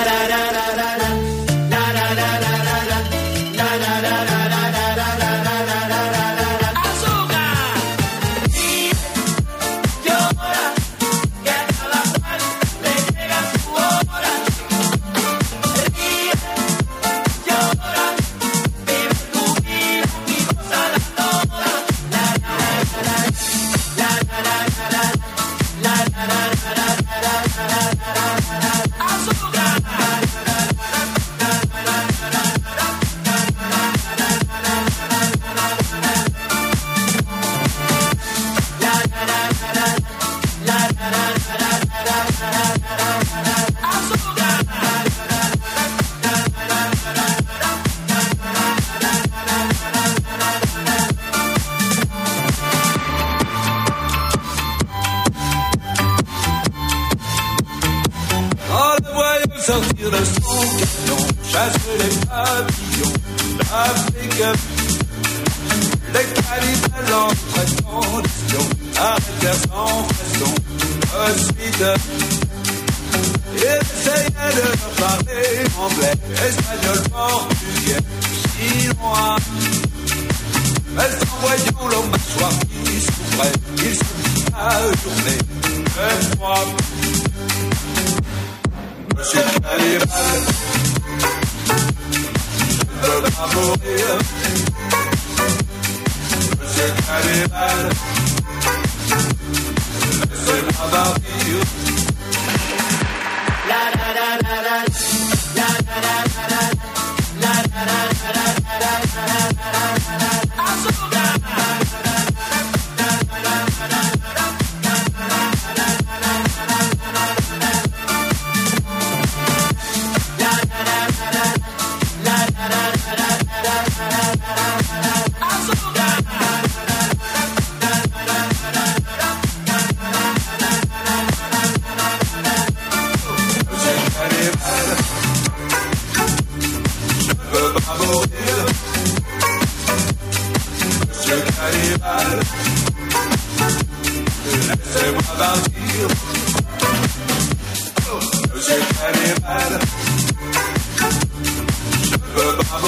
[0.00, 0.51] da da da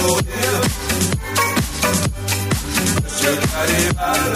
[0.06, 0.24] nowhere.
[3.00, 4.33] But you got.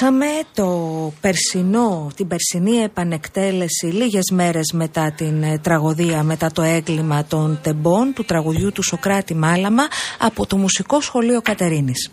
[0.00, 7.24] Ακούσαμε το περσινό, την περσινή επανεκτέλεση λίγες μέρες μετά την ε, τραγωδία, μετά το έγκλημα
[7.24, 9.82] των τεμπών του τραγουδιού του Σοκράτη Μάλαμα
[10.18, 12.10] από το Μουσικό Σχολείο Κατερίνης.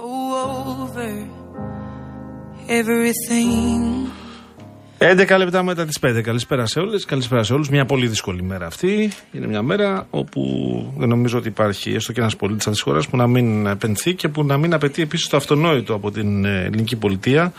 [0.00, 0.42] go
[0.82, 1.26] over
[2.68, 4.03] everything.
[5.06, 6.20] 11 λεπτά μετά τις 5.
[6.22, 7.04] Καλησπέρα σε όλες.
[7.04, 7.68] Καλησπέρα σε όλους.
[7.68, 9.12] Μια πολύ δύσκολη μέρα αυτή.
[9.32, 10.40] Είναι μια μέρα όπου
[10.98, 14.28] δεν νομίζω ότι υπάρχει έστω και ένας πολίτης της χώρας που να μην επενθεί και
[14.28, 17.52] που να μην απαιτεί επίσης το αυτονόητο από την ε, ελληνική πολιτεία.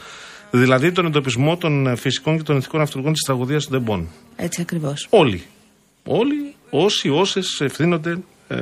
[0.51, 4.07] Δηλαδή τον εντοπισμό των ε, φυσικών και των ηθικών αυτούργων της τραγωδίας των Δεμπών.
[4.35, 5.07] Έτσι ακριβώς.
[5.09, 5.43] Όλοι.
[6.03, 8.57] Όλοι όσοι, όσες ευθύνονται Ε,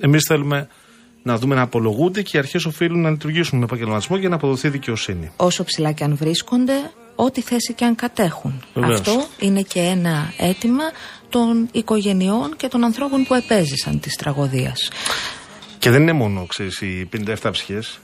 [0.00, 0.68] Εμείς θέλουμε
[1.22, 4.68] να δούμε να απολογούνται και οι αρχές οφείλουν να λειτουργήσουν με επαγγελματισμό για να αποδοθεί
[4.68, 5.30] δικαιοσύνη.
[5.36, 6.72] Όσο ψηλά και αν βρίσκονται,
[7.16, 8.64] ό,τι θέση και αν κατέχουν.
[8.74, 9.00] Βεβαίως.
[9.00, 10.84] Αυτό είναι και ένα αίτημα
[11.28, 14.90] των οικογενειών και των ανθρώπων που επέζησαν της τραγωδίας.
[15.78, 17.98] Και δεν είναι μόνο ξέρεις, οι 57 ψυχές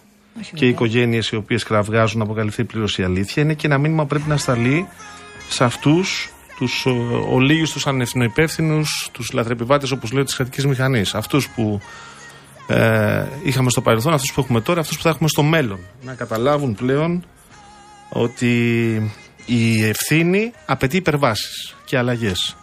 [0.54, 3.42] και οι οικογένειες οι οποίες κραυγάζουν να αποκαλυφθεί πλήρως η αλήθεια.
[3.42, 4.88] Είναι και ένα μήνυμα που πρέπει να σταλεί
[5.48, 6.86] σε αυτούς τους
[7.28, 8.82] ολίγου, τους ανευθυνοϊπεύθυνου,
[9.12, 11.14] τους λαθρεπιβάτες, όπως λέω, της κρατικής μηχανής.
[11.14, 11.80] Αυτούς που
[12.66, 15.78] ε, είχαμε στο παρελθόν, αυτούς που έχουμε τώρα, αυτούς που θα έχουμε στο μέλλον.
[16.02, 17.24] Να καταλάβουν πλέον
[18.12, 18.94] ότι
[19.46, 22.56] η ευθύνη απαιτεί υπερβάσεις και αλλαγές.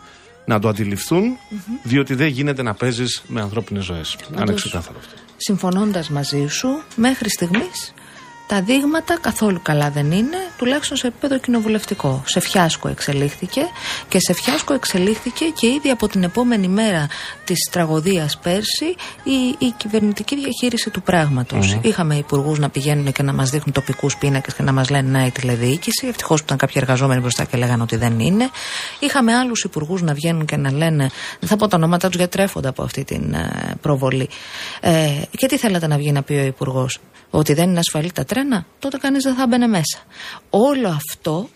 [0.46, 1.38] Να το αντιληφθουν
[1.84, 4.18] διότι δεν γίνεται να παίζεις με ανθρώπινες ζωές.
[4.36, 5.13] Να είναι ξεκάθαρο αυτό.
[5.38, 7.94] Συμφωνώντας μαζί σου, μέχρι στιγμής
[8.50, 12.24] τα δείγματα καθόλου καλά δεν είναι, τουλάχιστον σε επίπεδο κοινοβουλευτικό.
[12.25, 13.62] Σε φιάσκο εξελίχθηκε
[14.07, 17.07] και σε φιάσκο εξελίχθηκε και ήδη από την επόμενη μέρα
[17.44, 18.86] της τραγωδίας πέρσι
[19.24, 21.78] η, η κυβερνητική διαχείριση του πράγματος.
[21.81, 25.25] Είχαμε υπουργούς να πηγαίνουν και να μας δείχνουν τοπικούς πίνακες και να μας λένε να
[25.25, 26.07] η τηλεδιοίκηση.
[26.07, 28.50] Ευτυχώς που ήταν κάποιοι εργαζόμενοι μπροστά και λέγανε ότι δεν είναι.
[29.00, 31.10] Είχαμε άλλους υπουργούς να βγαίνουν και να λένε,
[31.40, 34.30] δεν θα πω τα ονόματα τους γιατί τρέφονται από αυτή την ε, προβολή.
[34.81, 37.00] Ε, και τι θέλατε να βγει να πει ο υπουργός,
[37.30, 38.38] Ότι δεν είναι ασφαλή τα τρένα,
[38.80, 40.00] τότε κανείς δεν θα μπαινε μέσα.
[40.50, 41.50] Όλο αυτό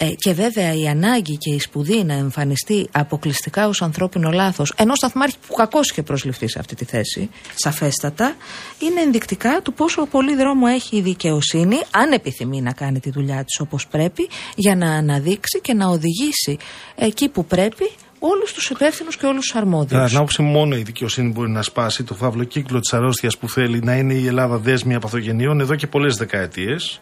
[0.00, 4.96] ε, και βέβαια η ανάγκη και η σπουδή να εμφανιστεί αποκλειστικά ως ανθρώπινο λάθος ενός
[4.96, 8.36] σταθμάρχης που κακώς είχε προσληφθεί σε αυτή τη θέση, σαφέστατα,
[8.78, 13.44] είναι ενδεικτικά του πόσο πολύ δρόμο έχει η δικαιοσύνη, αν επιθυμεί να κάνει τη δουλειά
[13.44, 16.56] της όπως πρέπει, για να αναδείξει και να οδηγήσει
[16.94, 19.92] εκεί που πρέπει όλους τους υπεύθυνους και όλους τους αρμόδιους.
[19.92, 23.38] Κατά την άποψη μου, μόνο η δικαιοσύνη μπορεί να σπάσει το φαύλο κύκλο της αρρώστιας
[23.38, 27.00] που θέλει να είναι η Ελλάδα δέσμια παθογενειών εδώ και πολλές δεκαετίες.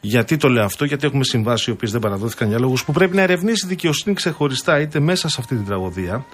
[0.00, 3.16] Γιατί το λέω αυτό, Γιατί έχουμε συμβάσει οι οποίες δεν παραδόθηκαν για λόγους που πρέπει
[3.16, 6.24] να ερευνήσει η δικαιοσύνη ξεχωριστά, είτε μέσα σε αυτή την τραγωδία.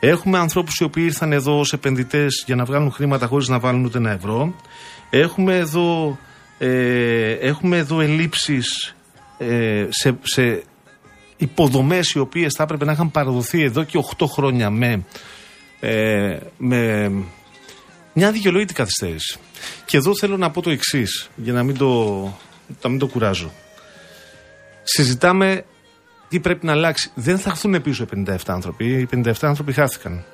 [0.00, 3.84] Έχουμε ανθρώπους οι οποίοι ήρθαν εδώ ως επενδυτές για να βγάλουν χρήματα χωρίς να βάλουν
[3.84, 4.54] ούτε ένα ευρώ.
[5.10, 6.18] Έχουμε εδώ,
[6.58, 8.94] ε, έχουμε εδώ ελλείψεις
[9.38, 10.62] ε, σε, σε
[11.42, 15.04] υποδομές οι οποίες θα έπρεπε να είχαν παραδοθεί εδώ και 8 χρόνια με,
[15.80, 17.12] ε, με
[18.12, 19.38] μια δικαιολόγητη καθυστέρηση.
[19.84, 22.22] Και εδώ θέλω να πω το εξής, για να μην το,
[22.82, 23.52] να μην το κουράζω.
[24.82, 25.64] Συζητάμε
[26.28, 27.10] τι πρέπει να αλλάξει.
[27.14, 28.84] Δεν θα έρθουν πίσω οι 57 άνθρωποι.
[28.84, 30.24] Οι 57 άνθρωποι χάθηκαν.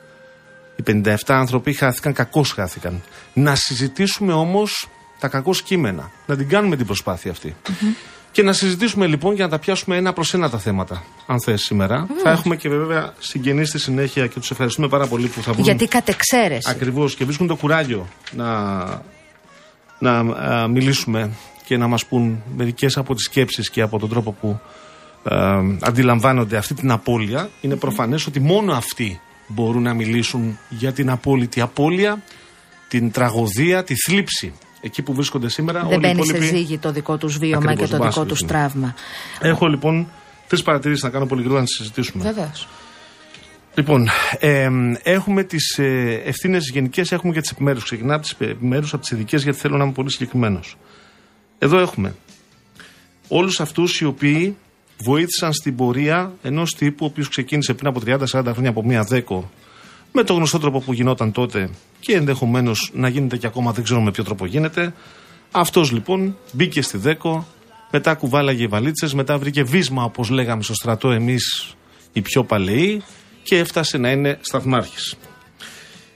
[0.76, 3.02] Οι 57 άνθρωποι χάθηκαν, κακώς χάθηκαν.
[3.34, 4.88] Να συζητήσουμε όμως
[5.18, 6.10] τα κακό κείμενα.
[6.26, 7.56] Να την κάνουμε την προσπάθεια αυτή.
[8.38, 11.62] Και να συζητήσουμε λοιπόν για να τα πιάσουμε ένα προς ένα τα θέματα, αν θες
[11.62, 12.06] σήμερα.
[12.22, 15.64] Θα έχουμε και βέβαια συγγενείς στη συνέχεια και τους ευχαριστούμε πάρα πολύ που θα βγουν.
[15.64, 16.70] Γιατί κατ' εξαίρεση.
[16.70, 18.84] Ακριβώς και βρίσκουν το κουράγιο να,
[19.98, 21.30] να α, μιλήσουμε
[21.64, 24.60] και να μας πούν μερικές από τις σκέψεις και από τον τρόπο που
[25.22, 27.50] α, αντιλαμβάνονται αυτή την απώλεια.
[27.60, 32.22] Είναι προφανές ότι μόνο αυτοί μπορούν να μιλήσουν για την απόλυτη απώλεια,
[32.88, 34.52] την τραγωδία, τη θλίψη.
[34.80, 37.56] Εκεί που βρίσκονται σήμερα Δεν όλοι οι μπαίνει σε υπόλοιποι- ζύγι το δικό τους βίωμα
[37.56, 38.48] Ακριβώς, και το δικό μπάσκετ τους είναι.
[38.50, 38.94] τραύμα.
[39.40, 40.08] Έχω λοιπόν
[40.48, 42.22] τρεις παρατηρήσεις να κάνω πολύ γρήγορα να τις συζητήσουμε.
[42.22, 42.68] Βεβαίως.
[43.74, 44.08] Λοιπόν,
[44.38, 44.68] ε,
[45.02, 47.84] έχουμε τις ε, ευθύνες γενικές, έχουμε και τις επιμέρους.
[47.84, 50.76] Ξεκινάω από τις επιμέρους, από τις ειδικές, γιατί θέλω να είμαι πολύ συγκεκριμένος.
[51.58, 52.14] Εδώ έχουμε
[53.28, 54.56] όλους αυτούς οι οποίοι
[55.04, 59.50] βοήθησαν στην πορεία ενός τύπου, ο οποίος ξεκίνησε πριν από 30-40 χρόνια από μία δέκο,
[60.12, 64.00] με το γνωστό τρόπο που γινόταν τότε και ενδεχομένως να γίνεται και ακόμα δεν ξέρω
[64.00, 64.94] με ποιο τρόπο γίνεται.
[65.50, 67.46] Αυτός λοιπόν μπήκε στη δέκο,
[67.90, 71.74] μετά κουβάλαγε οι βαλίτσες, μετά βρήκε βίσμα, όπως λέγαμε στο στρατό εμείς
[72.12, 73.02] οι πιο παλαιοί,
[73.42, 75.16] και έφτασε να είναι σταθμάρχης.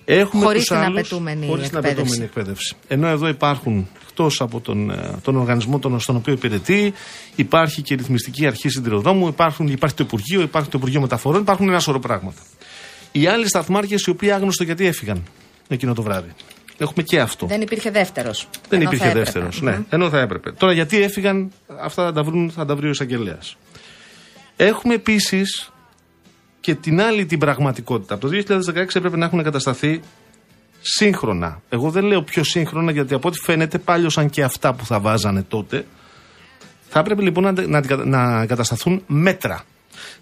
[0.04, 2.00] Έχουμε Χωρίς τους την άλλους- απαιτούμενη χωρίς την εκπαίδευση.
[2.00, 2.74] απαιτούμενη εκπαίδευση.
[2.88, 6.92] Ενώ εδώ υπάρχουν, εκτός από τον, ε, τον οργανισμό τον, στον οποίο υπηρετεί,
[7.34, 11.68] υπάρχει και η ρυθμιστική αρχή συντηροδρόμου, υπάρχουν, υπάρχει το Υπουργείο, υπάρχει το Υπουργείο Μεταφορών, υπάρχουν
[11.68, 12.40] ένα σωρό πράγματα.
[13.12, 15.22] Οι άλλοι σταθμάρχες οι οποίοι άγνωστο γιατί έφυγαν
[15.68, 16.32] εκείνο το βράδυ.
[16.78, 17.46] Έχουμε και αυτό.
[17.46, 18.48] Δεν υπήρχε δεύτερος.
[18.68, 19.60] Δεν υπήρχε δεύτερος.
[19.60, 20.52] Ναι, ενώ θα έπρεπε.
[20.52, 23.56] Τώρα γιατί έφυγαν, αυτά θα τα, βρουν, θα τα βρει ο εισαγγελέας.
[24.56, 25.72] Έχουμε επίσης
[26.60, 28.14] και την άλλη την πραγματικότητα.
[28.14, 30.00] Από το 2016 έπρεπε να έχουν κατασταθεί
[30.80, 31.60] σύγχρονα.
[31.68, 35.42] Εγώ δεν λέω πιο σύγχρονα γιατί από ό,τι φαίνεται πάλιωσαν και αυτά που θα βάζανε
[35.42, 35.86] τότε.
[36.88, 39.64] Θα έπρεπε λοιπόν να, να, αντικα- να εγκατασταθούν μέτρα.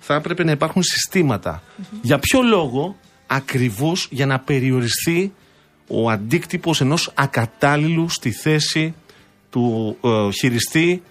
[0.00, 1.62] Θα έπρεπε να υπάρχουν συστήματα.
[2.02, 2.96] Για ποιο λόγο,
[3.26, 5.32] ακριβώς για να περιοριστεί
[5.86, 8.94] ο αντίκτυπος ενός ακατάλληλου στη θέση
[9.50, 11.02] του ε, χειριστή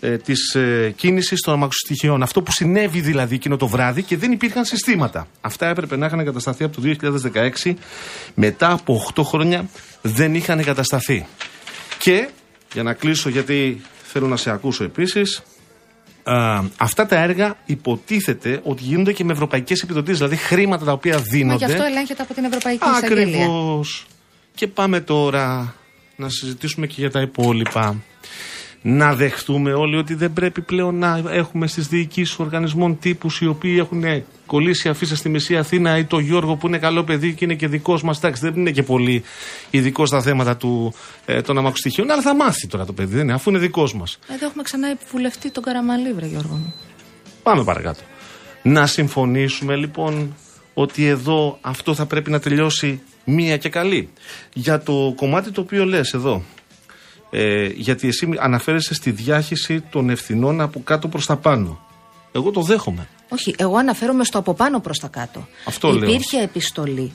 [0.00, 2.22] ε, της ε, κίνησης των αμαξοστοιχειών.
[2.22, 5.28] Αυτό που συνέβη δηλαδή εκείνο το βράδυ και δεν υπήρχαν συστήματα.
[5.40, 6.94] Αυτά έπρεπε να είχαν εγκατασταθεί από το
[7.64, 7.74] 2016.
[8.34, 9.68] Μετά από 8 χρόνια
[10.02, 11.26] δεν είχαν εγκατασταθεί.
[11.98, 12.28] Και,
[12.72, 15.42] για να κλείσω γιατί θέλω να σε ακούσω επίσης,
[16.24, 21.14] Α, αυτά τα έργα υποτίθεται ότι γίνονται και με ευρωπαϊκές επιδοτήσεις, δηλαδή χρήματα τα οποία
[21.16, 21.64] Μα δίνονται.
[21.64, 23.44] γι' αυτό ελέγχεται από την Ευρωπαϊκή Εισαγγελία.
[23.44, 24.06] Ακριβώς.
[24.54, 25.74] Και πάμε τώρα
[26.16, 28.02] να συζητήσουμε και για τα υπόλοιπα.
[28.82, 33.76] Να δεχτούμε όλοι ότι δεν πρέπει πλέον να έχουμε στις διοικήσεις οργανισμών τύπους οι οποίοι
[33.78, 34.04] έχουν
[34.46, 37.68] κολλήσει αφήσει στη Μεσή Αθήνα ή το Γιώργο που είναι καλό παιδί και είναι και
[37.68, 38.18] δικός μας.
[38.18, 39.22] Εντάξει, δεν είναι και πολύ
[39.70, 40.94] ειδικό στα θέματα του,
[41.26, 44.18] ε, των αμαξοστοιχείων, αλλά θα μάθει τώρα το παιδί, δεν είναι, αφού είναι δικός μας.
[44.28, 46.74] Εδώ έχουμε ξανά επιβουλευτεί τον Καραμαλή, βρε Γιώργο μου.
[47.42, 48.00] Πάμε παρακάτω.
[48.62, 50.34] Να συμφωνήσουμε λοιπόν
[50.74, 54.08] ότι εδώ αυτό θα πρέπει να τελειώσει μία και καλή.
[54.52, 56.42] Για το κομμάτι το οποίο λες εδώ,
[57.34, 61.80] ε, γιατί εσύ αναφέρεσαι στη διάχυση των ευθυνών από κάτω προς τα πάνω.
[62.32, 63.08] Εγώ το δέχομαι.
[63.28, 65.46] Όχι, εγώ αναφέρομαι στο από πάνω προς τα κάτω.
[65.64, 66.08] Αυτό λέω.
[66.08, 67.12] Υπήρχε επιστολή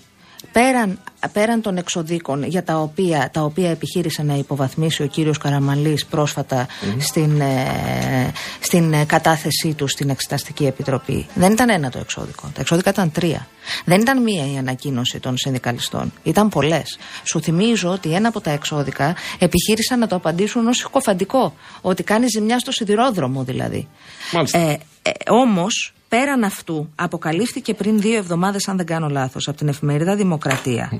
[0.51, 0.99] πέραν,
[1.33, 6.67] πέραν των εξοδίκων για τα οποία, τα οποία επιχείρησε να υποβαθμίσει ο κύριος Καραμαλής πρόσφατα
[6.99, 11.27] στην, ε, στην ε, κατάθεσή του στην Εξεταστική Επιτροπή.
[11.33, 12.51] Δεν ήταν ένα το εξώδικο.
[12.53, 13.47] Τα εξώδικα ήταν τρία.
[13.85, 16.13] Δεν ήταν μία η ανακοίνωση των συνδικαλιστών.
[16.23, 16.97] Ήταν πολλές.
[17.23, 21.53] Σου θυμίζω ότι ένα από τα εξώδικα επιχείρησαν να το απαντήσουν ως συκοφαντικό.
[21.81, 23.87] Ότι κάνει ζημιά στο σιδηρόδρομο δηλαδή.
[24.33, 24.57] Μάλιστα.
[24.57, 29.67] Ε, ε, Όμως, πέραν αυτού, αποκαλύφθηκε πριν δύο εβδομάδες, αν δεν κάνω λάθος, από την
[29.67, 30.91] εφημερίδα Δημοκρατία,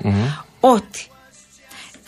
[0.60, 1.06] ότι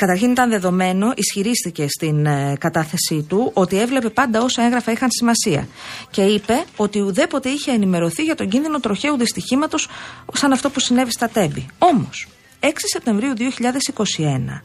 [0.01, 5.69] Καταρχήν ήταν δεδομένο, ισχυρίστηκε στην ε, κατάθεσή του ότι έβλεπε πάντα όσα έγγραφα είχαν σημασία.
[6.11, 9.89] Και είπε ότι ουδέποτε είχε ενημερωθεί για τον κίνδυνο τροχαίου δυστυχήματος
[10.33, 11.67] σαν αυτό που συνέβη στα Τέμπη.
[11.79, 12.29] Όμως,
[12.61, 14.63] 6 Σεπτεμβρίου 2021,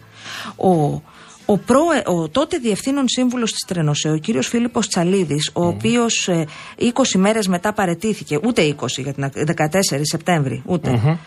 [0.55, 1.01] ο
[1.45, 6.45] ο, προ, ο τότε διευθύνων σύμβουλος της Τρενοσέ, ο κύριος Φίλιππος Τσαλίδης, ο οποίος ε,
[6.79, 11.17] 20 μέρες μετά παρετήθηκε, ούτε 20 για την ακ- 14 Σεπτέμβρη, ούτε.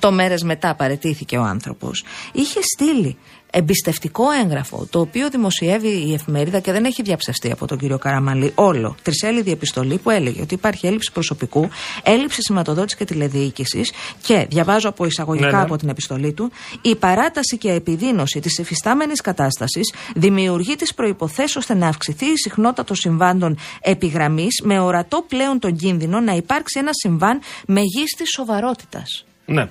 [0.00, 2.04] 8 μέρες μετά παρετήθηκε ο άνθρωπος.
[2.32, 3.16] Είχε στείλει
[3.52, 8.52] εμπιστευτικό έγγραφο, το οποίο δημοσιεύει η εφημερίδα και δεν έχει διαψευστεί από τον κύριο Καραμαλή
[8.54, 8.96] όλο.
[9.02, 11.68] Τρισέλιδη επιστολή που έλεγε ότι υπάρχει έλλειψη προσωπικού,
[12.02, 13.92] έλλειψη σηματοδότησης και τηλεδιοίκησης
[14.22, 15.62] και διαβάζω από εισαγωγικά Ναι, ναι.
[15.62, 16.50] από την επιστολή του,
[16.82, 22.84] η παράταση και επιδείνωση της εφιστάμενη κατάστασης δημιουργεί τις προποθέσει ώστε να αυξηθεί η συχνότητα
[22.84, 29.24] των συμβάντων επιγραμμής με ορατό πλέον τον κίνδυνο να υπάρξει ένα συμβάν μεγίστης σοβαρότητας.
[29.44, 29.68] Ναι.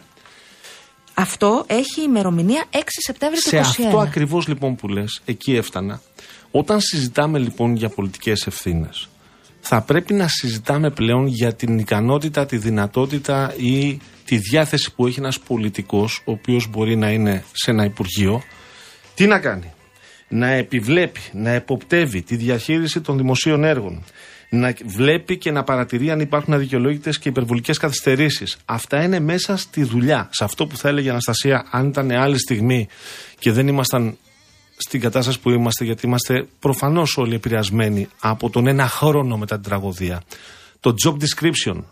[1.20, 3.62] Αυτό έχει ημερομηνία 6 Σεπτέμβρη του Σε 2021.
[3.62, 6.02] αυτό ακριβώς λοιπόν που λες, εκεί έφτανα.
[6.52, 9.10] Όταν συζητάμε λοιπόν για πολιτικές ευθύνες,
[9.60, 15.20] θα πρέπει να συζητάμε πλέον για την ικανότητα, τη δυνατότητα ή τη διάθεση που έχει
[15.20, 18.44] ένας πολιτικός, ο οποίος μπορεί να είναι σε ένα υπουργείο,
[19.16, 19.74] τι να κάνει.
[20.28, 24.04] Να επιβλέπει, να εποπτεύει τη διαχείριση των δημοσίων έργων.
[24.50, 28.58] Να βλέπει και να παρατηρεί αν υπάρχουν αδικαιολόγητες και υπερβολικές καθυστερήσεις.
[28.66, 30.30] Αυτά είναι μέσα στη δουλειά.
[30.32, 32.88] Σε αυτό που θα έλεγε η Αναστασία, αν ήταν άλλη στιγμή
[33.40, 34.18] και δεν ήμασταν
[34.78, 39.64] στην κατάσταση που είμαστε, γιατί είμαστε προφανώς όλοι επηρεασμένοι από τον ένα χρόνο μετά την
[39.70, 40.24] τραγωδία.
[40.80, 41.84] Το job description.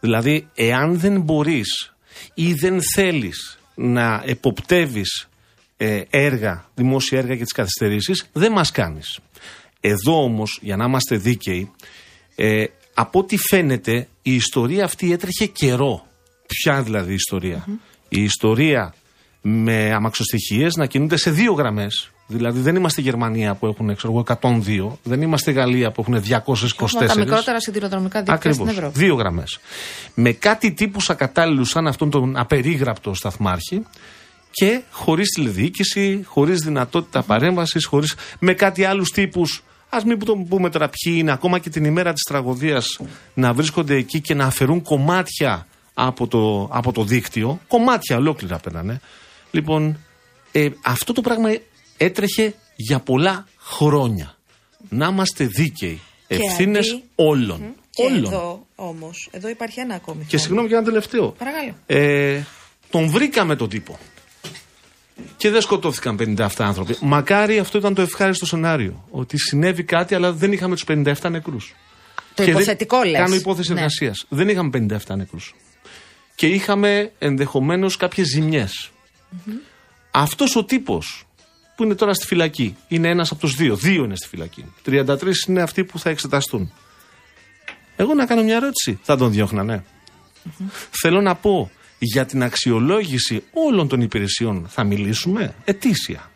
[0.00, 1.94] Δηλαδή, εάν δεν μπορείς
[2.34, 5.28] ή δεν θέλεις να εποπτεύεις
[6.10, 9.18] έργα, δημόσια έργα και τις καθυστερήσεις, δεν μας κάνεις.
[9.80, 11.70] Εδώ όμως, για να είμαστε δίκαιοι,
[12.44, 16.06] ε, από ό,τι φαίνεται, η ιστορία αυτή έτρεχε καιρό.
[16.46, 17.64] Ποια δηλαδή η ιστορια
[18.08, 18.94] Η ιστορία
[19.40, 22.10] με αμαξοστοιχίες να κινούνται σε δύο γραμμές.
[22.26, 26.20] Δηλαδή δεν είμαστε Γερμανία που έχουν ξέρω εγώ, 102, δεν είμαστε Γαλλία που έχουν 224.
[26.82, 28.76] Έχουμε τα μικρότερα σιδηροδρομικά δίκτυα στην Ακριβώς.
[28.76, 28.98] Ευρώπη.
[28.98, 29.58] Δύο γραμμές.
[30.14, 33.82] Με κάτι τύπους ακατάλληλους σαν αυτόν τον απερίγραπτο σταθμάρχη
[34.50, 38.14] και χωρίς τηλεδιοίκηση, χωρίς δυνατότητα παρέμβασης, χωρίς...
[38.38, 39.62] με κάτι άλλους τύπους.
[39.94, 42.98] Α μην που το πούμε τώρα ποιοι είναι, ακόμα και την ημέρα της τραγωδίας
[43.34, 47.60] να βρίσκονται εκεί και να αφαιρούν κομμάτια από το, από το δίκτυο.
[47.68, 49.00] Κομμάτια ολόκληρα παίρνανε.
[49.50, 49.98] Λοιπόν,
[50.52, 51.48] ε, αυτό το πράγμα
[51.96, 54.36] έτρεχε για πολλά χρόνια.
[54.88, 56.00] Να είμαστε δίκαιοι.
[56.26, 57.74] Και Ευθύνες αντί- όλων.
[57.90, 58.24] Και όλων.
[58.24, 60.18] εδώ όμως, εδώ υπάρχει ένα ακόμη.
[60.18, 60.42] Και θέμα.
[60.42, 61.28] συγγνώμη για ένα τελευταίο.
[61.30, 61.74] Παρακαλώ.
[61.86, 62.42] Ε,
[62.90, 63.98] τον βρήκαμε τον τύπο.
[65.36, 66.96] Και δεν σκοτώθηκαν 57 άνθρωποι.
[67.00, 69.04] Μακάρι αυτό ήταν το ευχάριστο σενάριο.
[69.10, 71.74] Ότι συνέβη κάτι, αλλά δεν είχαμε τους 57 νεκρούς.
[72.34, 73.20] Το υποθετικό λες.
[73.20, 73.78] Κάνω υπόθεση Ναι.
[73.78, 74.26] εργασίας.
[74.28, 75.54] Δεν είχαμε 57 νεκρούς.
[76.34, 78.38] Και είχαμε ενδεχομένως κάποιες
[80.10, 81.26] Αυτός ο τύπος
[81.76, 83.76] που είναι τώρα στη φυλακή είναι ένας από τους δύο.
[83.76, 84.64] Δύο είναι στη φυλακή.
[84.84, 86.72] 33 είναι αυτοί που θα εξεταστούν.
[87.96, 88.98] Εγώ να κάνω μια ερώτηση.
[89.02, 89.84] Θα τον διώχνανε.
[90.90, 91.70] Θέλω να πω
[92.04, 96.30] για την αξιολόγηση όλων των υπηρεσιών θα μιλήσουμε ετήσια.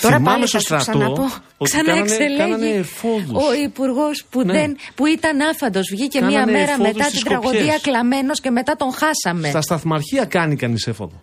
[0.00, 1.22] Τώρα Θυμάμαι πάλι στο θα σου στρατό ξαναπώ.
[1.56, 3.44] ότι κάνανε, Ξαναεξελέγει κάνανε εφόδους.
[3.48, 4.52] ο υπουργός που, Ναι.
[4.52, 5.88] δεν, που ήταν άφαντος.
[5.90, 7.80] Βγήκε μία Κάνανε μέρα εφόδους μετά στις την τραγωδία Σκοπιές.
[7.80, 9.48] κλαμμένος και μετά τον χάσαμε.
[9.48, 11.22] Στα σταθμαρχεία κάνει κανείς έφοδο.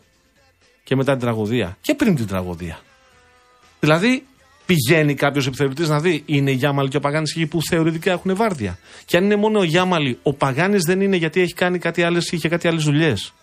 [0.83, 1.77] Και μετά την τραγωδία.
[1.81, 2.79] Και πριν την τραγωδία.
[3.79, 4.25] Δηλαδή,
[4.65, 8.35] Πηγαίνει κάποιος επιθεωρητής να δει, είναι η Γιάμαλη και ο Παγάνης εκεί που θεωρητικά έχουν
[8.35, 8.77] βάρδια.
[9.05, 12.31] Και αν είναι μόνο ο Γιάμαλη, ο Παγάνης δεν είναι γιατί έχει κάνει κάτι άλλες,
[12.31, 13.33] είχε κάτι άλλες δουλειές.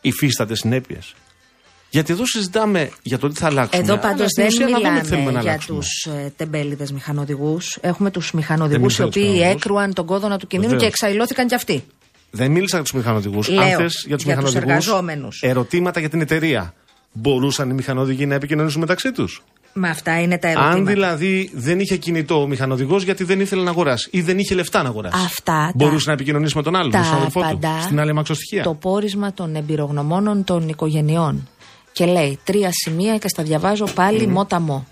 [0.00, 1.14] Υφίσταται συνέπειες.
[1.90, 3.82] Γιατί εδώ συζητάμε για το τι θα αλλάξουμε.
[3.82, 5.78] Εδώ πάντως αλλά στην δεν ουσία να δούμε τι μιλάμε θέλουμε να για αλλάξουμε.
[5.78, 7.78] τους ε, τεμπέληδες μηχανοδηγούς.
[7.80, 9.62] Έχουμε τους μηχανοδηγούς οι μίλησα για τους οποίοι μηχανοδηγούς.
[9.62, 10.92] έκρουαν τον κόδωνα του κινδύνου Βεβαίως.
[10.92, 11.84] και εξαϊλώθηκαν κι αυτοί.
[12.30, 13.48] Δεν μίλησα για τους μηχανοδηγούς.
[13.48, 14.62] Λέω, Αν θες για τους για τους μηχανοδηγούς.
[14.68, 15.42] εργαζόμενους.
[15.42, 16.74] Ερωτήματα για την εταιρεία.
[17.12, 19.42] Μπορούσαν οι μηχανοδηγοί να επικοινωνήσουν μεταξύ τους;
[19.74, 20.76] Μα αυτά είναι τα ερωτήματα.
[20.78, 24.54] Αν δηλαδή δεν είχε κινητό ο μηχανοδηγός γιατί δεν ήθελε να αγοράσει ή δεν είχε
[24.54, 25.22] λεφτά να αγοράσει.
[25.24, 27.46] Αυτά τα- Μπορούσε να επικοινωνήσει με τον άλλο, με τον τα αδερφό του.
[27.46, 28.62] απαντά Στην άλλη αμαξοστοιχεία.
[28.62, 31.48] Το πόρισμα των εμπειρογνωμόνων των οικογενειών.
[31.92, 34.86] Και λέει τρία σημεία και στα διαβάζω πάλι μότα μο.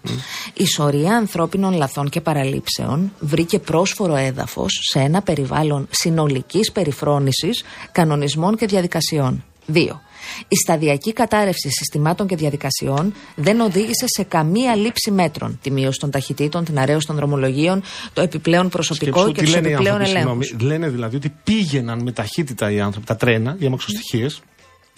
[0.55, 8.57] Η σωρία ανθρώπινων λαθών και παραλήψεων βρήκε πρόσφορο έδαφος σε ένα περιβάλλον συνολικής περιφρόνησης κανονισμών
[8.57, 9.45] και διαδικασιών.
[9.67, 10.01] Δύο.
[10.49, 15.59] Η σταδιακή κατάρρευση συστημάτων και διαδικασιών δεν οδήγησε σε καμία λήψη μέτρων.
[15.63, 17.83] Τη μείωση των ταχυτήτων, την αρέωση των δρομολογίων,
[18.13, 20.47] το επιπλέον προσωπικό Σκέψου και τι του λένε οι επιπλέον άνθρωποι, ελέγχους.
[20.47, 20.73] συγγνώμη.
[20.73, 24.27] Λένε δηλαδή ότι πήγαιναν με ταχύτητα οι άνθρωποι, τα τρένα, οι αμαξοστοιχίε,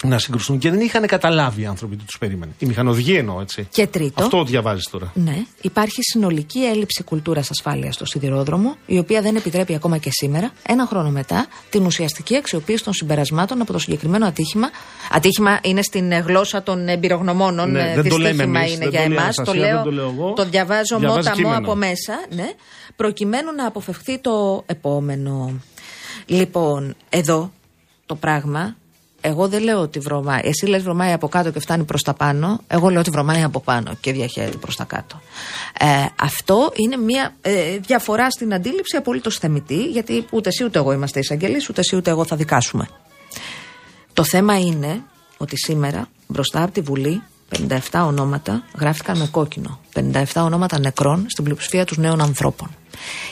[0.02, 2.52] να συγκρουστούν και δεν είχαν καταλάβει οι άνθρωποι τι τους περίμενε.
[2.58, 3.66] Οι μηχανοδηγοί εννοώ έτσι.
[3.70, 4.22] Και τρίτο.
[4.22, 5.12] Αυτό διαβάζεις τώρα.
[5.14, 10.50] Ναι, υπάρχει συνολική έλλειψη κουλτούρας ασφάλειας στο σιδηρόδρομο, η οποία δεν επιτρέπει ακόμα και σήμερα,
[10.66, 14.70] ένα χρόνο μετά, την ουσιαστική αξιοποίηση των συμπερασμάτων από το συγκεκριμένο ατύχημα.
[15.12, 17.70] Ατύχημα είναι στην ε, γλώσσα των εμπειρογνωμόνων.
[17.70, 19.38] Ναι, ε, δεν το λέμε δυστύχημα εμείς, είναι δεν για το λέει εμάς.
[19.38, 20.32] Αναστασία, Το, λέω, δεν το λέω εγώ.
[20.32, 21.58] το διαβάζω Διαβάζει μότα μου κείμενο.
[21.58, 22.50] από μέσα, ναι,
[22.96, 25.60] προκειμένου να αποφευχθεί το επόμενο.
[26.26, 27.52] Λοιπόν, εδώ
[28.06, 28.76] το πράγμα.
[29.24, 30.40] Εγώ δεν λέω ότι βρωμάει.
[30.44, 32.60] Εσύ λες βρωμάει από κάτω και φτάνει προς τα πάνω.
[32.66, 35.20] Εγώ λέω ότι βρωμάει από πάνω και διαχέεται προς τα κάτω.
[35.78, 35.86] Ε,
[36.20, 41.18] αυτό είναι μια ε, διαφορά στην αντίληψη απολύτως θεμητή, γιατί ούτε εσύ ούτε εγώ είμαστε
[41.18, 42.88] εισαγγελείς, ούτε εσύ ούτε εγώ θα δικάσουμε.
[44.12, 45.02] Το θέμα είναι
[45.36, 47.22] ότι σήμερα μπροστά από τη Βουλή
[47.58, 49.80] 57 ονόματα γράφτηκαν με κόκκινο.
[49.94, 52.68] 57 ονόματα νεκρών στην πλειοψηφία τους νέων ανθρώπων.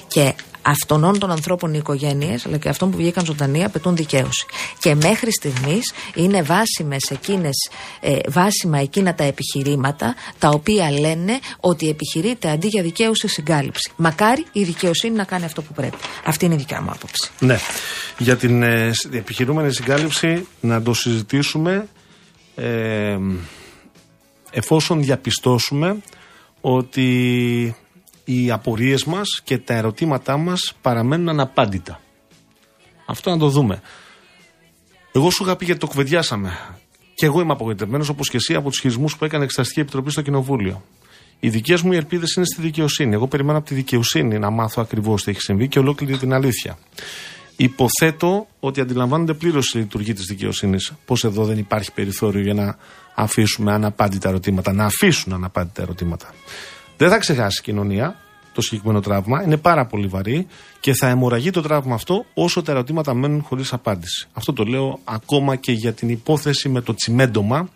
[0.09, 4.47] Και αυτών των ανθρώπων οι οικογένειες, αλλά και αυτών που βγήκαν ζωντανοί, απαιτούν δικαίωση.
[4.79, 11.89] Και μέχρι στιγμής είναι βάσιμες εκείνες, ε, βάσιμα εκείνα τα επιχειρήματα τα οποία λένε ότι
[11.89, 13.91] επιχειρείται αντί για δικαίωση συγκάλυψη.
[13.97, 15.97] Μακάρι η δικαιοσύνη να κάνει αυτό που πρέπει.
[16.25, 17.31] Αυτή είναι η δικιά μου άποψη.
[17.39, 17.59] Ναι.
[18.19, 21.89] Για την ε, σ- επιχειρούμενη συγκάλυψη να το συζητήσουμε
[22.55, 23.19] ε,
[24.51, 25.97] εφόσον διαπιστώσουμε
[26.61, 27.77] ότι
[28.31, 32.01] οι απορίες μας και τα ερωτήματά μας παραμένουν αναπάντητα.
[33.07, 33.81] Αυτό να το δούμε.
[35.13, 36.59] Εγώ σου είχα πει γιατί το κουβεντιάσαμε.
[37.15, 40.11] Και εγώ είμαι απογοητευμένος όπως και εσύ από τους χειρισμούς που έκανε η Εξεταστική Επιτροπή
[40.11, 40.83] στο Κοινοβούλιο.
[41.41, 43.15] Οι δικές μου ελπίδες είναι στη δικαιοσύνη.
[43.15, 46.79] Εγώ περιμένω από τη δικαιοσύνη να μάθω ακριβώς τι έχει συμβεί και ολόκληρη την αλήθεια.
[47.57, 50.93] Υποθέτω ότι αντιλαμβάνονται πλήρως η λειτουργία της δικαιοσύνης.
[51.05, 52.77] Πως εδώ δεν υπάρχει περιθώριο για να
[53.15, 56.35] αφήσουμε αναπάντητα ερωτήματα, να αφήσουν αναπάντητα ερωτήματα.
[57.01, 58.17] Δεν θα ξεχάσει η κοινωνία
[58.53, 59.43] το συγκεκριμένο τραύμα.
[59.43, 60.47] Είναι πάρα πολύ βαρύ
[60.81, 64.29] και θα αιμορραγεί το τραύμα αυτό όσο τα ερωτήματα μένουν χωρίς απάντηση.
[64.33, 67.69] Αυτό το λέω ακόμα και για την υπόθεση με το τσιμέντομα,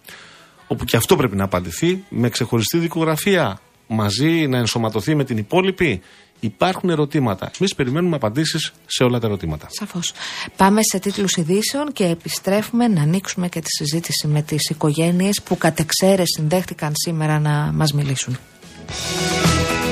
[0.67, 6.01] όπου και αυτό πρέπει να απαντηθεί με ξεχωριστή δικογραφία μαζί να ενσωματωθεί με την υπόλοιπη.
[6.41, 7.51] Υπάρχουν ερωτήματα.
[7.59, 9.67] Εμείς περιμένουμε απαντήσεις σε όλα τα ερωτήματα.
[9.71, 10.13] Σαφώς.
[10.57, 15.59] Πάμε σε τίτλους ειδήσεων και επιστρέφουμε να ανοίξουμε και τη συζήτηση με τις οικογένειες που
[15.59, 18.39] κατ' εξαίρεση δέχτηκαν σήμερα να μας μιλήσουν.
[18.87, 19.84] Bye.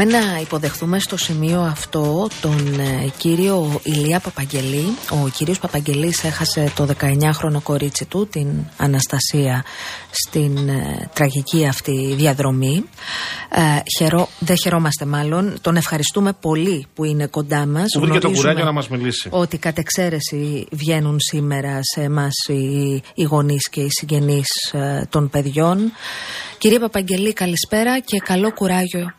[0.00, 4.84] Πάμε να υποδεχθούμε στο σημείο αυτό τον ε, κύριο Ηλία Παπαγγελή.
[5.10, 9.64] Ο κύριος Παπαγγελής έχασε το 19χρονο κορίτσι του, την Αναστασία,
[10.10, 12.84] στην ε, τραγική αυτή διαδρομή.
[13.50, 13.60] Ε,
[13.98, 15.58] χαιρό, δεν χαιρόμαστε μάλλον.
[15.60, 17.86] Τον ευχαριστούμε πολύ που είναι κοντά μας.
[17.92, 19.28] Που βρήκε το Γνωρίζουμε κουράγιο να μας μιλήσει.
[19.32, 25.30] Ότι κατ' εξαίρεση βγαίνουν σήμερα σε εμάς οι, οι γονείς και οι συγγενείς ε, των
[25.30, 25.92] παιδιών.
[26.58, 29.14] Κύριε Παπαγγελή, καλησπέρα και καλό κουράγιο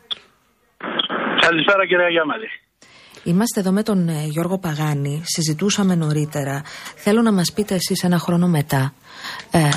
[1.51, 2.49] Καλησπέρα κυρία Γιάμαλη.
[3.23, 6.61] Είμαστε εδώ με τον ε, Γιώργο Παγάνη, συζητούσαμε νωρίτερα.
[7.03, 8.93] Θέλω να μας πείτε εσείς ένα χρόνο μετά,
[9.51, 9.69] ε,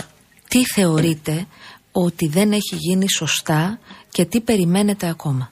[0.48, 1.46] τι θεωρείτε
[1.92, 3.78] ότι δεν έχει γίνει σωστά
[4.10, 5.50] και τι περιμένετε ακόμα;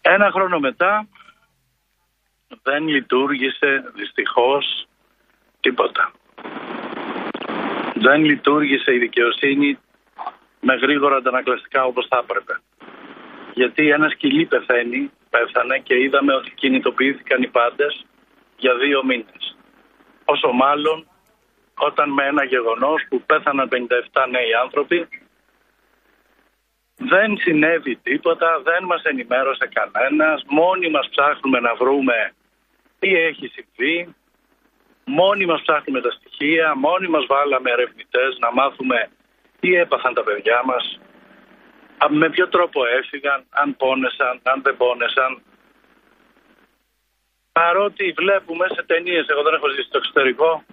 [0.00, 1.06] Ένα χρόνο μετά
[2.62, 4.86] δεν λειτουργήσε δυστυχώς
[5.60, 6.12] τίποτα.
[7.94, 9.78] Δεν λειτουργήσε η δικαιοσύνη
[10.60, 12.54] με γρήγορα αντανακλαστικά όπως θα έπρεπε.
[13.54, 18.06] Γιατί ένα σκυλί πεθαίνει, πέθανε και είδαμε ότι κινητοποιήθηκαν οι πάντες
[18.56, 19.56] για δύο μήνες.
[20.24, 21.06] Όσο μάλλον
[21.74, 25.08] όταν με ένα γεγονός που πέθαναν 57 νέοι άνθρωποι
[26.96, 32.32] δεν συνέβη τίποτα, δεν μας ενημέρωσε κανένας, μόνοι μας ψάχνουμε να βρούμε
[32.98, 34.14] τι έχει συμβεί,
[35.04, 39.08] μόνοι μας ψάχνουμε τα στοιχεία, μόνοι μας βάλαμε ερευνητές να μάθουμε
[39.60, 41.13] τι έπαθαν τα παιδιά μας, α,
[42.08, 45.42] με ποιο τρόπο έφυγαν, αν πόνεσαν, αν δεν πόνεσαν.
[47.52, 50.64] Παρότι βλέπουμε σε ταινίες, εγώ δεν έχω ζήσει στο εξωτερικό,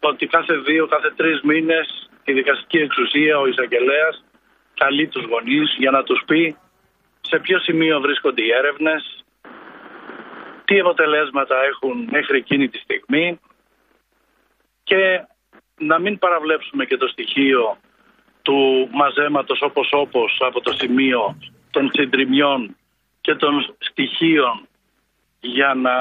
[0.00, 4.24] ότι κάθε δύο, κάθε τρεις μήνες η δικαστική εξουσία, ο εισαγγελέας,
[4.74, 6.56] καλεί τους γονείς για να τους πει
[7.20, 9.24] σε ποιο σημείο βρίσκονται οι έρευνες,
[10.64, 13.40] τι αποτελέσματα έχουν μέχρι εκείνη τη στιγμή
[14.82, 15.24] και
[15.78, 17.76] να μην παραβλέψουμε και το στοιχείο
[18.42, 21.38] του μαζέματος όπως όπως από το σημείο
[21.70, 22.76] των συντριμιών
[23.20, 24.68] και των στοιχείων
[25.40, 25.96] για να,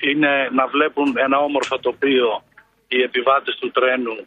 [0.00, 2.42] είναι, να βλέπουν ένα όμορφο τοπίο
[2.88, 4.26] οι επιβάτες του τρένου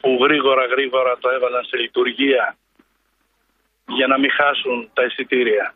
[0.00, 2.56] που γρήγορα γρήγορα το έβαλαν σε λειτουργία
[3.86, 5.74] για να μην χάσουν τα εισιτήρια.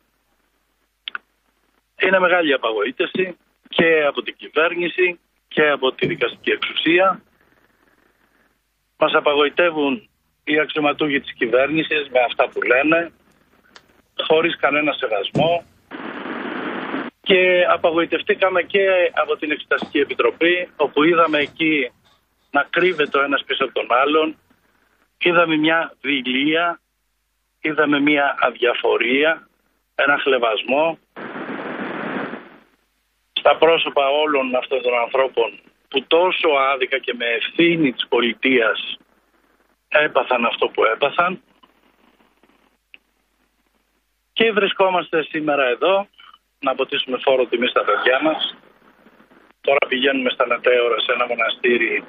[2.02, 3.36] Είναι μεγάλη απαγοήτευση
[3.68, 7.22] και από την κυβέρνηση και από τη δικαστική εξουσία.
[8.96, 10.09] Μας απαγοητεύουν
[10.44, 13.12] οι αξιωματούχοι της κυβέρνησης με αυτά που λένε,
[14.26, 15.64] χωρίς κανένα σεβασμό.
[17.20, 21.90] Και απαγοητευτήκαμε και από την Εξεταστική Επιτροπή, όπου είδαμε εκεί
[22.50, 24.36] να κρύβεται ο ένας πίσω από τον άλλον,
[25.18, 26.80] είδαμε μια δειλία,
[27.60, 29.48] είδαμε μια αδιαφορία,
[29.94, 30.98] ένα χλεβασμό.
[33.32, 38.98] Στα πρόσωπα όλων αυτών των ανθρώπων που τόσο άδικα και με ευθύνη της πολιτείας
[39.90, 41.42] έπαθαν αυτό που έπαθαν
[44.32, 46.06] και βρισκόμαστε σήμερα εδώ
[46.58, 48.56] να αποτίσουμε φόρο τιμή στα παιδιά μας.
[49.60, 52.04] Τώρα πηγαίνουμε στα μετέωρα σε ένα μοναστήρι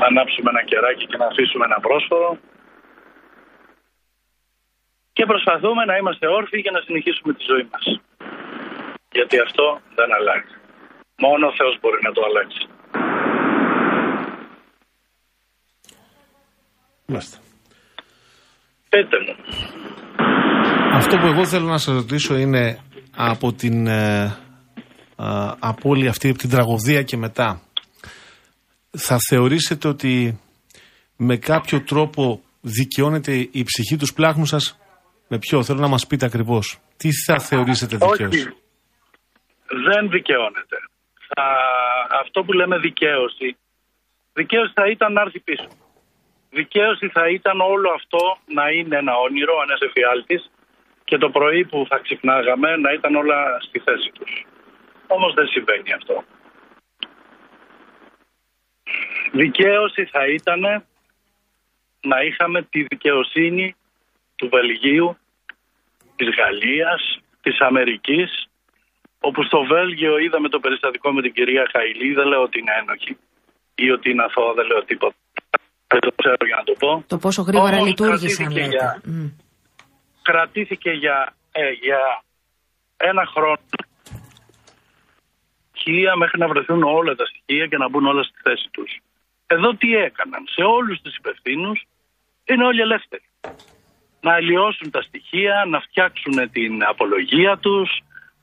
[0.00, 2.38] να ανάψουμε ένα κεράκι και να αφήσουμε ένα πρόσφορο
[5.12, 8.00] και προσπαθούμε να είμαστε όρθιοι για να συνεχίσουμε τη ζωή μας.
[9.10, 10.54] Γιατί αυτό δεν αλλάζει.
[11.16, 12.68] Μόνο ο Θεός μπορεί να το αλλάξει.
[17.06, 17.38] Μάλιστα.
[18.88, 19.34] Πείτε μου.
[20.92, 22.78] Αυτό που εγώ θέλω να σας ρωτήσω είναι
[23.16, 24.24] από την ε,
[25.16, 27.60] α, απώλεια αυτή, από την τραγωδία και μετά.
[28.90, 30.40] Θα θεωρήσετε ότι
[31.16, 34.78] με κάποιο τρόπο δικαιώνεται η ψυχή τους σπλάχνου σας;
[35.28, 36.78] Με ποιο, θέλω να μας πείτε ακριβώς.
[36.96, 38.24] Τι θα θεωρήσετε δικαίωση.
[38.24, 38.42] Όχι.
[39.88, 40.76] Δεν δικαιώνεται.
[41.28, 41.46] Θα,
[42.20, 43.56] αυτό που λέμε δικαίωση,
[44.32, 45.68] δικαίωση θα ήταν να έρθει πίσω.
[46.54, 50.50] Δικαίωση θα ήταν όλο αυτό να είναι ένα όνειρο, ένας εφιάλτης
[51.04, 54.46] και το πρωί που θα ξυπνάγαμε να ήταν όλα στη θέση τους.
[55.06, 56.24] Όμως δεν συμβαίνει αυτό.
[59.32, 60.84] Δικαίωση θα ήταν
[62.00, 63.76] να είχαμε τη δικαιοσύνη
[64.36, 65.16] του Βελγίου,
[66.16, 68.48] της Γαλλίας, της Αμερικής,
[69.20, 73.16] όπου στο Βέλγιο είδαμε το περιστατικό με την κυρία Χαϊλή, δεν λέω ότι είναι ένοχη
[73.74, 75.16] ή ότι είναι αθώα, δεν λέω τίποτα.
[75.94, 77.04] Δεν το ξέρω για να το πω.
[77.06, 78.76] Το πόσο γρήγορα Όμως λειτουργήσαν, κρατήθηκε λέτε.
[78.76, 79.26] για- Μμ.
[80.22, 81.16] Κρατήθηκε για,
[81.52, 82.00] ε, για
[82.96, 83.58] ένα χρόνο
[85.70, 88.90] στοιχεία μέχρι να βρεθούν όλα τα στοιχεία και να μπουν όλα στη θέση τους.
[89.46, 90.42] Εδώ τι έκαναν.
[90.54, 91.78] Σε όλους τους υπευθύνους
[92.44, 93.22] είναι όλοι ελεύθεροι.
[94.20, 97.90] Να αλλοιώσουν τα στοιχεία, να φτιάξουν την απολογία τους,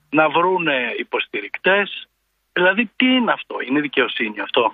[0.10, 2.08] να βρούνε υποστηρικτές.
[2.54, 4.74] Δηλαδή τι είναι αυτό, είναι δικαιοσύνη αυτό;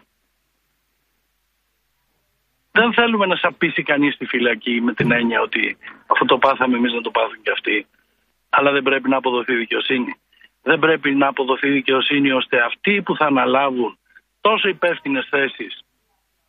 [2.79, 6.93] Δεν θέλουμε να σαπίσει κανείς στη φυλακή με την έννοια ότι αυτό το πάθαμε εμείς
[6.93, 7.87] να το πάθουν και αυτοί.
[8.49, 10.15] Αλλά δεν πρέπει να αποδοθεί δικαιοσύνη.
[10.61, 13.97] Δεν πρέπει να αποδοθεί δικαιοσύνη ώστε αυτοί που θα αναλάβουν
[14.41, 15.83] τόσο υπεύθυνες θέσεις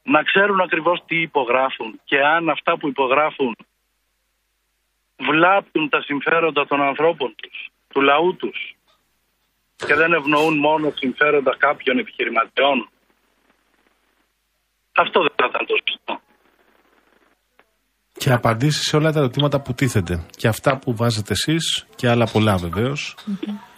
[0.03, 3.57] να ξέρουν ακριβώς τι υπογράφουν και αν αυτά που υπογράφουν
[5.17, 8.77] βλάπτουν τα συμφέροντα των ανθρώπων τους, του λαού τους
[9.87, 12.89] και δεν ευνοούν μόνο συμφέροντα κάποιων επιχειρηματιών.
[14.99, 16.21] Αυτό δεν θα ήταν το σωστό.
[18.19, 20.21] Και απαντήσεις σε όλα τα ερωτήματα που τίθενται.
[20.37, 23.15] Και αυτά που βάζετε εσείς και άλλα πολλά βεβαίως.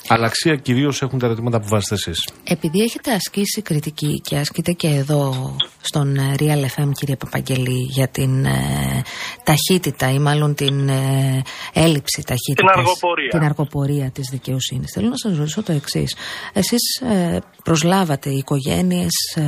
[0.08, 2.28] Αλλά αξία κυρίως έχουν τα ερωτήματα που βάζετε εσείς.
[2.44, 8.08] Επειδή έχετε ασκήσει κριτική και ασκείτε και εδώ στον ε, Real FM κύριε Παπαγγελή για
[8.08, 9.02] την ε,
[9.44, 13.28] ταχύτητα ή μάλλον την ε, έλλειψη ταχύτητας αργοπορία.
[13.30, 16.16] την αργοπορία της δικαιοσύνης θέλω να σας ρωτήσω το εξής
[16.52, 19.42] εσείς ε, προσλάβατε οικογένειες ε,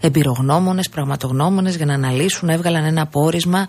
[0.00, 3.66] εμπειρογνώμονες, πραγματογνώμονες για να αναλύσουν, έβγαλαν ένα πόρισμα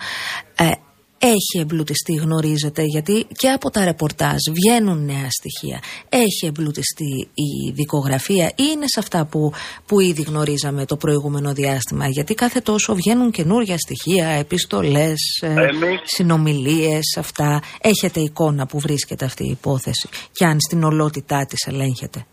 [0.58, 0.72] ε,
[1.20, 5.80] έχει εμπλουτιστεί, γνωρίζετε, γιατί και από τα ρεπορτάζ βγαίνουν νέα στοιχεία.
[6.10, 9.52] Έχει εμπλουτιστεί η δικογραφία ή είναι σε αυτά που,
[9.88, 12.08] που ήδη γνωρίζαμε το προηγούμενο διάστημα.
[12.08, 17.62] Γιατί κάθε τόσο βγαίνουν καινούργια στοιχεία, επιστολές, ε, Εμείς- συνομιλίες, αυτά.
[17.82, 22.26] Έχετε εικόνα που βρίσκεται αυτή η υπόθεση και αν στην ολότητά της ελέγχεται.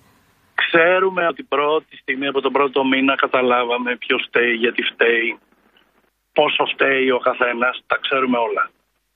[0.54, 5.38] Ξέρουμε ότι πρώτη στιγμή από τον πρώτο μήνα καταλάβαμε ποιος φταίει, γιατί φταίει,
[6.32, 7.74] πόσο φταίει ο καθένας.
[7.86, 8.70] Τα ξέρουμε όλα.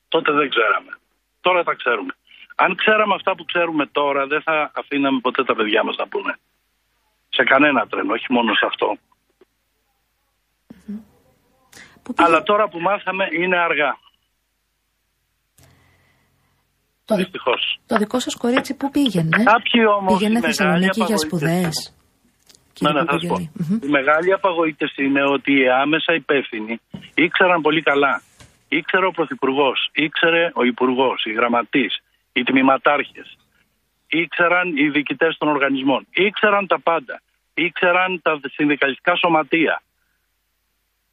[0.08, 0.92] Τότε δεν ξέραμε.
[1.40, 2.12] Τώρα τα ξέρουμε.
[2.64, 6.34] Αν ξέραμε αυτά που ξέρουμε τώρα, δεν θα αφήναμε ποτέ τα παιδιά μας να πούνε.
[7.28, 8.88] Σε κανένα τρένο, όχι μόνο σε αυτό.
[12.02, 13.98] Πού πήγε- Αλλά τώρα που μάθαμε είναι αργά.
[17.04, 17.78] το, δι- Δυστυχώς.
[17.86, 19.42] το δικό σας κορίτσι πού πήγαινε.
[19.44, 20.12] Κάποιοι όμως.
[20.18, 21.94] Πήγαινε Θεσσαλονίκη για σπουδές.
[22.80, 23.34] Ναι, Κύριε ναι, θα σου πω.
[23.34, 23.50] Παπαγγελή.
[23.68, 23.78] Μμμ.
[23.82, 26.80] Η μεγάλη απαγοήτευση είναι ότι οι άμεσα υπεύθυνοι
[27.14, 28.22] ήξεραν πολύ καλά.
[28.68, 31.98] Ήξερε ο Πρωθυπουργός, ήξερε ο Υπουργός, οι γραμματείς,
[32.32, 33.36] οι τμήματάρχες.
[34.06, 36.06] Ήξεραν οι διοικητές των οργανισμών.
[36.10, 37.20] Ήξεραν τα πάντα.
[37.54, 39.82] Ήξεραν τα συνδικαλιστικά σωματεία.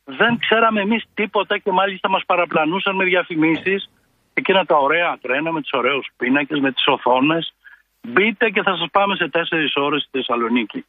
[0.03, 3.89] Δεν ξέραμε εμείς τίποτα και μάλιστα μας παραπλανούσαν με διαφημίσεις
[4.33, 7.53] εκείνα τα ωραία τρένα με τους ωραίους πίνακες, με τις οθόνες.
[8.01, 10.85] Μπείτε και θα σας πάμε σε τέσσερις ώρες στη Θεσσαλονίκη.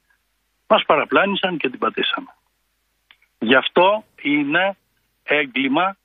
[0.75, 2.35] Μας παραπλάνησαν και την πατήσαμε.
[3.39, 4.77] Γι' αυτό είναι
[5.23, 5.97] έγκλημα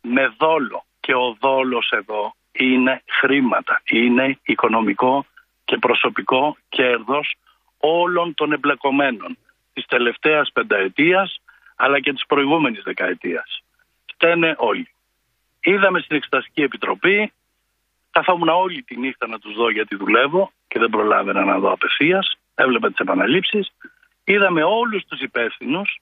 [0.00, 0.84] με δόλο.
[1.00, 3.82] Και ο δόλος εδώ είναι χρήματα.
[3.84, 5.26] Είναι οικονομικό
[5.64, 7.34] και προσωπικό κέρδος
[7.78, 9.38] όλων των εμπλεκομένων
[9.72, 11.40] της τελευταίας πενταετίας
[11.76, 13.62] αλλά και της προηγούμενης δεκαετίας.
[14.12, 14.88] Φταίνε όλοι.
[15.60, 17.32] Είδαμε στην Εξεταστική Επιτροπή,
[18.10, 22.36] καθόμουν όλη τη νύχτα να τους δω γιατί δουλεύω και δεν προλάβαινα να δω απευθείας,
[22.54, 23.72] έβλεπα τις επαναλήψεις,
[24.24, 26.00] είδαμε όλους τους υπεύθυνους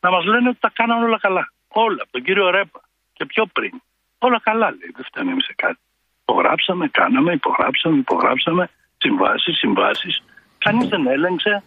[0.00, 1.52] να μας λένε ότι τα κάναν όλα καλά.
[1.68, 2.80] Όλα, από τον κύριο Ρέπα
[3.12, 3.82] και πιο πριν.
[4.18, 5.78] Όλα καλά λέει, δεν φτάνει εμείς σε κάτι.
[6.22, 10.22] Υπογράψαμε, κάναμε, υπογράψαμε, υπογράψαμε, συμβάσεις, συμβάσεις.
[10.58, 11.62] Κανείς δεν έλεγξε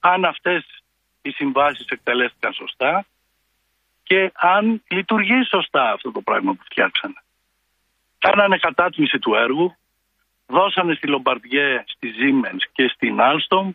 [0.00, 0.82] αν αυτές
[1.22, 3.06] οι συμβάσεις εκτελέστηκαν σωστά
[4.02, 7.22] και αν λειτουργεί σωστά αυτό το πράγμα που φτιάξανε.
[8.18, 9.76] Κάνανε κατάτμιση του έργου,
[10.46, 13.70] δώσανε στη Λομπαρδιέ, στη Siemens και στην Alstom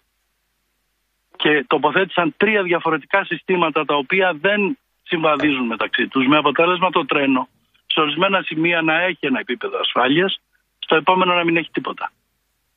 [1.35, 7.47] και τοποθέτησαν τρία διαφορετικά συστήματα τα οποία δεν συμβαδίζουν μεταξύ τους με αποτέλεσμα το τρένο
[7.95, 10.41] σε ορισμένα σημεία να έχει ένα επίπεδο ασφάλειας,
[10.79, 12.11] στο επόμενο να μην έχει τίποτα.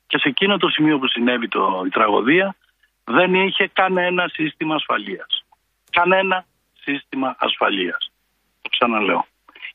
[0.07, 2.55] Και σε εκείνο το σημείο που συνέβη το, η τραγωδία
[3.03, 5.45] δεν είχε κανένα σύστημα ασφαλείας.
[5.91, 6.45] Κανένα
[6.81, 8.11] σύστημα ασφαλείας.
[8.61, 9.25] Το ξαναλέω.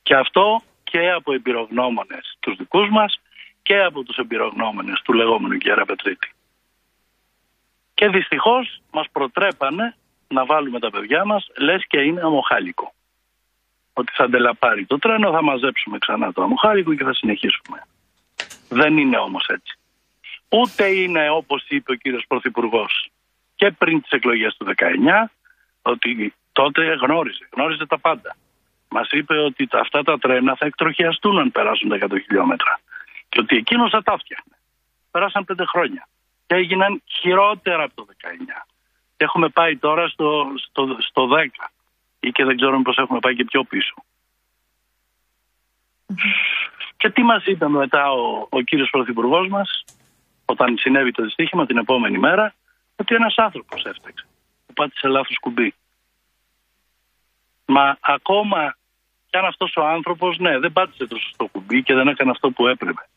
[0.02, 3.20] Και αυτό και από εμπειρογνώμονες τους δικούς μας
[3.62, 6.33] και από τους εμπειρογνώμονες του λεγόμενου Γκέρα Πετρίτη.
[7.94, 9.96] Και δυστυχώς μας προτρέπανε
[10.28, 12.92] να βάλουμε τα παιδιά μας, λες και είναι αμοχάλικο.
[13.96, 17.82] ότι θα αντελαπάρει το τρένο, θα μαζέψουμε ξανά το αμοχάρικο και θα συνεχίσουμε.
[18.68, 19.78] Δεν είναι όμως έτσι.
[20.48, 23.10] Ούτε είναι όπως είπε ο κύριος Πρωθυπουργός
[23.54, 25.30] και πριν τις εκλογές του 19
[25.82, 28.36] ότι τότε γνώριζε, γνώριζε τα πάντα.
[28.88, 32.80] Μας είπε ότι τα- αυτά τα τρένα θα εκτροχιαστούν αν περάσουν τα 100 χιλιόμετρα
[33.28, 34.56] και ότι εκείνος θα τα φτιάχνε.
[35.10, 36.08] Πέρασαν πέντε χρόνια
[36.46, 38.66] και έγιναν χειρότερα από το 19.
[39.16, 41.46] Και έχουμε πάει τώρα στο, στο, στο 10
[42.20, 43.94] ή και δεν ξέρω πώς έχουμε πάει και πιο πίσω.
[46.96, 49.84] Και τι μας είπε μετά ο, ο κύριος Πρωθυπουργός μας
[50.44, 52.54] όταν συνέβη το δυστύχημα την επόμενη μέρα
[52.96, 54.26] ότι ένας άνθρωπος έφταξε
[54.66, 55.74] που πάτησε λάθος κουμπί.
[57.66, 58.76] Μα ακόμα
[59.30, 62.50] κι αν αυτός ο άνθρωπος ναι δεν πάτησε το σωστό κουμπί και δεν έκανε αυτό
[62.50, 63.08] που έπρεπε.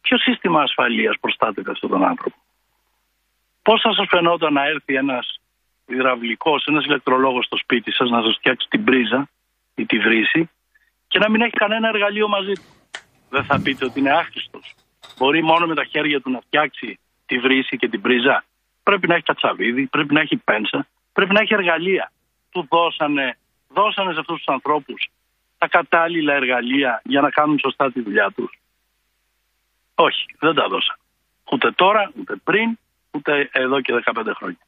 [0.00, 2.36] Ποιο σύστημα ασφαλείας προστάτευε αυτόν τον άνθρωπο;
[3.66, 5.40] Πώς θα σας φαινόταν να έρθει ένας
[5.86, 9.28] υδραυλικός, ένας ηλεκτρολόγος στο σπίτι σας να σας φτιάξει την πρίζα
[9.74, 10.50] ή τη βρύση
[11.08, 12.98] και να μην έχει κανένα εργαλείο μαζί του;
[13.28, 14.74] Δεν θα πείτε ότι είναι άχρηστος.
[15.18, 18.44] Μπορεί μόνο με τα χέρια του να φτιάξει τη βρύση και την πρίζα.
[18.82, 22.12] Πρέπει να έχει κατσαβίδι, πρέπει να έχει πένσα, πρέπει να έχει εργαλεία.
[22.50, 25.08] Του δώσανε, δώσανε σε αυτούς τους ανθρώπους
[25.58, 28.58] τα κατάλληλα εργαλεία για να κάνουν σωστά τη δουλειά τους.
[29.94, 30.96] Όχι, δεν τα δώσαν.
[31.50, 32.78] Ούτε τώρα, ούτε πριν,
[33.16, 34.58] ούτε εδώ και 15 χρόνια.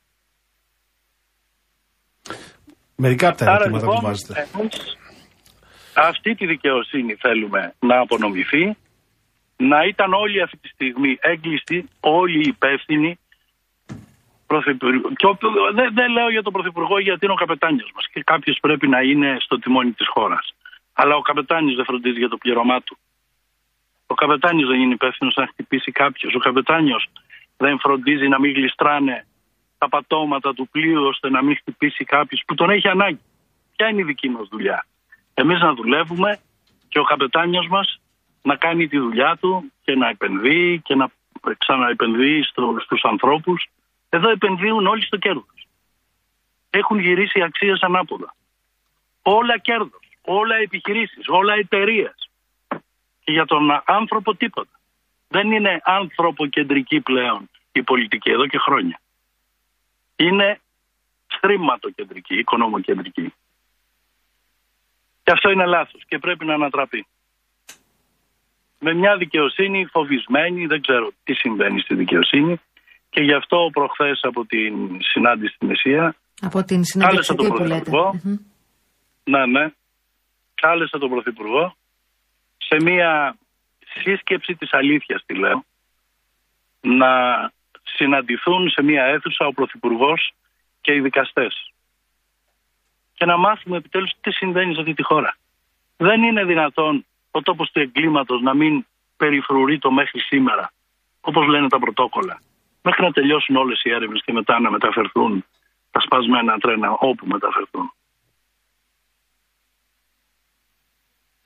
[2.96, 4.48] Μερικά από τα Άρα ερωτήματα που λοιπόν, βάζετε.
[4.58, 4.96] εμείς
[5.94, 8.76] αυτή τη δικαιοσύνη θέλουμε να απονομηθεί,
[9.56, 13.18] να ήταν όλοι αυτή τη στιγμή έγκλειστοι, όλοι οι υπεύθυνοι,
[14.46, 15.38] πρωθυπουργ- και ο-
[15.74, 19.00] δεν, δεν λέω για τον Πρωθυπουργό γιατί είναι ο καπετάνιος μας και κάποιος πρέπει να
[19.00, 20.54] είναι στο τιμόνι της χώρας.
[20.92, 22.98] Αλλά ο καπετάνιος δεν φροντίζει για το πληρωμά του.
[24.06, 26.34] Ο καπετάνιος δεν είναι υπεύθυνος να χτυπήσει κάποιος.
[26.34, 27.08] Ο καπετάνιος
[27.58, 29.26] δεν φροντίζει να μην γλιστράνε
[29.78, 33.20] τα πατώματα του πλοίου ώστε να μην χτυπήσει κάποιος που τον έχει ανάγκη.
[33.76, 34.86] Ποια είναι η δική μας δουλειά;
[35.34, 36.38] Εμείς να δουλεύουμε
[36.88, 38.00] και ο καπετάνιος μας
[38.42, 41.10] να κάνει τη δουλειά του και να επενδύει και να
[41.58, 43.68] ξαναεπενδύει στο, στους ανθρώπους.
[44.08, 45.66] Εδώ επενδύουν όλοι στο κέρδος.
[46.70, 48.34] Έχουν γυρίσει οι αξίες ανάποδα.
[49.22, 52.30] Όλα κέρδος, όλα επιχειρήσεις, όλα εταιρείες.
[53.24, 54.77] Και για τον άνθρωπο τίποτα.
[55.28, 59.00] Δεν είναι ανθρωποκεντρική πλέον η πολιτική εδώ και χρόνια.
[60.16, 60.60] Είναι
[61.40, 63.34] χρήματοκεντρική, οικονομοκεντρική.
[65.22, 67.06] Και αυτό είναι λάθος και πρέπει να ανατραπεί.
[68.78, 72.60] Με μια δικαιοσύνη φοβισμένη, δεν ξέρω τι συμβαίνει στη δικαιοσύνη
[73.10, 77.64] και γι' αυτό προχθές από την συνάντηση στη Μεσία Από την Κάλεσα τον συνέντευξη που
[77.64, 77.90] λέτε.
[77.90, 78.20] Πρωθυπουργό.
[78.22, 78.36] Μμμ.
[79.24, 79.72] ναι, ναι.
[80.54, 81.76] Κάλεσα τον Πρωθυπουργό
[82.58, 83.38] σε μία
[83.94, 85.64] σύσκεψη της αλήθειας, τη λέω,
[86.80, 87.12] να
[87.82, 90.32] συναντηθούν σε μία αίθουσα ο Πρωθυπουργός
[90.80, 91.72] και οι δικαστές.
[93.14, 95.36] Και να μάθουμε επιτέλους τι συμβαίνει σε αυτή τη χώρα.
[95.96, 100.72] Δεν είναι δυνατόν ο τόπος του εγκλήματος να μην περιφρουρεί το μέχρι σήμερα,
[101.20, 102.40] όπως λένε τα πρωτόκολλα.
[102.82, 105.44] Μέχρι να τελειώσουν όλες οι έρευνες και μετά να μεταφερθούν
[105.90, 107.92] τα σπασμένα τρένα όπου μεταφερθούν.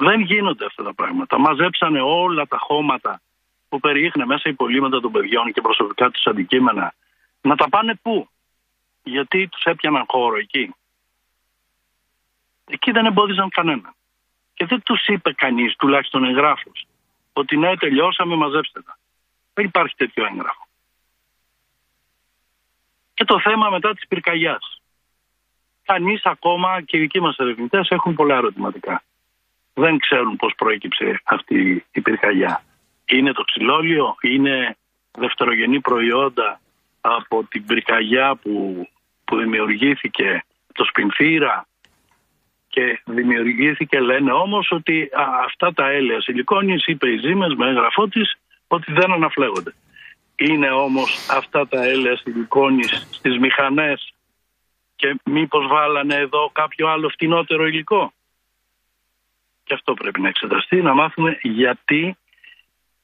[0.05, 1.39] Δεν γίνονται αυτά τα πράγματα.
[1.39, 3.21] Μαζέψανε όλα τα χώματα
[3.69, 6.95] που περιείχνε μέσα υπολείμματα των παιδιών και προσωπικά τους αντικείμενα.
[7.41, 8.29] Να τα πάνε πού;
[9.03, 10.75] Γιατί τους έπιαναν χώρο εκεί;
[12.67, 13.95] Εκεί δεν εμπόδιζαν κανένα.
[14.55, 16.87] Και δεν τους είπε κανείς, τουλάχιστον εγγράφος,
[17.33, 18.99] ότι ναι τελειώσαμε μαζέψτε τα.
[19.55, 20.67] Δεν υπάρχει τέτοιο έγγραφο.
[23.15, 24.83] Και το θέμα μετά της πυρκαγιάς.
[25.85, 29.03] Κανείς ακόμα και οι δικοί μας ερευνητές έχουν πολλά ερωτηματικά.
[29.75, 32.63] Δεν ξέρουν πώς προέκυψε αυτή η πυρκαγιά.
[33.05, 34.77] Είναι το ξυλόλιο, είναι
[35.19, 36.61] δευτερογενή προϊόντα
[37.01, 38.87] από την πυρκαγιά που,
[39.25, 41.67] που δημιουργήθηκε το σπινθήρα
[42.69, 48.09] και δημιουργήθηκε λένε όμως ότι α, αυτά τα έλαια σιλικόνης είπε η Ζήμες με έγγραφό
[48.09, 48.35] της
[48.67, 49.75] ότι δεν αναφλέγονται.
[50.37, 54.15] Είναι όμως αυτά τα έλαια σιλικόνης στις μηχανές
[54.97, 58.13] και μήπως βάλανε εδώ κάποιο άλλο φτηνότερο υλικό.
[59.65, 62.17] Και αυτό πρέπει να εξεταστεί, να μάθουμε γιατί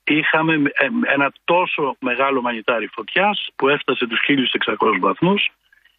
[0.04, 4.20] είχαμε ε, ένα τόσο μεγάλο μανιτάρι φωτιάς που έφτασε τους
[4.78, 5.50] 1600 βαθμούς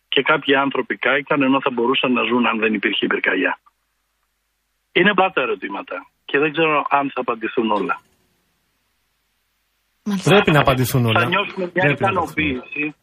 [0.07, 3.59] και κάποιοι άνθρωποι κάηκαν ενώ θα μπορούσαν να ζουν αν δεν υπήρχε η πυρκαγιά.
[4.91, 5.95] Είναι πολλά τα ερωτήματα
[6.25, 8.01] και δεν ξέρω αν θα απαντηθούν όλα.
[10.03, 10.29] Μάλιστα.
[10.29, 11.19] Πρέπει να απαντηθούν όλα.
[11.19, 12.45] Θα νιώσουμε μια Πρέπει να απαντηθούν.
[12.45, 12.95] ικανοποίηση.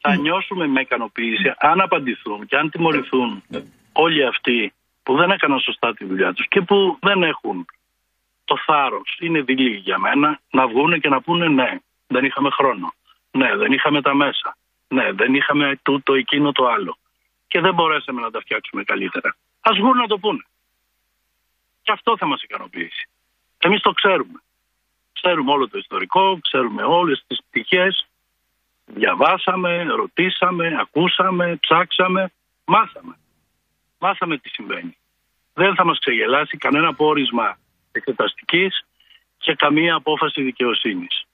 [0.00, 3.42] Θα νιώσουμε με ικανοποίηση αν απαντηθούν και αν τιμωρηθούν
[3.92, 4.72] όλοι αυτοί
[5.04, 7.66] που δεν έκαναν σωστά τη δουλειά τους και που δεν έχουν
[8.44, 12.94] το θάρρος, είναι δειλή για μένα, να βγουν και να πούνε ναι, δεν είχαμε χρόνο.
[13.30, 14.56] Ναι, δεν είχαμε τα μέσα.
[14.88, 16.96] Ναι, δεν είχαμε τούτο, εκείνο, το άλλο.
[17.46, 19.36] Και δεν μπορέσαμε να τα φτιάξουμε καλύτερα.
[19.60, 20.44] Ας βγουν να το πούνε.
[21.82, 23.08] Και αυτό θα μας ικανοποιήσει.
[23.58, 24.42] Εμείς το ξέρουμε.
[25.12, 28.06] Ξέρουμε όλο το ιστορικό, ξέρουμε όλες τις πτυχές.
[28.84, 32.32] Διαβάσαμε, ρωτήσαμε, ακούσαμε, ψάξαμε,
[32.64, 33.16] μάθαμε.
[34.06, 34.96] Μάθαμε τι συμβαίνει.
[35.52, 37.58] Δεν θα μας ξεγελάσει κανένα πόρισμα
[37.92, 38.84] εξεταστικής
[39.38, 41.24] και καμία απόφαση δικαιοσύνης.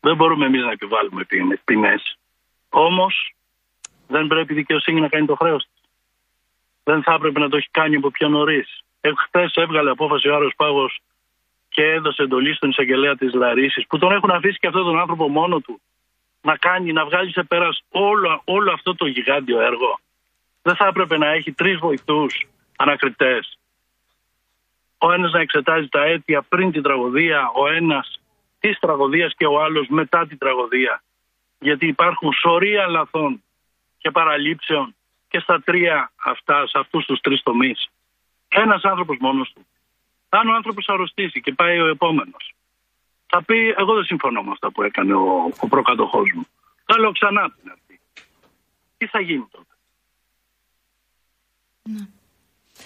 [0.00, 1.26] Δεν μπορούμε εμείς να επιβάλλουμε
[1.64, 2.18] ποινές.
[2.68, 3.34] Όμως
[4.08, 5.90] δεν πρέπει η δικαιοσύνη να κάνει το χρέος της.
[6.84, 8.84] Δεν θα έπρεπε να το έχει κάνει από πιο νωρίς.
[9.16, 10.98] Χθες έβγαλε απόφαση ο Άρος Πάγος
[11.68, 15.28] και έδωσε εντολή στον εισαγγελέα της Λαρίσης, που τον έχουν αφήσει και αυτόν τον άνθρωπο
[15.28, 15.80] μόνο του
[16.40, 19.98] να κάνει, να βγάλει σε πέρας όλο, όλο αυτό το γιγάντιο έργο.
[20.66, 22.46] Δεν θα έπρεπε να έχει τρεις βοηθούς
[22.76, 23.58] ανακριτές.
[24.98, 28.20] Ο ένας να εξετάζει τα αίτια πριν την τραγωδία, ο ένας
[28.58, 31.02] της τραγωδίας και ο άλλος μετά την τραγωδία.
[31.58, 33.42] Γιατί υπάρχουν σωρία λαθών
[33.98, 34.94] και παραλήψεων
[35.28, 37.88] και στα τρία αυτά, σε αυτούς τους τρεις τομείς.
[38.48, 39.66] Ένας άνθρωπος μόνος του.
[40.28, 42.54] Αν ο άνθρωπος αρρωστήσει και πάει ο επόμενος,
[43.26, 46.46] θα πει: Εγώ δεν συμφωνώ με αυτά που έκανε ο, ο προκατοχός μου.
[46.84, 48.00] Θέλω ξανά την αυτή.
[48.96, 49.73] Τι θα γίνει τότε.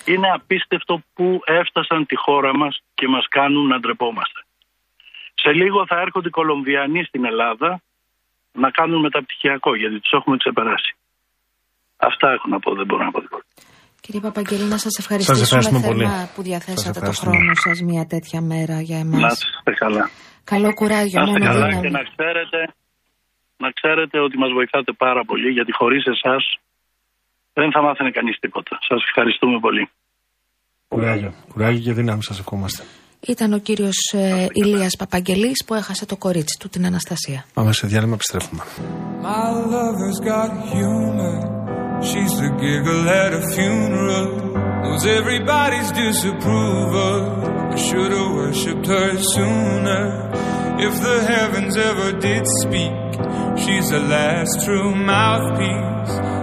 [0.05, 4.41] Είναι απίστευτο που έφτασαν τη χώρα μας και μας κάνουν να ντρεπόμαστε.
[5.43, 7.81] Σε λίγο θα έρχονται οι Κολομβιανοί στην Ελλάδα
[8.53, 10.93] να κάνουν μεταπτυχιακό γιατί τους έχουμε ξεπεράσει.
[11.97, 13.45] Αυτά έχω να πω, δεν μπορώ να πω τίποτα.
[14.01, 16.31] Κύριε Παπαγγέλη, να σας ευχαριστήσουμε ευχαριστούμε θερμά πολύ.
[16.35, 17.37] που διαθέσατε Σας το ευχαριστούμε.
[17.37, 19.33] χρόνο σας μια τέτοια μέρα για Να εμάς.
[19.43, 20.05] είστε καλά.
[20.53, 21.83] Καλό κουράγιο, Να είστε μόνο καλά δύναμη.
[21.85, 22.59] και να ξέρετε,
[23.65, 26.43] να ξέρετε ότι μας βοηθάτε πάρα πολύ γιατί χωρίς εσάς
[27.63, 28.79] δεν θα μάθαινε κανείς τίποτα.
[28.89, 29.85] Σας ευχαριστούμε πολύ.
[30.89, 31.33] Κουράγιο.
[31.53, 32.83] Κουράγιο και δύναμη σας ευχόμαστε.
[33.21, 37.45] Ήταν ο κύριος ε, Ηλίας Παπαγγελής που έχασε το κορίτσι του, την Αναστασία.
[37.55, 38.63] Πάμε σε διάλειμμα, επιστρέφουμε.
[39.23, 41.39] My lover's got humor.
[42.09, 44.29] She's the giggle at a funeral.
[44.83, 47.19] Knows everybody's disapproval.
[47.75, 50.05] I should have worshipped her sooner.
[50.87, 52.97] If the heavens ever did speak,
[53.63, 56.38] she's the last true mouthpiece.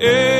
[0.00, 0.39] Hey.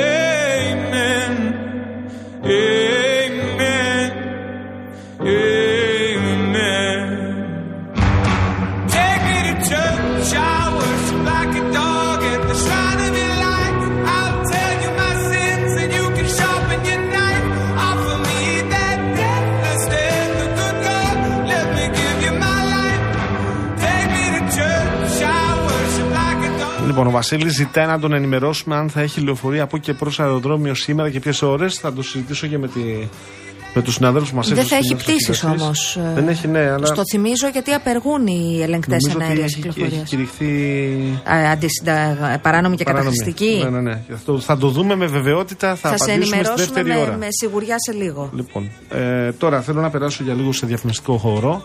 [27.00, 30.74] Λοιπόν, ο Βασίλης ζητάει να τον ενημερώσουμε αν θα έχει λεωφορεία από και προς αεροδρόμιο
[30.74, 31.78] σήμερα και ποιες ώρες.
[31.78, 32.80] Θα το συζητήσω και με, τη,
[33.74, 34.48] με τους συναδέλφους μας.
[34.48, 35.98] Δεν θα έχει πτήσεις όμως.
[36.14, 36.86] Δεν έχει, ναι, αλλά.
[36.86, 39.96] Στο θυμίζω γιατί απεργούν οι ελεγκτές νομίζω ότι ενέργεια έχει, κυκλοφορία.
[39.96, 40.44] έχει κηρυχθεί.
[42.42, 43.16] Παράνομη και παράνομη.
[43.16, 43.60] καταχρηστική.
[43.62, 44.02] Ναι, ναι, ναι.
[44.08, 45.74] Θα το, θα το δούμε με βεβαιότητα.
[45.74, 47.16] Θα, Θα σε απαντήσουμε στη ενημερώσουμε δεύτερη με, ώρα.
[47.16, 48.30] με σιγουριά σε λίγο.
[48.34, 51.64] Λοιπόν, ε, τώρα θέλω να περάσω για λίγο σε διαφημιστικό χώρο.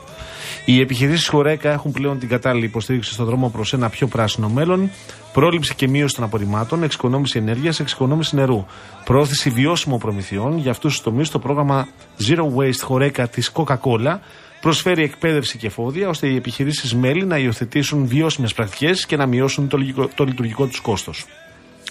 [0.66, 4.92] Οι επιχειρήσεις Χορέκα έχουν πλέον την κατάλληλη υποστήριξη στον δρόμο προς ένα πιο πράσινο μέλλον.
[5.34, 8.66] Πρόληψη και μείωση των απορριμμάτων, εξοικονόμηση ενέργειας, εξοικονόμηση νερού.
[9.06, 10.58] Προώθηση βιώσιμων προμηθειών.
[10.58, 11.88] Για αυτούς τους τομείς, το πρόγραμμα
[12.28, 14.20] Zero Waste Χορέκα της Coca-Cola
[14.62, 19.68] προσφέρει εκπαίδευση και εφόδια ώστε οι επιχειρήσεις μέλη να υιοθετήσουν βιώσιμες πρακτικές και να μειώσουν
[19.68, 21.26] το, λυγικό- το λειτουργικό τους κόστος.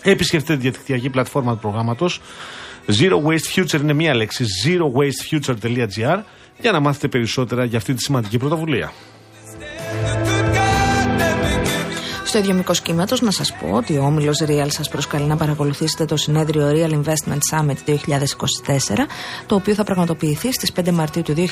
[0.03, 2.21] Επισκεφτείτε τη διαδικτυακή πλατφόρμα του προγράμματος.
[3.01, 4.45] Zero Waste Future είναι μία λέξη.
[4.65, 6.19] zerowastefuture.gr
[6.61, 8.93] για να μάθετε περισσότερα για αυτή τη σημαντική πρωτοβουλία.
[12.35, 16.05] Στο ίδιο μήκο κύματο, να σας πω ότι ο όμιλος Real σας προσκαλεί να παρακολουθήσετε
[16.05, 19.07] το συνέδριο Real Investment Summit 2024,
[19.47, 21.47] το οποίο θα πραγματοποιηθεί στις 5 Μαρτίου του 2024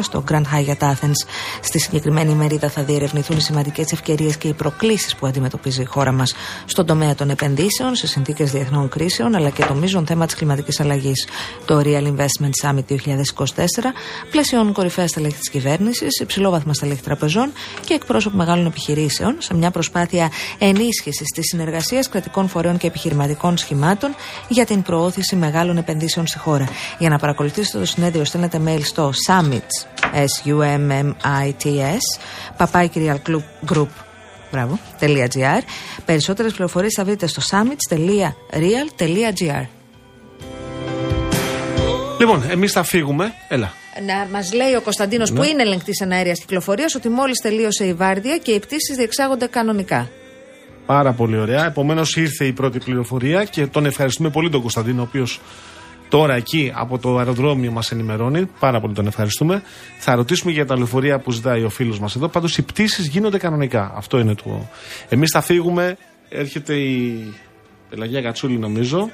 [0.00, 1.28] στο Grand Hyatt Athens.
[1.60, 6.12] Στη συγκεκριμένη ημερίδα θα διερευνηθούν οι σημαντικές ευκαιρίες και οι προκλήσεις που αντιμετωπίζει η χώρα
[6.12, 6.34] μας
[6.64, 10.80] στον τομέα των επενδύσεων, σε συνθήκες διεθνών κρίσεων, αλλά και το μείζον θέμα της κλιματικής
[10.80, 11.26] αλλαγής.
[11.64, 13.92] Το Real Investment Summit 2024
[14.30, 17.52] πλαισιώνουν κορυφαία στελέχη της κυβέρνησης, υψηλόβαθμα στελέχη τραπεζών
[17.84, 24.14] και εκπρόσωποι μεγάλων επιχειρήσεων σε μια προσπάθεια ενίσχυσης της συνεργασίας κρατικών φορέων και επιχειρηματικών σχημάτων
[24.48, 26.68] για την προώθηση μεγάλων επενδύσεων στη χώρα.
[26.98, 29.86] Για να παρακολουθήσετε το συνέδριο, στέλνετε mail στο summits,
[30.24, 31.98] S-U-M-M-I-T-S,
[33.72, 33.88] Group
[34.50, 35.60] Μπράβο, .gr.
[36.04, 39.66] Περισσότερες πληροφορίες θα βρείτε στο summits.real.gr.
[42.18, 43.32] Λοιπόν, εμείς θα φύγουμε.
[43.48, 43.72] Έλα.
[44.04, 48.38] Να μας λέει ο Κωνσταντίνος που είναι ελεγκτής εναέρεια κυκλοφορίας ότι μόλις τελείωσε η βάρδια
[48.38, 50.10] και οι πτήσεις διεξάγονται κανονικά.
[50.86, 51.66] Πάρα πολύ ωραία.
[51.66, 55.40] Επομένως ήρθε η πρώτη πληροφορία και τον ευχαριστούμε πολύ τον Κωνσταντίνο, ο οποίος
[56.08, 58.50] τώρα εκεί από το αεροδρόμιο μας ενημερώνει.
[58.60, 59.62] Πάρα πολύ τον ευχαριστούμε.
[59.98, 62.28] Θα ρωτήσουμε για τα λεωφορεία που ζητάει ο φίλος μας εδώ.
[62.28, 63.92] Πάντως οι πτήσεις γίνονται κανονικά.
[63.96, 64.68] Αυτό είναι το.
[65.08, 65.96] Εμείς θα φύγουμε.
[66.28, 67.34] Έρχεται η
[67.90, 69.10] Πελαγία Κατσούλη, νομίζω,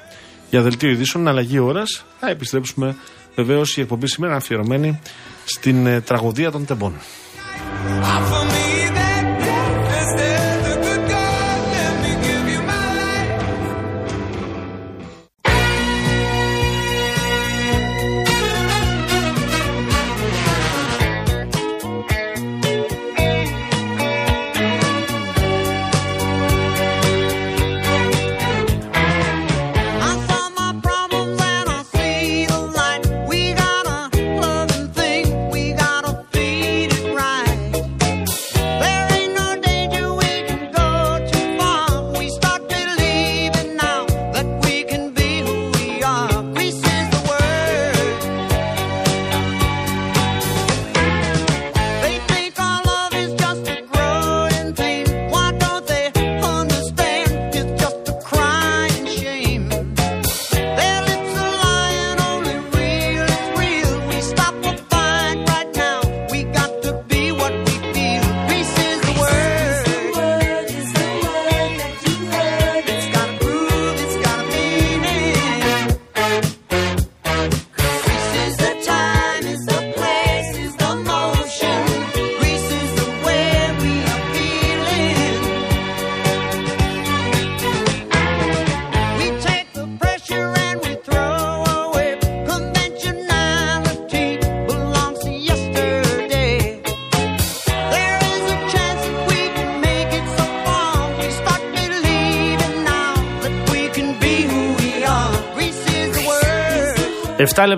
[0.50, 2.04] για δελτίο ειδήσεων, αλλαγή ώρας.
[2.20, 2.96] Θα επιστρέψουμε.
[3.34, 5.00] Βεβαίως η εκπομπή σήμερα αφιερωμένη
[5.44, 6.94] στην ε, τραγωδία των τεμπών.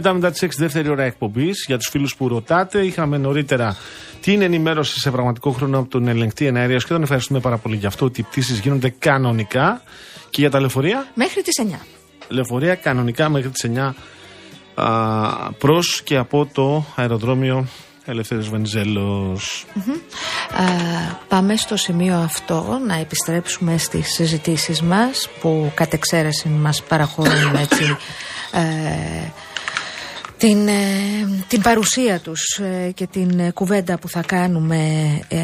[0.05, 1.65] Λεπτά μετά τι 6 δεύτερη ώρα εκπομπής.
[1.67, 3.77] Για τους φίλους που ρωτάτε, είχαμε νωρίτερα
[4.21, 7.89] την ενημέρωση σε πραγματικό χρόνο από τον ελεγκτή εναέρεια και τον ευχαριστούμε πάρα πολύ για
[7.89, 9.83] αυτό ότι οι πτήσει γίνονται κανονικά.
[10.31, 11.87] Και για τα λεωφορεία, Μέχρι τις 9.
[12.29, 13.95] λεωφορεία κανονικά μέχρι τις 9
[15.59, 17.67] προς και από το αεροδρόμιο
[18.05, 19.65] Ελευθέρης Βενιζέλος.
[19.75, 20.65] Α,
[21.29, 27.85] πάμε στο σημείο αυτό να επιστρέψουμε στις συζητήσεις μας που κατ' εξαίρεση μας παραχωρούν έτσι
[28.53, 29.31] ε,
[30.37, 34.77] την, ε, την παρουσία τους ε, και την ε, κουβέντα που θα κάνουμε
[35.29, 35.39] ε,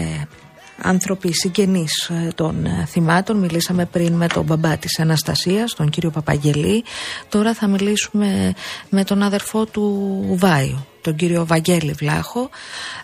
[0.82, 3.38] άνθρωποι συγγενείς ε, των ε, θυμάτων.
[3.38, 6.84] Μιλήσαμε πριν με τον μπαμπά της Αναστασίας, τον κύριο Παπαγγελή.
[7.28, 8.54] Τώρα θα μιλήσουμε
[8.88, 12.50] με τον αδερφό του Βάιου, τον κύριο Βαγγέλη Βλάχο.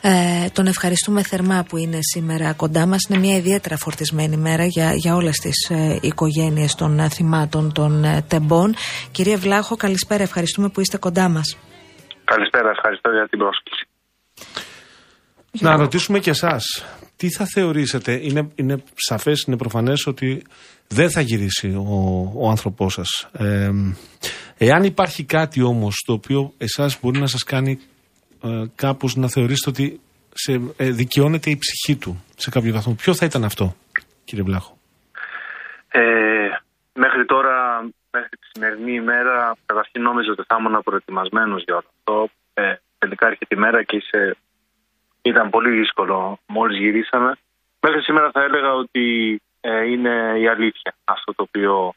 [0.01, 0.11] Ε,
[0.53, 3.03] τον ευχαριστούμε θερμά που είναι σήμερα κοντά μας.
[3.09, 8.05] Είναι μια ιδιαίτερα φορτισμένη μέρα για, για όλες τις ε, οικογένειες των ε, θυμάτων των
[8.05, 8.75] ε, τεμπών.
[9.11, 10.23] Κύριε Βλάχο, καλησπέρα.
[10.23, 11.57] Ευχαριστούμε που είστε κοντά μας.
[12.33, 13.85] Καλησπέρα, ευχαριστώ για την πρόσκληση.
[15.61, 16.65] Να ρωτήσουμε και εσάς,
[17.17, 20.43] τι θα θεωρήσετε, είναι, είναι σαφές, είναι προφανές ότι
[20.89, 23.29] δεν θα γυρίσει ο, ο άνθρωπός σας.
[23.33, 23.71] Ε,
[24.59, 27.79] εάν υπάρχει κάτι όμως το οποίο εσάς μπορεί να σας κάνει
[28.45, 30.01] ε, κάπως να θεωρήσετε ότι
[30.35, 33.75] σε, ε, δικαιώνεται η ψυχή του σε κάποιο βαθμό, ποιο θα ήταν αυτό,
[34.25, 34.79] κύριε Βλάχο;
[35.89, 36.01] Ε,
[36.93, 37.55] μέχρι τώρα,
[38.17, 42.29] μέχρι τη σημερινή ημέρα, καταρχήν νόμιζα ότι θα ήμουν προετοιμασμένος για όλο αυτό.
[42.55, 44.37] Ε, τελικά έρχεται η μέρα και είσαι...
[45.23, 47.33] ήταν πολύ δύσκολο μόλις γυρίσαμε.
[47.81, 49.07] Μέχρι σήμερα θα έλεγα ότι
[49.61, 51.95] ε, είναι η αλήθεια αυτό το οποίο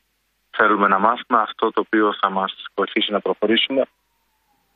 [0.50, 3.86] θέλουμε να μάθουμε, αυτό το οποίο θα μας βοηθήσει να προχωρήσουμε.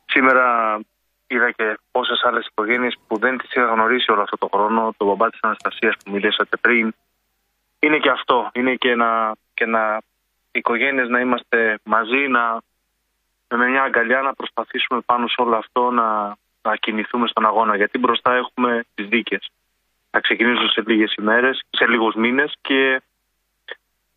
[0.06, 0.78] Σήμερα
[1.26, 4.94] είδα και πόσες άλλες οικογένειες που δεν τις είχα γνωρίσει όλο αυτό το χρόνο.
[4.96, 6.94] Το μπαμπά της Αναστασίας που μιλήσατε πριν.
[7.78, 8.50] Είναι και αυτό.
[8.54, 9.98] Είναι και να, και να
[10.54, 12.60] οι οικογένειες να είμαστε μαζί, να
[13.56, 17.76] με μια αγκαλιά να προσπαθήσουμε πάνω σε όλο αυτό να, να κινηθούμε στον αγώνα.
[17.76, 19.50] Γιατί μπροστά έχουμε τις δίκες.
[20.10, 23.02] Θα ξεκινήσουν σε λίγες ημέρες, σε λίγους μήνες και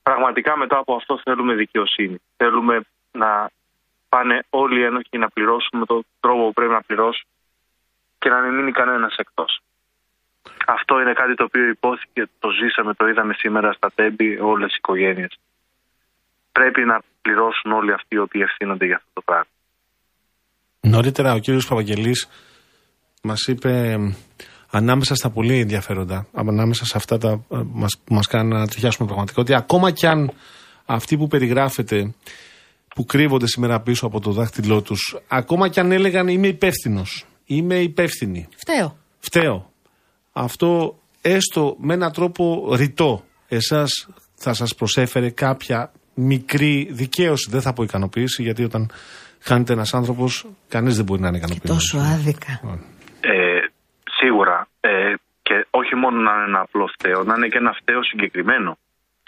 [0.04, 2.22] πραγματικά μετά από αυτό θέλουμε δικαιοσύνη.
[2.38, 2.82] Θέλουμε
[3.12, 3.50] να
[4.10, 7.28] πάνε όλοι οι ένοχοι να πληρώσουμε τον τρόπο που πρέπει να πληρώσουν
[8.20, 9.62] και να μην μείνει κανένας εκτός.
[10.68, 14.76] Αυτό είναι κάτι το οποίο υπόθηκε, το ζήσαμε, το είδαμε σήμερα στα τέμπη όλες οι
[14.78, 15.38] οικογένειες.
[16.58, 19.52] Πρέπει να πληρώσουν όλοι αυτοί οι οποίοι ευθύνονται για αυτό το πράγμα.
[20.80, 22.30] Νωρίτερα ο κύριος Παπαγγελής
[23.22, 24.14] μας είπε εμ,
[24.72, 29.08] ανάμεσα στα πολύ ενδιαφέροντα, ανάμεσα σε αυτά τα, ε, μας, που μας κάνουν να τριχιάσουμε
[29.08, 30.32] πραγματικά, ότι ακόμα κι αν
[30.86, 32.14] αυτοί που περιγράφεται,
[32.96, 37.76] που κρύβονται σήμερα πίσω από το δάχτυλό τους, ακόμα κι αν έλεγαν είμαι υπεύθυνος είμαι
[37.76, 38.48] υπεύθυνη.
[38.56, 38.98] Φταίω.
[39.20, 39.72] Φταίω.
[40.32, 47.50] Αυτό έστω με έναν τρόπο ρητό εσάς θα σας προσέφερε κάποια μικρή δικαίωση.
[47.52, 48.92] Δεν θα πω ικανοποίηση γιατί όταν
[49.40, 51.84] χάνεται ένας άνθρωπος κανείς δεν μπορεί να είναι ικανοποιημένος.
[51.84, 52.52] Τόσο άδικα.
[53.22, 53.60] Ε,
[54.20, 54.68] σίγουρα.
[54.80, 58.78] Ε, και όχι μόνο να είναι ένα απλό φταίο, να είναι και ένα φταίο συγκεκριμένο.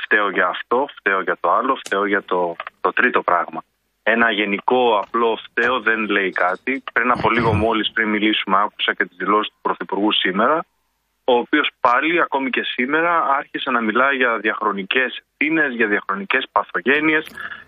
[0.04, 3.62] Φταίω για αυτό, φταίω για το άλλο, φταίω για το, το τρίτο πράγμα.
[4.04, 6.84] Ένα γενικό απλό φταίο δεν λέει κάτι.
[6.94, 10.66] Πριν από λίγο μόλις πριν μιλήσουμε, άκουσα και τις δηλώσεις του Πρωθυπουργού σήμερα,
[11.32, 17.26] ο οποίος πάλι, ακόμη και σήμερα, άρχισε να μιλάει για διαχρονικές ευθύνες, για διαχρονικές παθογένειες.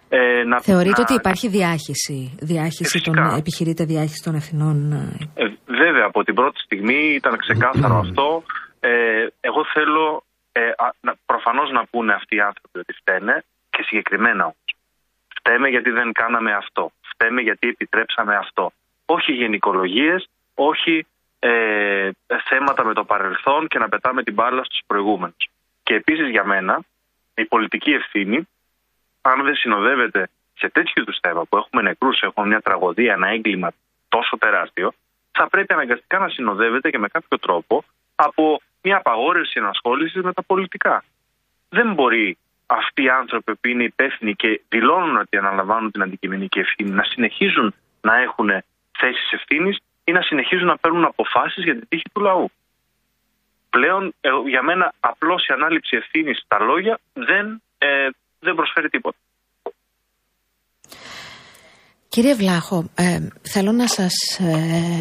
[0.10, 3.36] Ε, να, Θεωρείτε να- ότι υπάρχει διάχυση, διάχυση των, Φυσικά.
[3.38, 4.78] επιχειρείται διάχυση των ευθυνών.
[4.92, 8.44] ε, Ε, βέβαια, από την πρώτη στιγμή ήταν ξεκάθαρο αυτό.
[8.80, 8.92] Ε,
[9.42, 14.44] εγώ θέλω ε, α, να- προφανώς να πούνε αυτοί οι άνθρωποι ότι φταίνε και συγκεκριμένα
[14.44, 14.70] όμως.
[15.38, 16.92] Φταίμε γιατί δεν κάναμε αυτό.
[17.12, 18.72] Φταίμε γιατί επιτρέψαμε αυτό.
[19.06, 21.06] Όχι γενικολογίες, όχι
[21.44, 22.10] ε,
[22.50, 25.50] θέματα με το παρελθόν και να πετάμε την μπάλα στους προηγούμενους.
[25.84, 26.80] Και επίσης για μένα
[27.34, 28.48] η πολιτική ευθύνη
[29.22, 33.72] αν δεν συνοδεύεται σε τέτοιου είδους θέμα που έχουμε νεκρούς, έχουμε μια τραγωδία, ένα έγκλημα
[34.10, 34.94] τόσο τεράστιο,
[35.32, 37.84] θα πρέπει αναγκαστικά να συνοδεύεται και με κάποιο τρόπο
[38.16, 41.04] από μια απαγόρευση ενασχόλησης με τα πολιτικά.
[41.70, 46.90] Δεν μπορεί αυτοί οι άνθρωποι που είναι υπεύθυνοι και δηλώνουν ότι αναλαμβάνουν την αντικειμενική ευθύνη
[46.90, 48.50] να συνεχίζουν να έχουν
[49.00, 49.78] θέσεις ευθύνης
[50.12, 52.52] ή να συνεχίζουν να παίρνουν αποφάσεις για την τύχη του λαού.
[53.70, 58.08] Πλέον, ε, για μένα, απλώς η ανάληψη ευθύνης στα λόγια δεν, ε,
[58.40, 59.18] δεν προσφέρει τίποτα.
[62.14, 64.14] Κύριε Βλάχο, ε, θέλω να σας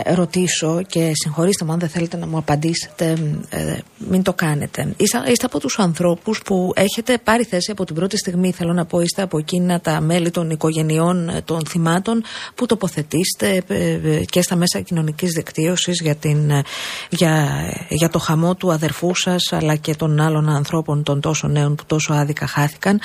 [0.04, 3.16] ε, ρωτήσω και συγχωρήστε μου αν δεν θέλετε να μου απαντήσετε,
[3.48, 4.94] ε, μην το κάνετε.
[4.96, 8.84] Είστε, είστε από τους ανθρώπους που έχετε πάρει θέση από την πρώτη στιγμή, θέλω να
[8.84, 12.22] πω, είστε από εκείνα τα μέλη των οικογενειών ε, των θυμάτων
[12.54, 16.62] που τοποθετήστε ε, ε, και στα μέσα κοινωνικής δικτύωσης για, την, ε,
[17.10, 21.74] για, για το χαμό του αδερφού σας αλλά και των άλλων ανθρώπων των τόσο νέων
[21.74, 23.00] που τόσο άδικα χάθηκαν.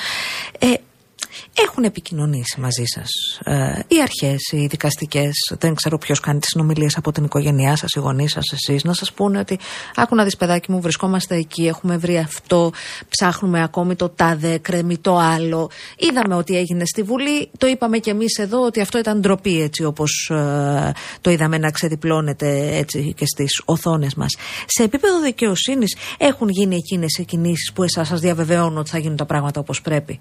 [1.54, 3.08] Ε, έχουν επικοινωνήσει μαζί σας
[3.44, 5.32] ε, οι αρχές, οι δικαστικές.
[5.58, 8.92] Δεν ξέρω ποιος κάνει τις συνομιλίες από την οικογένειά σας, οι γονείς σας, εσείς, να
[8.92, 9.58] σας πούνε ότι
[9.94, 12.72] άκου να δεις, παιδάκι μου, βρισκόμαστε εκεί, έχουμε βρει αυτό,
[13.08, 15.70] ψάχνουμε ακόμη το τάδε, κρέμει το άλλο.
[15.96, 19.84] Είδαμε ότι έγινε στη Βουλή, το είπαμε κι εμείς εδώ ότι αυτό ήταν ντροπή, έτσι
[19.84, 20.30] όπως
[21.20, 24.36] το είδαμε να ξεδιπλώνεται έτσι και στις οθόνες μας.
[24.66, 29.16] Σε επίπεδο δικαιοσύνης έχουν γίνει εκείνες οι κινήσεις που εσάς σας διαβεβαιώνουν ότι θα γίνουν
[29.16, 30.20] τα πράγματα όπως πρέπει.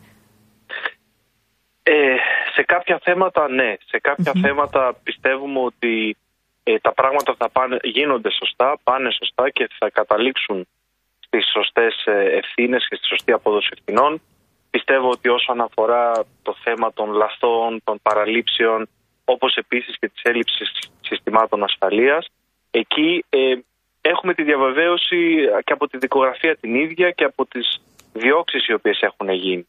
[1.88, 2.16] Ε,
[2.54, 3.76] σε κάποια θέματα ναι.
[3.86, 6.18] Σε καποια θέματα πιστεύουμε ότι
[6.64, 10.68] ε, τα πράγματα θα πάνε, γίνονται σωστά, πάνε σωστά και θα καταλήξουν
[11.20, 14.22] στις σωστές ε, ευθύνες και στη σωστή απόδοση ευθυνών.
[14.70, 18.90] Πιστεύω ότι όσον αφορά το θέμα των λαθών, των παραλήψεων,
[19.26, 20.72] όπως επίσης και της έλλειψης
[21.02, 22.28] συστημάτων ασφαλείας,
[22.72, 23.56] εκεί ε,
[24.02, 27.82] έχουμε τη διαβεβαίωση και από τη δικογραφία την ίδια και από τις
[28.14, 29.68] διώξεις οι οποίες έχουν γίνει.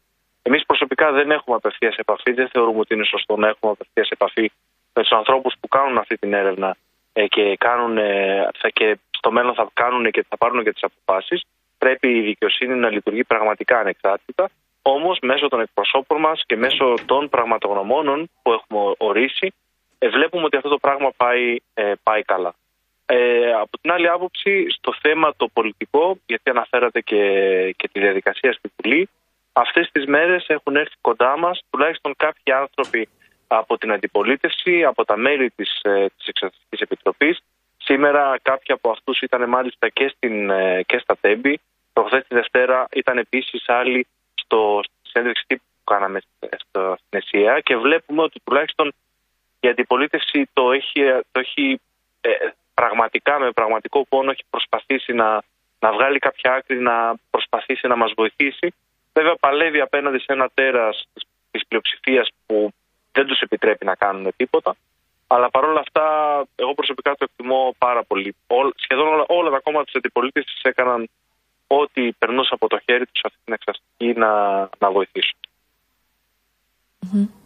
[0.48, 4.50] Εμείς προσωπικά δεν έχουμε απευθείας επαφή, δεν θεωρούμε ότι είναι σωστό να έχουμε απευθείας επαφή
[4.94, 6.76] με τους ανθρώπους που κάνουν αυτή την έρευνα
[7.12, 10.82] ε, και, κάνουν, ε, θα, και στο μέλλον θα κάνουν και θα πάρουν και τις
[10.82, 11.42] αποφάσεις.
[11.78, 14.50] Πρέπει η δικαιοσύνη να λειτουργεί πραγματικά ανεξάρτητα.
[14.82, 19.52] Όμως μέσω των εκπροσώπων μας και μέσω των πραγματογνωμόνων που έχουμε ορίσει,
[19.98, 22.54] ε, βλέπουμε ότι αυτό το πράγμα πάει, ε, πάει καλά.
[23.06, 27.20] Ε, από την άλλη άποψη, στο θέμα το πολιτικό, γιατί αναφέρατε και,
[27.76, 29.08] και τη διαδικασία στη Βουλή,
[29.58, 33.08] αυτές τις μέρες έχουν έρθει κοντά μας τουλάχιστον κάποιοι άνθρωποι
[33.46, 37.38] από την αντιπολίτευση, από τα μέλη της, ε, της Εξαρτητικής Επιτροπής.
[37.76, 41.60] Σήμερα κάποιοι από αυτούς ήταν μάλιστα και, στην, ε, και στα Τέμπη.
[41.92, 46.20] Προχθές τη Δευτέρα ήταν επίσης άλλοι στο, στη συνέντευξη τύπου που κάναμε
[46.68, 48.92] στο, στην ΕΣΥΑ και βλέπουμε ότι τουλάχιστον
[49.60, 51.00] η αντιπολίτευση το έχει,
[51.32, 51.80] το έχει
[52.20, 52.30] ε,
[52.74, 55.42] πραγματικά με πραγματικό πόνο έχει προσπαθήσει να,
[55.78, 58.74] να βγάλει κάποια άκρη, να προσπαθήσει να μας βοηθήσει.
[59.16, 61.08] Βέβαια παλεύει απέναντι σε ένα τέρας
[61.50, 62.72] της πλειοψηφίας που
[63.12, 64.76] δεν τους επιτρέπει να κάνουν τίποτα.
[65.26, 66.04] Αλλά παρόλα αυτά,
[66.56, 68.34] εγώ προσωπικά το εκτιμώ πάρα πολύ.
[68.46, 71.08] Ό, σχεδόν όλα, όλα τα κόμματα της αντιπολίτευσης έκαναν
[71.66, 75.40] ό,τι περνούσε από το χέρι τους αυτή την εξαστική να, να βοηθησουν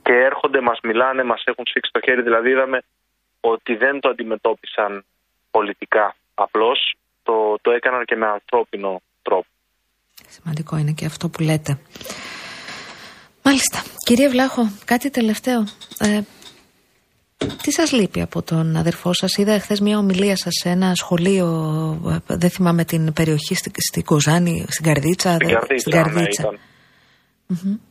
[0.03, 2.23] Και έρχονται, μας μιλάνε, μας έχουν σφίξει το χέρι.
[2.23, 2.83] Δηλαδή είδαμε
[3.41, 5.05] ότι δεν το αντιμετώπισαν
[5.51, 6.17] πολιτικά.
[6.35, 9.47] Απλώς το, το έκαναν και με ανθρώπινο τρόπο.
[10.29, 11.79] Σημαντικό είναι και αυτό που λέτε.
[13.43, 13.83] Μάλιστα.
[14.07, 15.65] Κύριε Βλάχο, κάτι τελευταίο.
[15.99, 16.21] Ε,
[17.63, 21.47] τι σας λείπει από τον αδερφό σας; Είδα χθες μια ομιλία σας σε ένα σχολείο,
[22.29, 25.31] ε, δεν θυμάμαι την περιοχή, στην, στην Κοζάνη, στην Καρδίτσα.
[25.35, 26.43] Στην δε- Καρδίτσα, στην ναι, Καρδίτσα.
[26.43, 26.59] ήταν.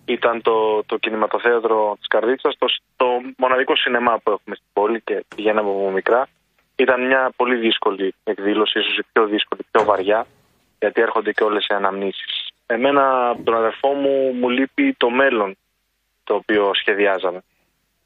[0.05, 2.65] Ήταν το, το κινηματοθέατρο της Καρδίτσας, το,
[2.95, 3.05] το
[3.37, 6.27] μοναδικό σινεμά που έχουμε στην πόλη και πηγαίναμε από μικρά.
[6.75, 10.25] Ήταν μια πολύ δύσκολη εκδήλωση, ίσως η πιο δύσκολη, πιο βαριά,
[10.79, 12.49] γιατί έρχονται και όλες οι αναμνήσεις.
[12.65, 15.57] Εμένα από τον αδερφό μου μου λείπει το μέλλον
[16.23, 17.41] το οποίο σχεδιάζαμε.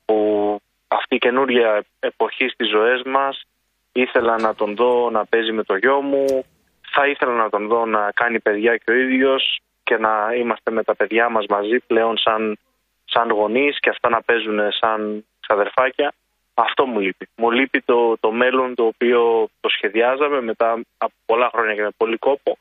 [0.05, 3.43] Που αυτή η καινούργια εποχή στις ζωές μας
[3.91, 6.45] ήθελα να τον δω να παίζει με το γιο μου,
[6.91, 10.83] θα ήθελα να τον δω να κάνει παιδιά και ο ίδιος και να είμαστε με
[10.83, 12.57] τα παιδιά μας μαζί πλέον σαν,
[13.05, 16.13] σαν γονείς και αυτά να παίζουν σαν ξαδερφάκια.
[16.53, 17.27] Αυτό μου λείπει.
[17.35, 21.91] Μου λείπει το, το μέλλον το οποίο το σχεδιάζαμε μετά από πολλά χρόνια και με
[21.97, 22.57] πολύ κόπο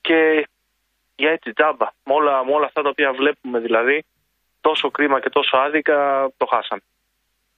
[0.00, 0.48] και
[1.16, 1.88] για έτσι τζάμπα.
[2.04, 4.04] Με όλα, με όλα αυτά τα οποία βλέπουμε δηλαδή,
[4.60, 5.96] τόσο κρίμα και τόσο άδικα,
[6.36, 6.82] το χάσαμε.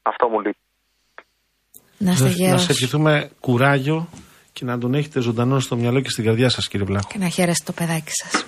[0.02, 0.64] Αυτό μου λείπει.
[1.98, 4.08] Να είστε Να γέρος σε ευχηθούμε κουράγιο
[4.52, 7.08] και να τον έχετε ζωντανό στο μυαλό και στην καρδιά σας κύριε Βλάχο.
[7.12, 8.46] και να χαίρεστε το παιδάκι σας.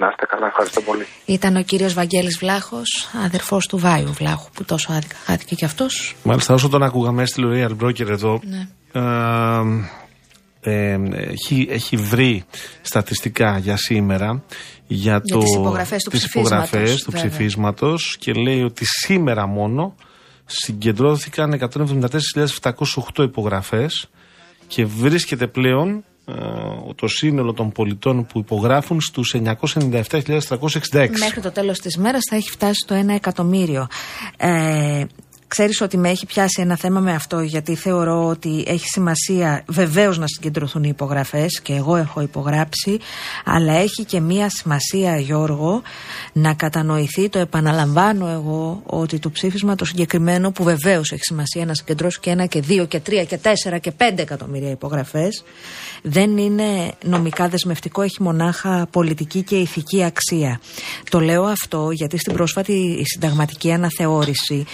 [0.00, 1.06] Να είστε καλά, ευχαριστώ πολύ.
[1.24, 6.14] Ήταν ο κύριος Βαγγέλης Βλάχος, αδερφός του Βάιου Βλάχου, που τόσο άδικα χάθηκε κι αυτός.
[6.22, 8.68] Μάλιστα όσο τον ακούγαμε στη Real Broker εδώ Ναι.
[10.62, 12.44] ε, ε, έχει, έχει βρει
[12.82, 14.42] στατιστικά για σήμερα
[14.86, 17.28] για, Για το, τις υπογραφές του τις ψηφίσματος, υπογραφές του βέβαια.
[17.28, 19.94] ψηφίσματος και λέει ότι σήμερα μόνο
[20.46, 21.68] συγκεντρώθηκαν
[23.14, 24.10] 174.708 υπογραφές
[24.66, 26.02] και βρίσκεται πλέον ε,
[26.94, 31.08] το σύνολο των πολιτών που υπογράφουν στους 997.366.
[31.18, 33.86] Μέχρι το τέλος της μέρας θα έχει φτάσει το 1 εκατομμύριο.
[34.36, 35.04] Ε,
[35.50, 40.18] Ξέρεις ότι με έχει πιάσει ένα θέμα με αυτό γιατί θεωρώ ότι έχει σημασία βεβαίως
[40.18, 42.98] να συγκεντρωθούν οι υπογραφές και εγώ έχω υπογράψει
[43.44, 45.82] αλλά έχει και μία σημασία Γιώργο
[46.32, 51.74] να κατανοηθεί το επαναλαμβάνω εγώ ότι το ψήφισμα το συγκεκριμένο που βεβαίως έχει σημασία να
[51.74, 55.44] συγκεντρώσει και ένα και δύο και τρία και τέσσερα και πέντε εκατομμύρια υπογραφές
[56.02, 60.60] δεν είναι νομικά δεσμευτικό, έχει μονάχα πολιτική και ηθική αξία.
[61.10, 64.64] Το λέω αυτό γιατί στην πρόσφατη συνταγματική αναθεώρηση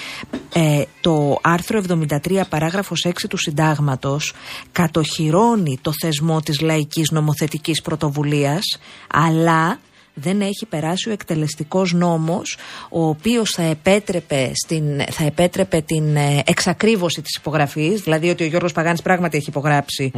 [0.52, 0.65] ε,
[1.00, 1.82] το άρθρο
[2.24, 4.32] 73 παράγραφος 6 του συντάγματος
[4.72, 8.78] κατοχυρώνει το θεσμό της λαϊκής νομοθετικής πρωτοβουλίας
[9.12, 9.78] αλλά
[10.18, 12.58] δεν έχει περάσει ο εκτελεστικός νόμος
[12.88, 18.46] ο οποίος θα επέτρεπε, στην, θα επέτρεπε την ε, εξακρίβωση της υπογραφής δηλαδή ότι ο
[18.46, 20.12] Γιώργος Παγάνης πράγματι έχει υπογράψει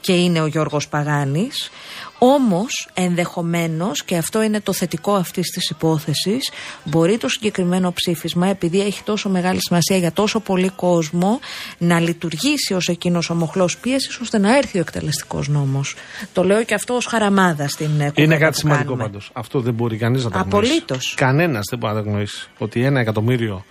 [0.00, 1.70] και είναι ο Γιώργος Παγάνης
[2.18, 6.50] όμως ενδεχομένως και αυτό είναι το θετικό αυτής της υπόθεσης
[6.84, 11.40] μπορεί το συγκεκριμένο ψήφισμα επειδή έχει τόσο μεγάλη σημασία για τόσο πολύ κόσμο
[11.78, 15.94] να λειτουργήσει ως εκείνος ο μοχλός πίεσης ώστε να έρθει ο εκτελεστικός νόμος.
[16.32, 19.02] Το λέω και αυτό ως χαραμάδα στην ε, κουβέντα Είναι που κάτι σημαντικό κάνουμε.
[19.04, 19.30] πάντως.
[19.32, 21.14] Αυτό δεν μπορεί κανείς να το Απολύτως.
[21.16, 22.48] Κανένας δεν μπορεί να το γνωρίσει.
[22.58, 23.64] Ότι ένα εκατομμύριο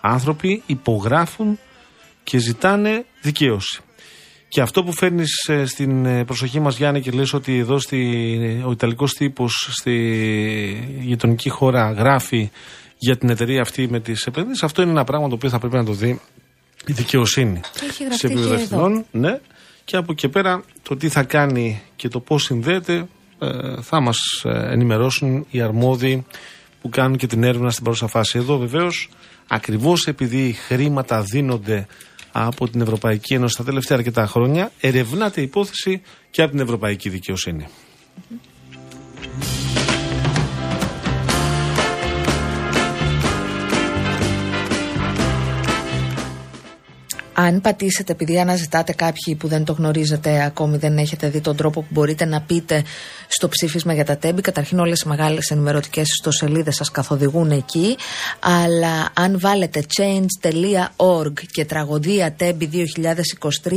[0.00, 1.58] άνθρωποι υπογράφουν
[2.24, 3.80] και ζητάνε δικαίωση.
[4.48, 8.70] Και αυτό που φέρνεις στην ε, προσοχή μας, Γιάννη, και λες ότι εδώ στη, ο
[8.70, 9.94] Ιταλικός τύπος στη
[11.00, 12.50] γειτονική χώρα γράφει
[12.98, 15.74] για την εταιρεία αυτή με τις επενδύσεις, αυτό είναι ένα πράγμα το οποίο θα πρέπει
[15.74, 16.20] να το δει
[16.86, 17.60] η δικαιοσύνη.
[17.60, 18.62] Και έχει σε γραφτεί επίπεδο και εδώ.
[18.62, 19.40] εθνών, ναι.
[19.84, 23.06] Και από εκεί πέρα το τι θα κάνει και το πώς συνδέεται
[23.38, 26.26] ε, θα μας ε, ενημερώσουν οι αρμόδιοι
[26.80, 28.38] που κάνουν και την έρευνα στην παρούσα φάση.
[28.38, 29.08] Εδώ βεβαίως
[29.46, 31.86] ακριβώς επειδή χρήματα δίνονται
[32.36, 37.08] από την Ευρωπαϊκή Ένωση τα τελευταία αρκετά χρόνια ερευνάται η υπόθεση και από την Ευρωπαϊκή
[37.08, 37.66] Δικαιοσύνη.
[47.36, 51.80] Αν πατήσετε, επειδή αναζητάτε κάποιοι που δεν το γνωρίζετε ακόμη, δεν έχετε δει τον τρόπο
[51.80, 52.82] που μπορείτε να πείτε
[53.28, 57.96] στο ψήφισμα για τα τέμπη, καταρχήν όλες οι μεγάλες ενημερωτικές ιστοσελίδες σας καθοδηγούν εκεί,
[58.40, 63.72] αλλά αν βάλετε change.org και τραγωδία τέμπη 2023,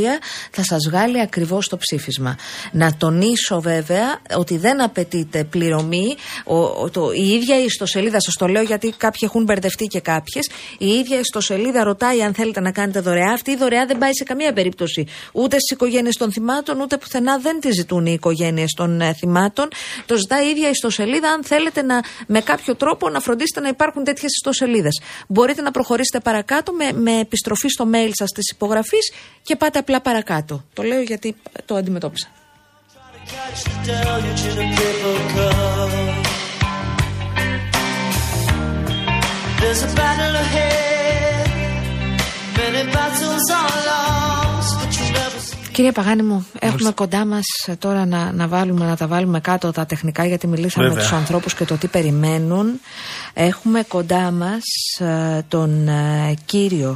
[0.51, 2.35] θα σας βγάλει ακριβώς το ψήφισμα.
[2.71, 8.33] Να τονίσω βέβαια ότι δεν απαιτείται πληρωμή, ο, ο- το, η ίδια η ιστοσελίδα, σας
[8.33, 12.59] το λέω γιατί κάποιοι έχουν μπερδευτεί και κάποιες, η ίδια η ιστοσελίδα ρωτάει αν θέλετε
[12.59, 13.37] να κάνετε δωρεά.
[13.47, 17.37] Αυτή η δωρεά δεν πάει σε καμία περίπτωση ούτε στις οικογένειες των θυμάτων, ούτε πουθενά
[17.37, 19.67] δεν τη ζητούν οι οικογένειες των ε, θυμάτων.
[20.05, 23.67] Το ζητάει η ίδια η ιστοσελίδα, αν θέλετε να, με κάποιο τρόπο να φροντίσετε να
[23.67, 25.01] υπάρχουν τέτοιες ιστοσελίδες.
[25.27, 30.01] Μπορείτε να προχωρήσετε παρακάτω με, με επιστροφή στο mail σας της υπογραφής και πάτε απλά
[30.01, 30.63] παρακάτω.
[30.73, 31.35] Το λέω γιατί
[31.65, 32.27] το αντιμετώπισα.
[39.59, 40.96] There's a battle ahead.
[45.77, 47.45] Κύριε Παγάνη μου, έχουμε κοντά μας
[47.79, 51.03] τώρα να, να, βάλουμε, να τα βάλουμε κάτω τα τεχνικά γιατί μιλήσαμε Βέβαια.
[51.03, 52.79] με τους ανθρώπους και το τι περιμένουν.
[53.33, 54.63] Έχουμε κοντά μας
[55.47, 56.95] τον ε, κύριο α,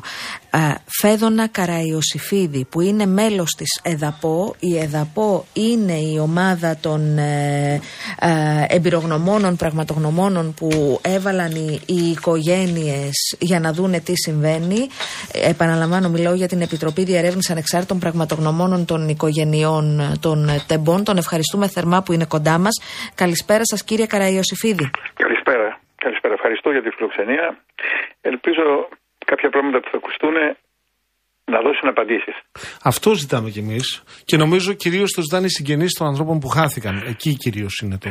[1.01, 4.55] Φέδωνα Καραϊοσυφίδη που είναι μέλος της ΕΔΑΠΟ.
[4.59, 7.81] Η ΕΔΑΠΟ είναι η ομάδα των ε,
[8.19, 14.87] ε, εμπειρογνωμόνων, πραγματογνωμόνων που έβαλαν οι, οι οικογένειες για να δούνε τι συμβαίνει.
[15.33, 21.03] Ε, Επαναλαμβάνω, μιλάω για την Επιτροπή Διερεύνησης Ανεξάρτητων Πραγματογνωμόνων των Οικογενειών ε, των Τεμπών.
[21.03, 22.81] Τον ευχαριστούμε θερμά που είναι κοντά μας.
[23.15, 24.89] Καλησπέρα σας κύριε Καραϊοσυφίδη.
[25.13, 25.79] Καλησπέρα.
[25.95, 26.33] Καλησπέρα.
[26.33, 27.57] Ευχαριστώ για τη φιλοξενία.
[28.21, 28.89] Ελπίζω
[29.31, 30.35] κάποια πράγματα που θα ακουστούν
[31.53, 32.35] να δώσουν απαντήσεις.
[32.91, 33.85] Αυτό ζητάμε κι εμείς.
[34.29, 36.95] Και νομίζω κυρίως το ζητάνε οι συγγενείς των ανθρώπων που χάθηκαν.
[37.13, 38.09] Εκεί κυρίως είναι το.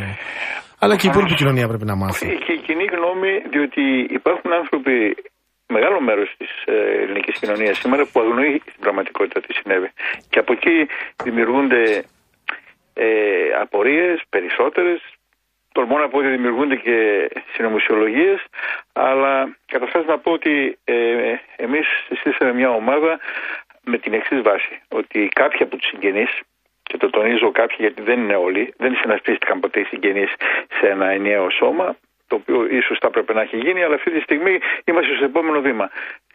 [0.82, 2.26] Αλλά και η υπόλοιπη κοινωνία πρέπει να μάθει.
[2.44, 3.82] Και η κοινή γνώμη, διότι
[4.18, 4.94] υπάρχουν άνθρωποι,
[5.76, 6.50] μεγάλο μέρος της
[7.04, 9.90] ελληνικής κοινωνίας σήμερα που αγνοεί στην πραγματικότητα τι συνέβη.
[10.30, 10.76] Και από εκεί
[11.24, 11.82] δημιουργούνται
[12.94, 13.06] ε,
[13.64, 15.00] απορίες περισσότερες.
[15.72, 18.44] Τολμώ να πω ότι δημιουργούνται και συνωμοσιολογίες,
[18.92, 23.18] αλλά καταρχάς να πω ότι ε, εμείς συστήσαμε μια ομάδα
[23.84, 24.80] με την εξής βάση.
[24.88, 26.40] Ότι κάποιοι από τους συγγενείς,
[26.82, 30.32] και το τονίζω κάποιοι γιατί δεν είναι όλοι, δεν συνασπίστηκαν ποτέ οι συγγενείς
[30.80, 31.96] σε ένα ενιαίο σώμα,
[32.26, 35.60] το οποίο ίσως θα έπρεπε να έχει γίνει, αλλά αυτή τη στιγμή είμαστε στο επόμενο
[35.60, 35.90] βήμα.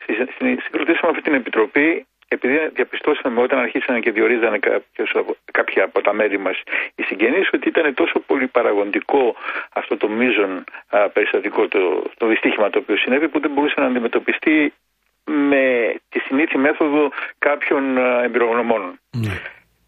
[0.06, 5.84] Συ- συ- Συγκροτήσαμε αυτή την επιτροπή επειδή διαπιστώσαμε όταν αρχίσανε και διορίζανε κάποιος από- κάποια
[5.84, 6.61] από τα μέλη μας
[6.95, 9.36] οι συγγενείς ότι ήταν τόσο πολύ παραγοντικό
[9.73, 13.86] αυτό το μείζον α, περιστατικό, το, το δυστύχημα το οποίο συνέβη που δεν μπορούσε να
[13.86, 14.73] αντιμετωπιστεί
[15.23, 18.99] με τη συνήθη μέθοδο κάποιων α, εμπειρογνωμόνων.
[19.17, 19.41] Ναι.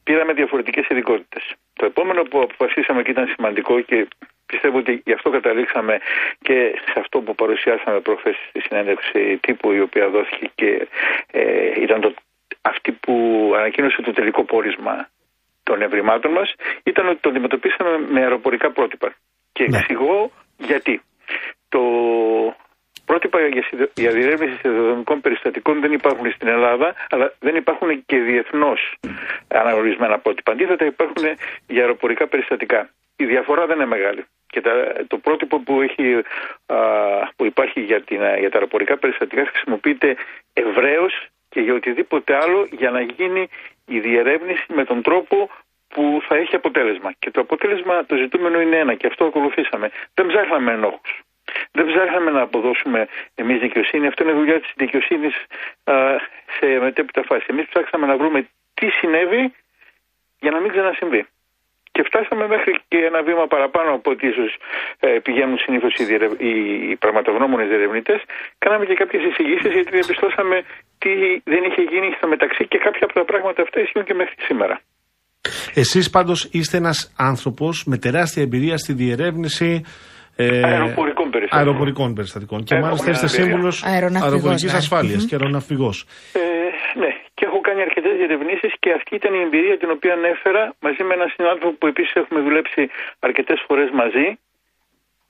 [0.04, 1.54] Πήραμε διαφορετικές ειδικότητες.
[1.74, 4.08] Το επόμενο που αποφασίσαμε και ήταν σημαντικό και
[4.46, 6.00] πιστεύω ότι γι' αυτό καταλήξαμε
[6.42, 10.88] και σε αυτό που παρουσιάσαμε προχθές στη συνέντευξη τύπου η οποία δόθηκε και
[11.32, 12.14] ε, ήταν το,
[12.62, 13.14] αυτή που
[13.56, 15.08] ανακοίνωσε το τελικό πόρισμα
[15.64, 16.54] των ευρημάτων μας
[16.84, 19.14] ήταν ότι το αντιμετωπίσαμε με αεροπορικά πρότυπα.
[19.52, 19.78] Και Ναι.
[19.78, 21.02] εξηγώ γιατί.
[21.70, 21.82] Το
[23.06, 28.18] πρότυπα για, συνδε- για διερεύνηση συνδεδομικών περιστατικών δεν υπάρχουν στην Ελλάδα, αλλά δεν υπάρχουν και
[28.20, 28.94] διεθνώς
[29.48, 30.52] αναγνωρισμένα πρότυπα.
[30.52, 31.24] Αντίθετα, υπάρχουν
[31.68, 32.90] για αεροπορικά περιστατικά.
[33.16, 34.26] Η διαφορά δεν είναι μεγάλη.
[34.48, 34.72] Και τα,
[35.08, 36.22] το πρότυπο που, έχει,
[36.66, 36.78] α,
[37.36, 40.16] που υπάρχει για, την, για τα αεροπορικά περιστατικά χρησιμοποιείται
[40.54, 43.48] ευρέως και για οτιδήποτε άλλο για να γίνει
[43.86, 45.50] η διερεύνηση με τον τρόπο
[45.88, 47.12] που θα έχει αποτέλεσμα.
[47.20, 49.92] Και το αποτέλεσμα, το ζητούμενο είναι ένα και αυτό ακολουθήσαμε.
[50.14, 51.22] Δεν ψάχναμε ενόχους.
[51.72, 54.08] Δεν ψάχναμε να αποδώσουμε εμείς δικαιοσύνη.
[54.08, 55.36] Αυτό είναι δουλειά της δικαιοσύνης
[56.60, 57.46] σε μετέπειτα φάση.
[57.50, 59.54] Εμείς ψάξαμε να βρούμε τι συνέβη
[60.40, 61.28] για να μην ξανασυμβεί.
[61.98, 64.52] Και φτάσαμε μέχρι και ένα βήμα παραπάνω από ό,τι ίσως
[65.26, 66.56] πηγαίνουν συνήθως οι, διερευ- οι
[67.04, 68.20] πραγματογνώμονες διερευνητές.
[68.64, 70.58] Κάναμε και κάποιες εισηγήσεις γιατί διαπιστώσαμε
[71.02, 71.12] τι
[71.54, 74.76] δεν είχε γίνει στο μεταξύ και κάποια από τα πράγματα αυτά ισχύουν και μέχρι σήμερα.
[75.74, 79.72] Εσείς πάντως είστε ένας άνθρωπος με τεράστια εμπειρία στη διερεύνηση.
[80.36, 81.60] Ε, Αεροπορικών περιστατικών.
[81.60, 82.64] αεροπορικών περιστατικών.
[82.64, 83.46] Και Έχω μάλιστα μια είστε εμπειρία.
[83.46, 84.78] σύμβουλος Αεροναυπηγός, αεροπορικής ναι.
[84.78, 85.28] ασφάλειας Μμμ.
[85.28, 86.06] και αεροναυπηγός.
[86.34, 86.40] Ε,
[87.00, 87.17] ναι, και έχω κάνει
[87.98, 91.86] αρκετέ διερευνήσεις και αυτή ήταν η εμπειρία την οποία ανέφερα μαζί με έναν συνάδελφο που
[91.94, 92.82] επίσης έχουμε δουλέψει
[93.28, 94.28] αρκετές φορές μαζί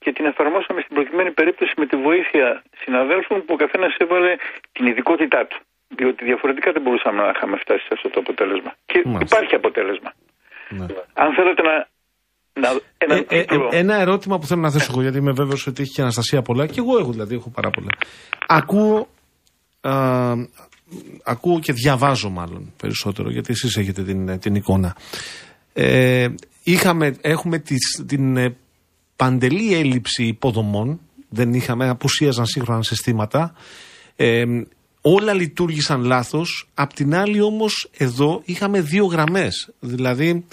[0.04, 2.48] και την εφαρμόσαμε στην προκειμένη περίπτωση με τη βοήθεια
[2.84, 4.32] συναδέλφων που ο καθένας έβαλε
[4.76, 5.58] την ειδικότητά του.
[5.98, 8.72] Διότι διαφορετικά δεν μπορούσαμε να είχαμε φτάσει σε αυτό το αποτέλεσμα.
[8.90, 9.26] Και Μάλιστα.
[9.32, 10.10] υπάρχει αποτέλεσμα.
[10.78, 10.86] Ναι.
[11.24, 11.74] Αν θέλετε να.
[12.64, 12.70] να
[13.04, 15.68] ένα Ε, ε, τίτλο- ε, ένα ερώτημα που θέλω να θέσω εγώ, γιατί είμαι βέβαιος
[15.68, 17.94] ότι έχει και η Αναστασία πολλά, και εγώ έχω δηλαδή, έχω πάρα πολλά.
[18.48, 19.08] Ακούω,
[19.82, 19.92] α,
[21.24, 24.96] ακούω και διαβάζω μάλλον περισσότερο, γιατί εσείς έχετε την, την εικόνα.
[25.74, 26.28] Ε,
[26.64, 28.56] είχαμε, έχουμε τις, την ε,
[29.16, 33.54] παντελή έλλειψη υποδομών, δεν είχαμε, απουσίαζαν σύγχρονα συστήματα.
[34.16, 34.44] Ε,
[35.02, 36.70] όλα λειτουργήσαν λάθος.
[36.74, 39.70] Απ' την άλλη όμως εδώ είχαμε δύο γραμμές.
[39.80, 40.46] Δηλαδή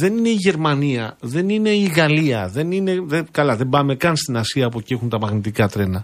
[0.00, 4.16] δεν είναι η Γερμανία, δεν είναι η Γαλλία, δεν είναι, δεν, καλά δεν πάμε καν
[4.16, 6.00] στην Ασία που εκεί έχουν τα μαγνητικά τρένα.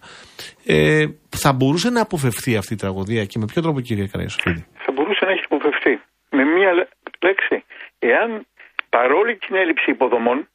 [0.66, 4.66] Ε, θα μπορούσε να αποφευθεί αυτή η τραγωδία και με ποιο τρόπο κύριε Καραϊσοφίδη.
[4.84, 6.00] θα μπορούσε να έχει υποφευθεί.
[6.30, 6.88] Με μία λέ-
[7.20, 7.64] λέξη.
[7.98, 8.46] Εάν
[8.88, 10.48] παρόλη την έλλειψη υποδομών,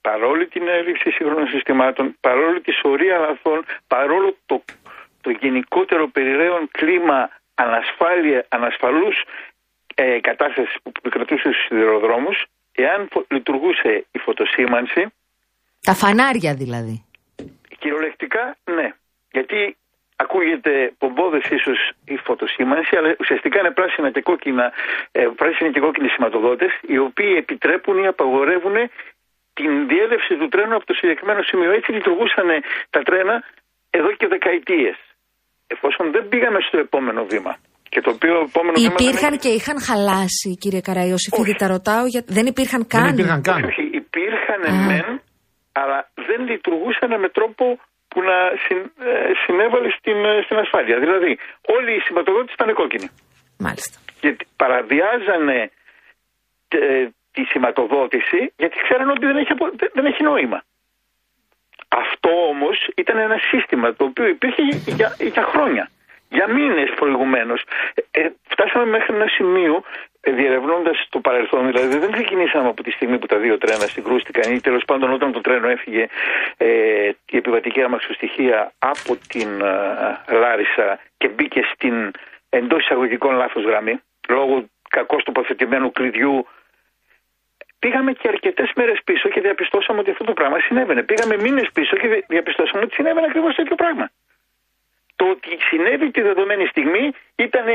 [0.00, 4.62] παρόλη την έλλειψη σύγχρονων συστημάτων, παρόλη τη σωρία λαθών, παρόλο το,
[5.20, 7.18] το γενικότερο περιραίων κλίμα
[7.54, 9.16] ανασφάλεια, ανασφαλούς
[9.94, 12.38] ε, κατάστασης που επικρατούσε στους σιδηροδρόμους,
[12.82, 15.06] εάν φω- λειτουργούσε η φωτοσήμανση,
[15.82, 17.04] Τα φανάρια δηλαδή.
[17.78, 18.94] Κυριολεκτικά ναι.
[19.32, 19.76] Γιατί
[20.16, 24.72] ακούγεται πομπόδες ίσως η φωτοσήμανση, αλλά ουσιαστικά είναι πράσινα και κόκκινα,
[25.12, 28.76] ε, πράσινοι και κόκκινοι σηματοδότες, οι οποίοι επιτρέπουν ή απαγορεύουν
[29.52, 31.70] την διέλευση του τρένου από το συγκεκριμένο σημείο.
[31.72, 32.46] Έτσι λειτουργούσαν
[32.90, 33.42] τα τρένα
[33.90, 34.96] εδώ και δεκαετίες.
[35.66, 37.56] Εφόσον δεν πήγαμε στο επόμενο βήμα.
[37.92, 42.04] Και το οποίο επόμενο βήμα δεν Υπήρχαν είναι- και είχαν χαλάσει, κύριε Καραϊοσифίδη, τα ρωτάω,
[42.12, 42.22] για...
[42.36, 43.02] δεν υπήρχαν καν.
[43.04, 43.60] Δεν υπήρχαν καν.
[43.70, 44.72] Όχι, υπήρχαν Α.
[44.88, 45.08] μεν,
[45.80, 47.64] αλλά δεν λειτουργούσαν με τρόπο
[48.10, 49.12] που να συν- ε,
[49.42, 50.96] συνέβαλε στην, ε, στην ασφάλεια.
[51.04, 51.30] Δηλαδή,
[51.76, 53.08] όλοι οι σηματοδότες ήταν κόκκινοι.
[53.66, 53.96] Μάλιστα.
[54.24, 55.58] Γιατί παραβιάζανε
[56.68, 60.58] ε, τη σηματοδότηση γιατί ξέραν ότι δεν έχει, απο- δεν- δεν έχει νόημα.
[62.02, 64.62] Αυτό όμως ήταν ένα σύστημα το οποίο υπήρχε
[64.98, 65.84] για, για χρόνια.
[66.30, 67.62] Για μήνες προηγουμένως.
[67.94, 69.82] Ε, ε, φτάσαμε μέχρι ένα σημείο
[70.20, 74.52] ε, διερευνώντας το παρελθόν, δηλαδή δεν ξεκινήσαμε από τη στιγμή που τα δύο τρένα συγκρούστηκαν
[74.52, 76.06] ή τέλος πάντων όταν το τρένο έφυγε
[76.56, 82.10] ε, η επιβατική αμαξοστοιχεία από την ε, Λάρισα και μπήκε στην
[82.48, 86.46] εντός εισαγωγικών λάθος γραμμή λόγω κακώς τοποθετημένου κλειδιού
[87.80, 91.02] Πήγαμε και αρκετές μέρες πίσω και διαπιστώσαμε ότι αυτό το πράγμα συνέβαινε.
[91.02, 94.10] Πήγαμε μήνες πίσω και δι- διαπιστώσαμε ότι συνέβαινε ακριβώς τέτοιο πράγμα.
[95.20, 97.04] Το ότι συνέβη τη δεδομένη στιγμή
[97.36, 97.66] ήταν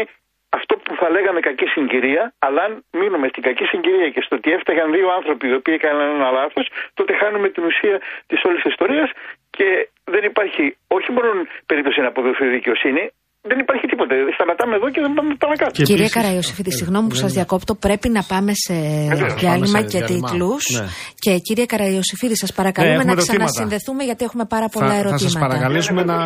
[0.50, 4.52] αυτό που θα λέγαμε κακή συγκυρία, αλλά αν μείνουμε στην κακή συγκυρία και στο ότι
[4.52, 9.10] έφταγαν δύο άνθρωποι οι οποίοι έκαναν ένα λάθος, τότε χάνουμε την ουσία της όλης ιστορίας
[9.50, 11.30] και δεν υπάρχει όχι μόνο
[11.66, 13.12] περίπτωση να αποδοθεί δικαιοσύνη,
[13.50, 14.14] δεν υπάρχει τίποτα.
[14.38, 15.72] Σταματάμε εδώ και δεν πάμε παρακάτω.
[15.78, 17.38] Και Κυρία επίσης- Καραϊωσήφιδη, συγγνώμη που Ναι, σας ναι.
[17.40, 17.72] διακόπτω.
[17.86, 18.74] Πρέπει να πάμε σε
[19.14, 20.30] Βεβαίως, διάλειμμα πάμε σε και διάλειμμα.
[20.30, 20.64] τίτλους.
[20.80, 20.86] Ναι.
[21.24, 23.44] Και κύριε Καραϊωσήφιδη, σας παρακαλούμε έχουμε να ερωτήματα.
[23.46, 25.30] ξανασυνδεθούμε γιατί έχουμε πάρα πολλά Θα, θα ερωτήματα.
[25.40, 26.18] σα παρακαλέσουμε να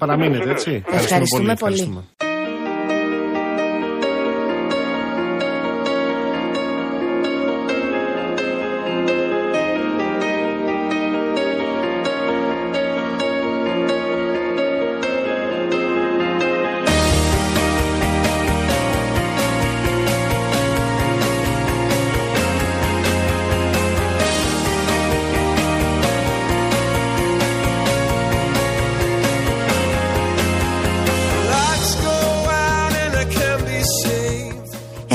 [0.00, 0.70] παραμείνετε, έτσι.
[1.00, 1.82] Ευχαριστούμε πολύ.
[1.94, 2.25] Lights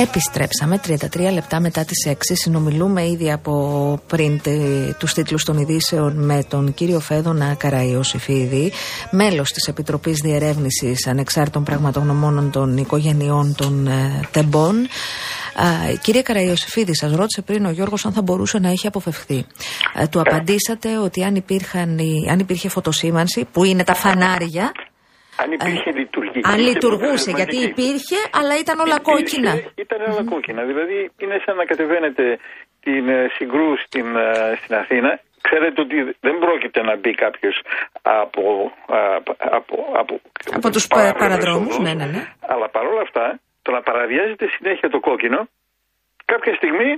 [0.02, 2.14] Επιστρέψαμε 33 λεπτά μετά τις 6.
[2.34, 8.72] Συνομιλούμε ήδη από πριν τε- τους τίτλους των ειδήσεων με τον κύριο Φέδωνα Καραϊωσήφιδη,
[9.12, 14.76] μέλος της Επιτροπής Διερεύνησης Ανεξάρτητων Πραγματογνωμόνων των Οικογενειών των ε, Τεμπών.
[15.56, 15.66] Α,
[16.02, 19.46] κύριε Καραϊωσήφιδη, σας ρώτησε πριν ο Γιώργος αν θα μπορούσε να έχει αποφευχθεί.
[19.96, 24.72] Ε, του απαντήσατε ότι αν, υπήρχαν, οι- αν υπήρχε φωτοσήμανση, που είναι τα φανάρια,
[25.42, 26.42] Αν υπήρχε λειτουργία.
[26.52, 29.54] αν λειτουργούσε, γιατί υπήρχε, αλλά ήταν όλα κόκκινα.
[29.86, 30.62] Ήταν όλα κόκκινα.
[30.72, 32.26] Δηλαδή είναι σαν να κατεβαίνετε
[32.86, 35.12] την ε, συγκρούς στην, ε, στην Αθήνα.
[35.48, 37.56] Ξέρετε ότι δεν πρόκειται να μπει κάποιος
[38.02, 38.44] από,
[38.98, 39.00] α,
[39.60, 40.14] από, από,
[40.58, 41.86] Από τους παράπλευρες παραδρόμους, οδούς.
[41.86, 42.24] ναι, ναι, ναι.
[42.54, 45.40] Αλλά παρόλα αυτά, το να παραβιάζετε συνέχεια το κόκκινο,
[46.26, 46.90] κάποια στιγμή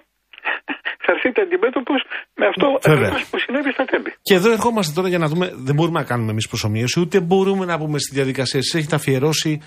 [1.05, 1.99] θα έρθετε αντιμέτωπος
[2.35, 3.07] με αυτό Βέβαια.
[3.07, 4.13] ακριβώς που συνέβη στα τέμπη.
[4.21, 5.51] Και εδώ ερχόμαστε τώρα για να δούμε.
[5.55, 8.59] Δεν μπορούμε να κάνουμε εμείς προσωμείωση, ούτε μπορούμε να πούμε στη διαδικασία.
[8.59, 9.61] Εσεί έχετε αφιερώσει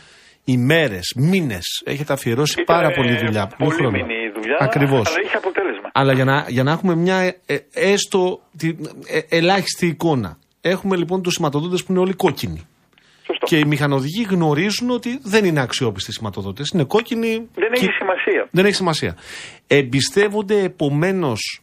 [0.45, 1.83] ημέρε, μήνες.
[1.85, 3.51] Έχετε αφιερώσει Ήταν, πάρα ε, πολλή δουλειά.
[3.59, 3.91] Πολύ χρόνο.
[3.91, 5.09] μήνυ η δουλειά, Ακριβώς.
[5.09, 5.91] αλλά είχε αποτέλεσμα.
[5.93, 8.69] Αλλά για να, για να έχουμε μια ε, ε, έστω τη,
[9.07, 10.39] ε, ελάχιστη εικόνα.
[10.61, 12.67] Έχουμε λοιπόν τους σηματοδότες που είναι όλοι κόκκινοι.
[13.27, 13.47] Σωστό.
[13.47, 16.69] Και οι μηχανοδηγοί γνωρίζουν ότι δεν είναι αξιόπιστοι σηματοδότες.
[16.75, 17.49] Είναι κόκκινοι.
[17.55, 18.49] Δεν έχει και- σημασία.
[18.51, 19.17] Δεν έχει σημασία.
[19.67, 21.61] Εμπιστεύονται επομένως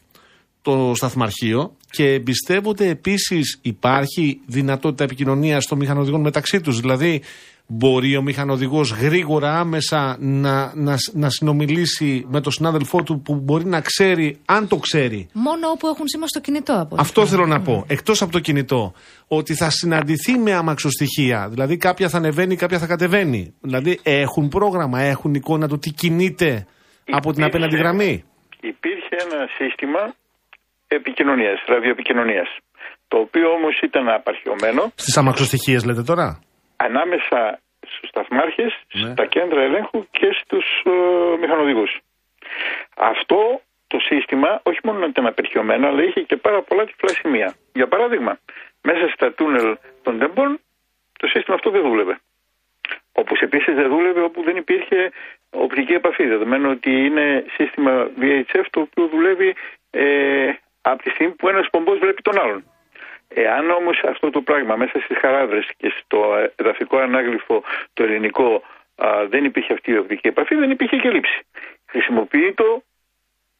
[0.61, 6.79] το σταθμαρχείο και εμπιστεύονται επίσης υπάρχει δυνατότητα επικοινωνίας των μηχανοδηγών μεταξύ τους.
[6.79, 7.21] Δηλαδή,
[7.67, 13.65] μπορεί ο μηχανοδηγός γρήγορα άμεσα να, να, να συνομιλήσει με τον συνάδελφό του που μπορεί
[13.65, 17.61] να ξέρει, αν το ξέρει, Μόνο όπου έχουν σήμα στο κινητό από αυτό θέλω να
[17.61, 17.85] πω.
[17.87, 18.93] Εκτός από το κινητό,
[19.27, 21.47] ότι θα συναντηθεί με αμαξοστοιχεία.
[21.49, 23.53] Δηλαδή, κάποια θα ανεβαίνει, κάποια θα κατεβαίνει.
[23.61, 26.65] Δηλαδή, έχουν πρόγραμμα, έχουν εικόνα του τι κινείται
[27.11, 28.23] από την Υπήρχε- απέναντι γραμμή.
[28.61, 30.13] Υπήρχε ένα σύστημα
[30.87, 32.47] επικοινωνίας, ραδιοεπικοινωνίας,
[33.07, 36.39] το οποίο όμως ήταν απαρχιωμένο Στις αμαξοστοιχίες, λέτε τώρα;
[36.83, 39.11] Ανάμεσα στους σταθμάρχες, Ναι.
[39.11, 41.99] στα κέντρα ελέγχου και στους ε, μηχανοδηγούς.
[42.97, 47.55] Αυτό το σύστημα όχι μόνο ήταν απερχιωμένο, αλλά είχε και πάρα πολλά τυφλά σημεία.
[47.73, 48.39] Για παράδειγμα,
[48.81, 50.59] μέσα στα τούνελ των τεμπών
[51.19, 52.19] το σύστημα αυτό δεν δούλευε.
[53.11, 55.11] Όπως επίσης δεν δούλευε όπου δεν υπήρχε
[55.49, 59.55] οπτική επαφή, δεδομένου ότι είναι σύστημα VHF το οποίο δουλεύει
[59.89, 60.49] ε,
[60.81, 62.63] από τη στιγμή που ένας πομπός βλέπει τον άλλον.
[63.33, 67.63] Εάν όμως αυτό το πράγμα μέσα στις χαράδρες και στο εδαφικό ανάγλυφο
[67.93, 68.63] το ελληνικό
[68.95, 71.45] α, δεν υπήρχε αυτή η οπτική επαφή, δεν υπήρχε και λήψη.
[71.85, 72.83] Χρησιμοποιεί το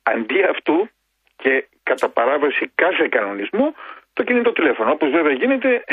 [0.03, 0.89] αντί αυτού
[1.36, 3.74] και κατά παράβαση κάθε κανονισμού
[4.13, 4.91] το κινητό τηλέφωνο.
[4.91, 5.84] Όπως βέβαια γίνεται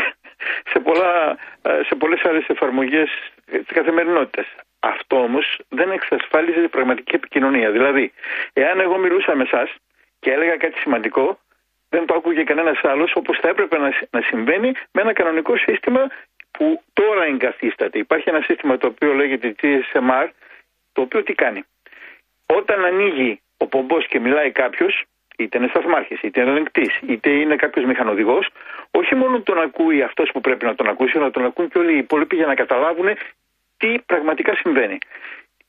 [0.71, 3.11] σε, πολλά, ε, σε πολλές άλλες εφαρμογές
[3.47, 4.47] ε, της καθημερινότητας.
[4.81, 7.71] Αυτό όμως δεν εξασφάλιζε πραγματική επικοινωνία.
[7.71, 8.13] Δηλαδή,
[8.53, 9.75] εάν εγώ μιλούσα με εσάς
[10.21, 11.39] και έλεγα κάτι σημαντικό,
[11.91, 15.57] δεν το άκουγε κανένας άλλος όπως θα έπρεπε να, σ- να συμβαίνει με ένα κανονικό
[15.57, 16.07] σύστημα
[16.51, 17.99] που τώρα εγκαθίσταται.
[17.99, 20.29] Υπάρχει ένα σύστημα το οποίο λέγεται GSMR,
[20.93, 21.65] το οποίο τι κάνει;
[22.47, 25.05] Όταν ανοίγει ο πομπός και μιλάει κάποιος,
[25.39, 28.49] είτε είναι σταθμάρχης, είτε είναι ελεγκτή, είτε είναι κάποιος μηχανοδηγός,
[28.91, 31.93] όχι μόνο τον ακούει αυτός που πρέπει να τον ακούσει, αλλά τον ακούν και όλοι
[31.95, 33.09] οι υπόλοιποι για να καταλάβουν
[33.77, 34.99] τι πραγματικά συμβαίνει.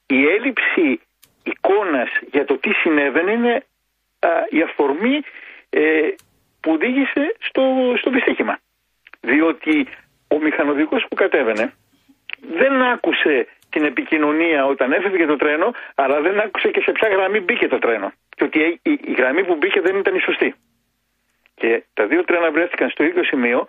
[0.08, 1.00] Η έλλειψη
[1.44, 3.64] εικόνας για το τι συνέβαινε είναι
[4.20, 5.22] α, η αφορμή
[5.74, 6.08] ε,
[6.62, 8.58] που οδήγησε στο, στο δυστύχημα.
[9.22, 9.88] Διότι
[10.28, 11.74] ο μηχανοδηγός που κατέβαινε
[12.58, 17.40] δεν άκουσε την επικοινωνία όταν έφευγε το τρένο, αλλά δεν άκουσε και σε ποια γραμμή
[17.40, 18.12] μπήκε το τρένο.
[18.36, 20.56] Και ότι η, η- η γραμμή που μπήκε δεν ήταν η σωστή.
[21.56, 23.68] Και τα δύο τρένα βρέθηκαν στο ίδιο σημείο,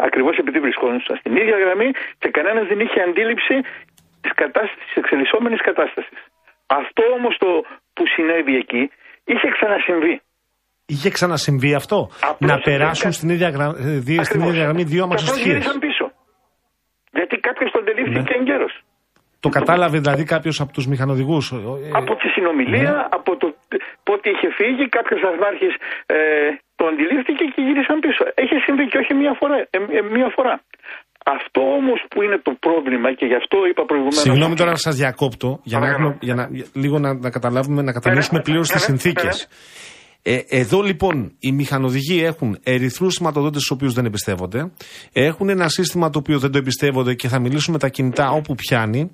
[0.00, 3.60] ακριβώς επειδή βρισκόντουσαν στην ίδια γραμμή και κανένας δεν είχε αντίληψη
[4.20, 6.18] της κατάστασης, της εξελισσόμενης κατάστασης.
[6.66, 8.90] Αυτό όμως το που συνέβη εκεί
[9.24, 10.20] είχε ξανασυμβεί.
[10.86, 13.64] Είχε ξανασυμβεί αυτό; Απλώς να βρήκαν- περάσουν στην ίδια, γρα...
[13.64, 14.48] ε, δι- στην Ακριβώς.
[14.52, 15.52] ίδια γραμμή δύο Και απλώς αμαξοστοιχείε.
[15.52, 16.04] γύρισαν πίσω.
[17.18, 18.40] Γιατί κάποιος τον τελείφθηκε Ναι.
[18.40, 18.68] εγκαίρω.
[19.44, 21.44] Το κατάλαβε δηλαδή κάποιος από τους μηχανοδηγούς.
[22.00, 23.06] Από τη συνομιλία, Ναι.
[23.18, 23.46] από το
[24.06, 25.68] πότε είχε φύγει, κάποιος αρχάρχη
[26.06, 26.16] ε,
[26.78, 28.22] το αντιλήφθηκε και γύρισαν πίσω.
[28.42, 29.56] Έχει συμβεί και όχι μία φορά.
[29.76, 30.54] Ε, ε, μία φορά.
[31.36, 34.22] Αυτό όμως που είναι το πρόβλημα και γι' αυτό είπα προηγουμένω.
[34.26, 36.08] Συγγνώμη τώρα να σας διακόπτω, για να, Παρακαλώ.
[36.08, 38.90] έχουμε, για να για λίγο να, να καταλάβουμε, να κατανοήσουμε ναι, πλήρως ναι, τις ναι,
[38.90, 39.34] συνθήκες.
[40.22, 44.72] Ε, εδώ λοιπόν οι μηχανοδηγοί έχουν ερυθρούς σηματοδότες του οποίους δεν εμπιστεύονται.
[45.12, 48.54] Έχουν ένα σύστημα το οποίο δεν το εμπιστεύονται και θα μιλήσουν με τα κινητά όπου
[48.54, 49.10] πιάνει.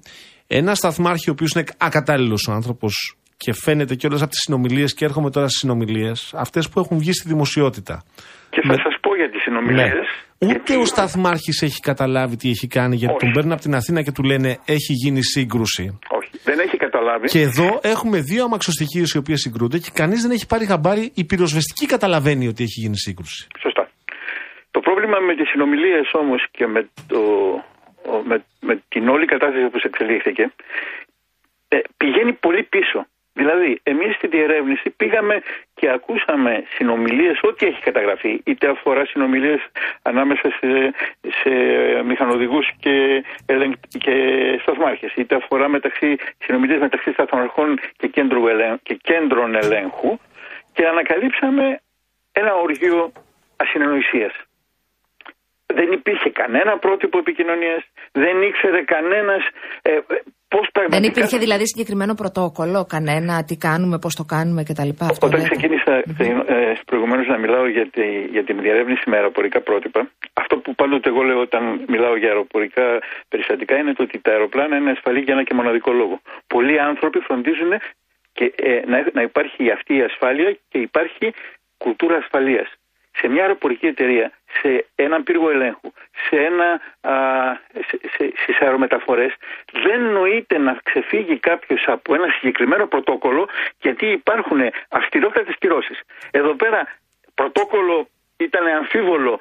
[0.47, 5.05] Ένα σταθμάρχη ο οποίος είναι ακατάλληλος ο άνθρωπος και φαίνεται κιόλας από τις συνομιλίες και
[5.05, 8.03] έρχομαι τώρα στις συνομιλίες, αυτές που έχουν βγει στη δημοσιότητα.
[8.51, 10.07] Και θα σας πω για τις συνομιλίες.
[10.39, 10.49] Ναι.
[10.55, 13.25] Ούτε ο σταθμάρχης έχει καταλάβει τι έχει κάνει, γιατί Όχι.
[13.25, 15.99] τον παίρνουν από την Αθήνα και του λένε έχει γίνει σύγκρουση.
[16.19, 17.27] Όχι, δεν έχει καταλάβει.
[17.29, 21.11] Και εδώ έχουμε δύο αμαξοστοιχείες οι οποίες συγκρούνται και κανείς δεν έχει πάρει χαμπάρι.
[21.15, 23.47] Η πυροσβεστική καταλαβαίνει ότι έχει γίνει σύγκρουση.
[23.61, 23.91] Σωστά.
[24.71, 27.19] Το πρόβλημα με τις συνομιλίες όμως και με, το,
[28.13, 30.53] ο- με, με την όλη κατάσταση που σε εξελίχθηκε
[31.69, 33.07] ε, πηγαίνει πολύ πίσω.
[33.41, 35.43] Δηλαδή, εμείς στη διερεύνηση πήγαμε
[35.75, 39.61] και ακούσαμε συνομιλίες, ό,τι έχει καταγραφεί, είτε αφορά συνομιλίες
[40.03, 40.93] ανάμεσα σε,
[41.41, 41.51] σε
[42.03, 44.15] μηχανοδηγούς και, ελεγ- και
[44.63, 50.19] σταθμάρχες, είτε αφορά μεταξύ, συνομιλίες μεταξύ σταθμαρχών και, κέντρου ελέγ- και κέντρων ελέγχου
[50.73, 51.81] και ανακαλύψαμε
[52.33, 53.13] ένα οργείο
[53.57, 54.33] ασυνεννοησίας.
[55.67, 57.83] Δεν υπήρχε κανένα πρότυπο επικοινωνίας,
[58.13, 59.43] δεν ήξερε κανένας
[59.83, 60.01] ε, ε,
[60.55, 61.01] πώς πραγματικά...
[61.01, 64.91] Δεν υπήρχε δηλαδή συγκεκριμένο πρωτόκολλο, κανένα, τι κάνουμε, πώς το κάνουμε κτλ.
[65.13, 69.61] Αυτό Όταν λέτε; ξεκίνησα ε, προηγουμένως να μιλάω για, τη, για την διαρεύνηση με αεροπορικά
[69.61, 70.01] πρότυπα,
[70.33, 72.87] αυτό που πάντοτε εγώ λέω όταν μιλάω για αεροπορικά
[73.29, 76.21] περιστατικά είναι το ότι τα αεροπλάνα είναι ασφαλή για ένα και μοναδικό λόγο.
[76.47, 77.73] Πολλοί άνθρωποι φροντίζουν
[78.33, 81.27] και, ε, να, να υπάρχει αυτή η ασφάλεια και υπάρχει
[81.79, 82.69] κουλτούρα ασφαλείας.
[83.21, 85.93] Σε μια αεροπορική εταιρεία, σε έναν πύργο ελέγχου,
[86.29, 87.13] σε ένα, α,
[87.73, 89.35] σε, σε, στις αερομεταφορές,
[89.73, 93.49] δεν νοείται να ξεφύγει κάποιος από ένα συγκεκριμένο πρωτόκολλο
[93.81, 96.01] γιατί υπάρχουν αυστηρότατες κυρώσεις.
[96.31, 96.89] Εδώ πέρα
[97.35, 99.41] πρωτόκολλο ήταν αμφίβολο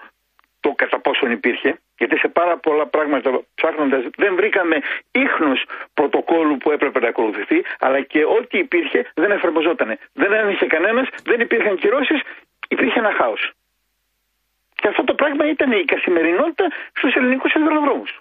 [0.59, 4.79] το κατά πόσον υπήρχε, γιατί σε πάρα πολλά πράγματα ψάχνοντας δεν βρήκαμε
[5.11, 9.97] ίχνος πρωτοκόλλου που έπρεπε να ακολουθηθεί, αλλά και ό,τι υπήρχε δεν εφαρμοζόταν.
[10.13, 12.21] Δεν ένιωσε κανένας, δεν υπήρχαν κυρώσεις,
[12.67, 13.51] υπήρχε ένα χάος.
[14.79, 16.65] Και αυτό το πράγμα ήταν η καθημερινότητα
[16.97, 18.11] στους ελληνικούς σιδηροδρόμους.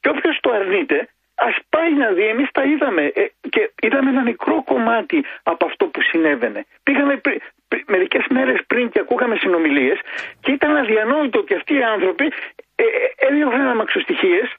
[0.00, 2.26] Και όποιος το αρνείται, ας πάει να δει.
[2.26, 6.66] Εμείς τα είδαμε ε, και είδαμε ένα μικρό κομμάτι από αυτό που συνέβαινε.
[6.82, 9.98] Πήγαμε πρι, πρι, μερικές μέρες πριν και ακούγαμε συνομιλίες
[10.40, 12.32] και ήταν αδιανόητο ότι αυτοί οι άνθρωποι
[12.74, 14.54] ε, ε, έδιωχναν αμαξοστοιχίες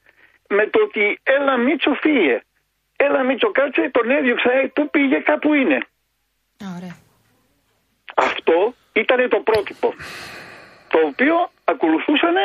[0.50, 2.42] με το ότι έλα Μίτσο φύγε.
[2.96, 5.76] Έλα Μίτσο κάτσε, τον έδιωξα, ε, πού πήγε, κάπου είναι.
[6.64, 6.96] Α, ωραία.
[8.16, 9.94] Αυτό ήταν το πρότυπο.
[10.98, 12.36] Το οποίο ακολουθούσαν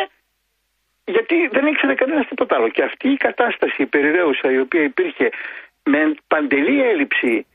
[1.04, 2.68] γιατί δεν ήξερε κανένας τίποτα άλλο.
[2.68, 5.30] Και αυτή η κατάσταση η περιραίουσα η οποία υπήρχε
[5.84, 7.46] με παντελή έλλειψη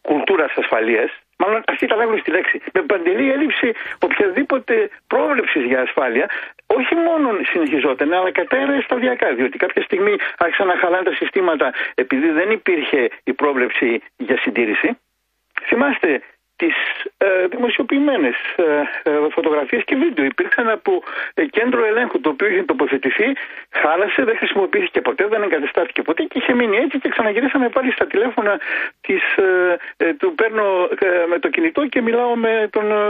[0.00, 6.30] κουλτούρας ασφαλείας, μάλλον αυτή ήταν άγνωστη λέξη, με παντελή έλλειψη οποιαδήποτε πρόβλεψης για ασφάλεια,
[6.66, 9.34] όχι μόνο συνεχιζόταν, αλλά κατέρεε σταδιακά.
[9.34, 14.98] Διότι κάποια στιγμή άρχισαν να χαλάνε τα συστήματα επειδή δεν υπήρχε η πρόβλεψη για συντήρηση.
[15.62, 16.22] Θυμάστε
[16.56, 16.74] τις
[17.18, 18.64] ε, δημοσιοποιημένες ε,
[19.08, 20.24] ε, φωτογραφίες και βίντεο.
[20.32, 20.92] Υπήρξαν από
[21.34, 23.28] ε, κέντρο ελέγχου το οποίο είχε τοποθετηθεί,
[23.80, 28.06] χάλασε, δεν χρησιμοποιήθηκε ποτέ, δεν εγκαταστάθηκε ποτέ και είχε μείνει έτσι και ξαναγυρίσαμε πάλι στα
[28.12, 28.52] τηλέφωνα
[29.06, 30.66] της, ε, ε, του παίρνω
[31.06, 33.04] ε, με το κινητό και μιλάω με τον, ε,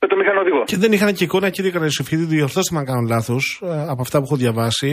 [0.00, 0.62] με τον μηχανοδηγό.
[0.72, 3.44] Και δεν είχαν και εικόνα, κύριε Καραϊσοφίδη, διορθώστε με αν κάνω λάθος,
[3.92, 4.90] από αυτά που έχω διαβάσει,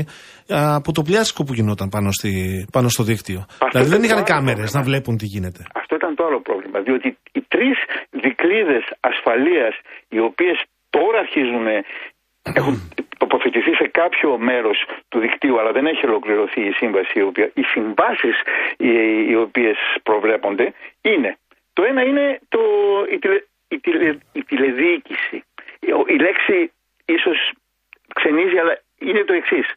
[0.48, 2.32] ε, από το πλιάσικο που γινόταν πάνω, στη,
[2.72, 3.40] πάνω στο δίκτυο.
[3.72, 4.80] δηλαδή δεν ήταν είχαν το άλλο κάμερες πρόβλημα.
[4.80, 5.61] να βλέπουν τι γίνεται.
[5.82, 6.78] Αυτό ήταν το άλλο πρόβλημα.
[6.88, 7.07] Διότι
[7.38, 7.78] οι τρεις
[8.38, 9.76] δικλείδε ασφαλείας,
[10.09, 11.68] οι οποίες τώρα αρχίζουν,
[12.53, 17.49] έχουν τοποθετηθεί σε κάποιο μέρος του δικτύου, αλλά δεν έχει ολοκληρωθεί η σύμβαση, η οποία,
[17.53, 18.41] οι συμβάσεις
[18.77, 21.38] οι, οι οποίες προβλέπονται είναι
[21.73, 22.59] Το ένα είναι το,
[23.11, 25.43] η, τηλε, η, τηλε, η τηλεδιοίκηση.
[25.80, 26.72] Η, ο- η λέξη
[27.05, 27.51] ίσως
[28.15, 29.73] ξενίζει, αλλά είναι το εξής.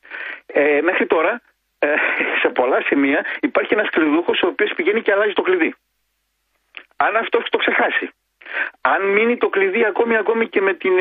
[0.46, 1.40] Ε, μέχρι τώρα,
[1.78, 1.94] ε,
[2.40, 5.74] σε πολλά σημεία, υπάρχει ένας κλειδούχος ο οποίος πηγαίνει και αλλάζει το κλειδί.
[6.96, 8.10] Αν αυτό το ξεχάσει,
[8.80, 10.92] αν μείνει το κλειδί ακόμη, ακόμη και με την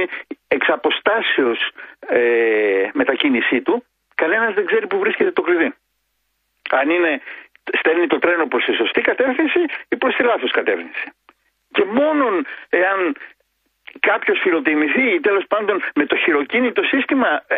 [0.47, 3.83] εξαποστάσεως ε, μετακίνησή του,
[4.15, 5.73] κανένας δεν ξέρει που βρίσκεται το κλειδί.
[6.69, 7.21] Αν είναι,
[7.79, 11.11] στέλνει το τρένο προς τη σωστή κατεύθυνση ή προς τη λάθος κατεύθυνση.
[11.71, 13.15] Και μόνον εάν
[14.09, 17.57] κάποιος φιλοτιμηθεί ή τέλος πάντων με το χειροκίνητο σύστημα, ε,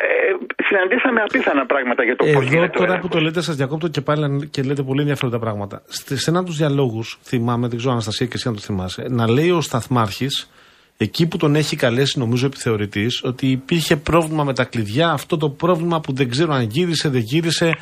[0.67, 3.09] συναντήσαμε απίθανα πράγματα για το πώς Εδώ γίνεται ο τώρα που έλεγχος.
[3.15, 5.81] το λέτε, σας διακόπτω και πάλι και λέτε πολύ ενδιαφέροντα πράγματα.
[5.97, 9.25] Στη- Σε έναν τους διαλόγους, θυμάμαι, δεν ξέρω Αναστασία και εσύ αν το θυμάσαι, να
[9.29, 10.49] λέει ο Σταθμάρχης,
[10.97, 15.09] εκεί που τον έχει καλέσει, νομίζω επιθεωρητής, ότι υπήρχε πρόβλημα με τα κλειδιά.
[15.09, 17.75] Αυτό το πρόβλημα που δεν ξέρω αν γύρισε, δεν γύρισε.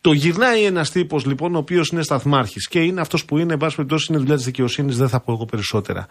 [0.00, 3.58] Το γυρνάει ένας τύπος λοιπόν, ο οποίος είναι σταθμάρχης και είναι αυτός που είναι, εν
[3.58, 6.06] πάση περιπτώσει, είναι δουλειά της δικαιοσύνης, δεν θα πω εγώ περισσότερα.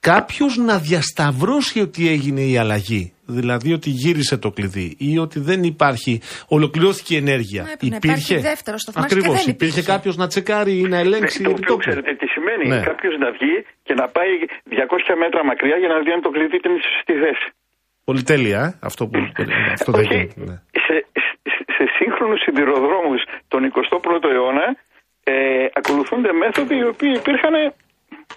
[0.00, 3.12] Κάποιος να διασταυρώσει ότι έγινε η αλλαγή.
[3.26, 7.62] Δηλαδή ότι γύρισε το κλειδί ή ότι δεν υπάρχει, ολοκληρώθηκε η ενέργεια.
[7.62, 9.38] Μα έπρεπε να υπάρχει δεύτερος σταθμάρχης και Ακριβώς.
[9.44, 9.92] δεν Υπήρχε υπήρχε.
[9.94, 11.38] κάποιος να τσεκάρει ή να ελέγξει.
[11.38, 11.82] Ναι, το οποίο επιτόπου.
[11.84, 12.64] ξέρετε τι σημαίνει.
[12.72, 12.80] Ναι.
[12.90, 13.54] Κάποιος να βγει
[13.86, 14.32] και να πάει
[14.70, 16.72] 200 μέτρα μακριά για να δει αν το κλειδί ήταν
[17.02, 17.46] στη θέση.
[18.08, 19.18] Πολυτέλεια, ε, αυτό που.
[19.76, 20.40] αυτό δεν Όχι, γίνεται.
[20.48, 20.56] Ναι.
[20.84, 20.94] σε,
[21.24, 21.32] σε,
[21.76, 23.20] σε σύγχρονους σιδηροδρόμους
[23.52, 24.66] τον 21ο αιώνα
[25.32, 25.34] ε,
[25.80, 27.54] ακολουθούνται μέθοδοι οι οποίοι υπήρχαν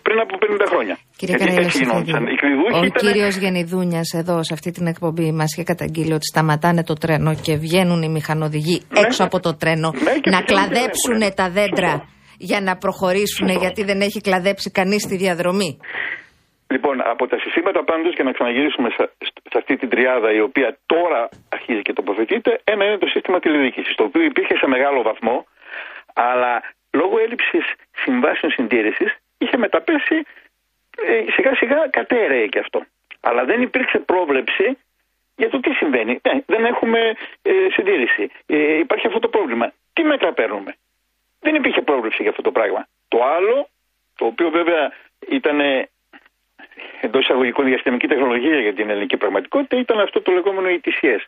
[0.01, 0.95] πριν από 50 χρόνια.
[1.17, 2.23] Κύριε Γιατί Καραήλα έτσι γινόντουσαν.
[2.27, 3.01] Οι κλειδούχοι ο ήταν...
[3.03, 7.53] κύριος Γενιδούνιας εδώ σε αυτή την εκπομπή μας είχε καταγγείλει ότι σταματάνε το τρένο και
[7.55, 11.93] βγαίνουν οι μηχανοδηγοί έξω από το τρένο Ναι, και να φυσικά κλαδέψουν δεν τα δέντρα
[12.37, 15.79] για να προχωρήσουν γιατί δεν έχει κλαδέψει κανείς τη διαδρομή.
[16.73, 19.03] Λοιπόν, από τα συστήματα πάντως, για να ξαναγυρίσουμε σε,
[19.51, 23.95] σε αυτή την τριάδα η οποία τώρα αρχίζει και τοποθετείται, ένα είναι το σύστημα τηλεδιοίκησης,
[23.95, 25.45] το οποίο υπήρχε σε μεγάλο βαθμό,
[26.13, 26.53] αλλά
[26.99, 27.65] λόγω έλλειψης
[28.03, 29.11] συμβάσεων συντήρησης
[29.43, 30.23] είχε μεταπέσει
[30.97, 32.85] ε, σιγά σιγά κατέρεε και αυτό.
[33.19, 34.77] Αλλά δεν υπήρξε πρόβλεψη
[35.35, 36.19] για το τι συμβαίνει.
[36.27, 36.99] Ναι, δεν έχουμε
[37.41, 38.29] ε, συντήρηση.
[38.45, 39.73] Ε, υπάρχει αυτό το πρόβλημα.
[39.93, 40.75] Τι μέτρα παίρνουμε;
[41.39, 42.87] Δεν υπήρχε πρόβλεψη για αυτό το πράγμα.
[43.07, 43.67] Το άλλο,
[44.15, 44.91] το οποίο βέβαια
[45.27, 45.59] ήταν
[47.01, 51.19] εντός εισαγωγικών διαστημική τεχνολογία για την ελληνική πραγματικότητα, ήταν αυτό το λεγόμενο ETCS.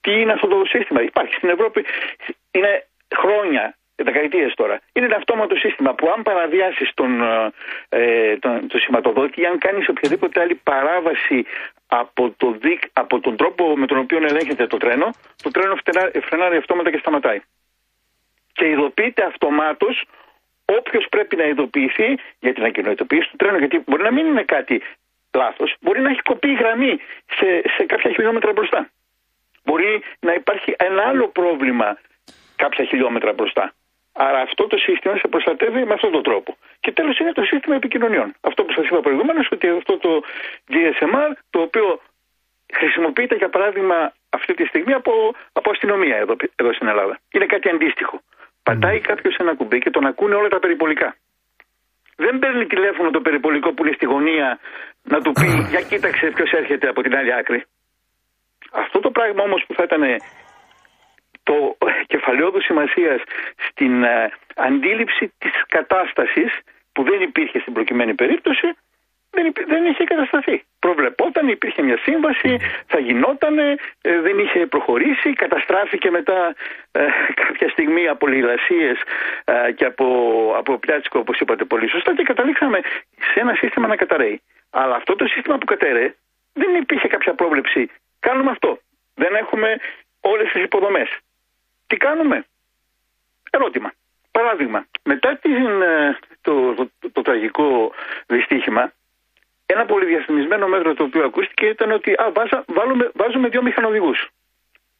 [0.00, 1.84] Τι είναι αυτό το σύστημα; Υπάρχει στην Ευρώπη,
[2.50, 2.86] είναι
[3.16, 4.80] χρόνια, δεκαετίες τώρα.
[4.92, 7.22] Είναι ένα αυτόματο σύστημα που αν παραβιάσεις τον,
[7.88, 11.46] ε, τον, το σηματοδότη ή αν κάνεις οποιαδήποτε άλλη παράβαση
[11.86, 15.10] από, το δικ, από τον τρόπο με τον οποίο ελέγχεται το τρένο,
[15.42, 17.40] το τρένο φτερά- φρενάρει αυτόματα και σταματάει.
[18.52, 20.04] Και ειδοποιείται αυτομάτως
[20.64, 23.58] όποιος πρέπει να ειδοποιηθεί για την ακοινωτοποίηση του τρένου.
[23.58, 24.82] Γιατί μπορεί να μην είναι κάτι
[25.34, 26.98] λάθος, μπορεί να έχει κοπεί η γραμμή
[27.36, 28.90] σε, σε κάποια χιλιόμετρα μπροστά.
[29.64, 31.98] Μπορεί να υπάρχει ένα άλλο πρόβλημα
[32.56, 33.74] κάποια χιλιόμετρα μπροστά.
[34.12, 36.56] Άρα αυτό το σύστημα σε προστατεύει με αυτόν τον τρόπο.
[36.80, 38.34] Και τέλος είναι το σύστημα επικοινωνιών.
[38.40, 40.22] Αυτό που σας είπα προηγουμένως, ότι αυτό το
[40.72, 42.00] GSMR, το οποίο
[42.78, 45.12] χρησιμοποιείται για παράδειγμα αυτή τη στιγμή από,
[45.52, 47.18] από αστυνομία εδώ, εδώ στην Ελλάδα.
[47.32, 48.20] Είναι κάτι αντίστοιχο.
[48.62, 51.16] Πατάει κάποιος ένα κουμπί και τον ακούνε όλα τα περιπολικά.
[52.16, 54.58] Δεν παίρνει τηλέφωνο το περιπολικό που είναι στη γωνία
[55.02, 57.64] να του πει Για κοίταξε ποιος έρχεται από την άλλη άκρη.
[58.72, 60.02] Αυτό το πράγμα όμως που θα ήταν
[61.42, 63.20] το κεφαλαιόδου σημασίας
[63.68, 66.58] στην ε, αντίληψη της κατάστασης
[66.92, 68.74] που δεν υπήρχε στην προκειμένη περίπτωση
[69.32, 70.64] δεν, υπή- δεν είχε κατασταθεί.
[70.78, 73.54] Προβλεπόταν, υπήρχε μια σύμβαση, θα γινόταν,
[74.26, 76.54] δεν είχε προχωρήσει, καταστράφηκε μετά
[76.92, 79.00] ε, κάποια στιγμή από λαιλασίες
[79.44, 80.06] ε, και από,
[80.56, 82.80] από πιάτσικο, όπως είπατε πολύ σωστά, και καταλήξαμε
[83.32, 84.40] σε ένα σύστημα να καταραίει.
[84.70, 86.14] Αλλά αυτό το σύστημα που κατέρεε
[86.52, 87.90] δεν υπήρχε κάποια πρόβλεψη.
[88.20, 88.78] Κάνουμε αυτό.
[89.14, 89.76] Δεν έχουμε
[90.20, 91.08] όλες τις υποδομές.
[91.92, 92.46] Τι κάνουμε;
[93.50, 93.92] Ερώτημα.
[94.30, 97.92] Παράδειγμα, μετά την, ε, το, το, το, το τραγικό
[98.26, 98.92] δυστύχημα,
[99.66, 104.28] ένα πολυδιαστημισμένο μέτρο το οποίο ακούστηκε ήταν ότι α, βάζα, βάλουμε, βάζουμε δύο μηχανοδηγούς.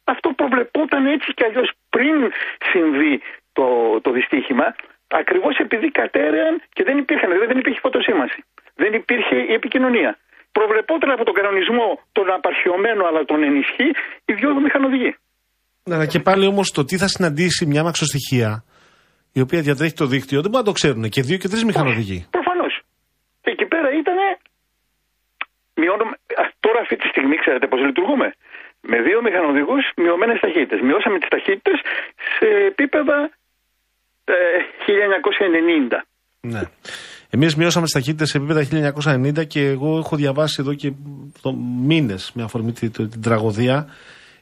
[0.03, 2.31] Αυτό προβλεπόταν έτσι κι αλλιώς πριν
[2.71, 3.21] συμβεί
[3.53, 4.75] το, το δυστύχημα,
[5.07, 8.43] ακριβώς επειδή κατέρεαν και δεν υπήρχαν, δηλαδή δεν υπήρχε φωτοσήμανση.
[8.75, 10.17] Δεν υπήρχε η επικοινωνία.
[10.51, 13.91] Προβλεπόταν από τον κανονισμό τον απαρχιωμένο αλλά τον ενισχύ
[14.25, 15.15] οι δύο μηχανοδηγοί.
[15.83, 18.63] Ναι, αλλά και πάλι όμως το τι θα συναντήσει μια μαξοστοιχεία
[19.31, 22.25] η οποία διατρέχει το δίκτυο δεν μπορούν να το ξέρουν και δύο και τρεις μηχανοδηγοί.
[22.29, 22.81] Προφανώς.
[23.41, 24.15] Εκεί πέρα ήταν.
[25.75, 26.09] Μειώνουμε...
[26.41, 28.33] Α, Τώρα αυτή τη στιγμή ξέρετε πώς λειτουργούμε.
[28.81, 30.79] Με δύο μηχανοδηγούς μειωμένες ταχύτητες.
[30.81, 31.77] Μειώσαμε τις ταχύτητες
[32.37, 33.17] σε επίπεδα
[34.23, 34.33] ε,
[35.91, 35.97] 1990.
[36.41, 36.61] Ναι.
[37.29, 38.61] Εμείς μειώσαμε τις ταχύτητες σε επίπεδα
[39.05, 40.91] 1990 και εγώ έχω διαβάσει εδώ και
[41.85, 43.87] μήνες με αφορμή τη- την, τραγωδία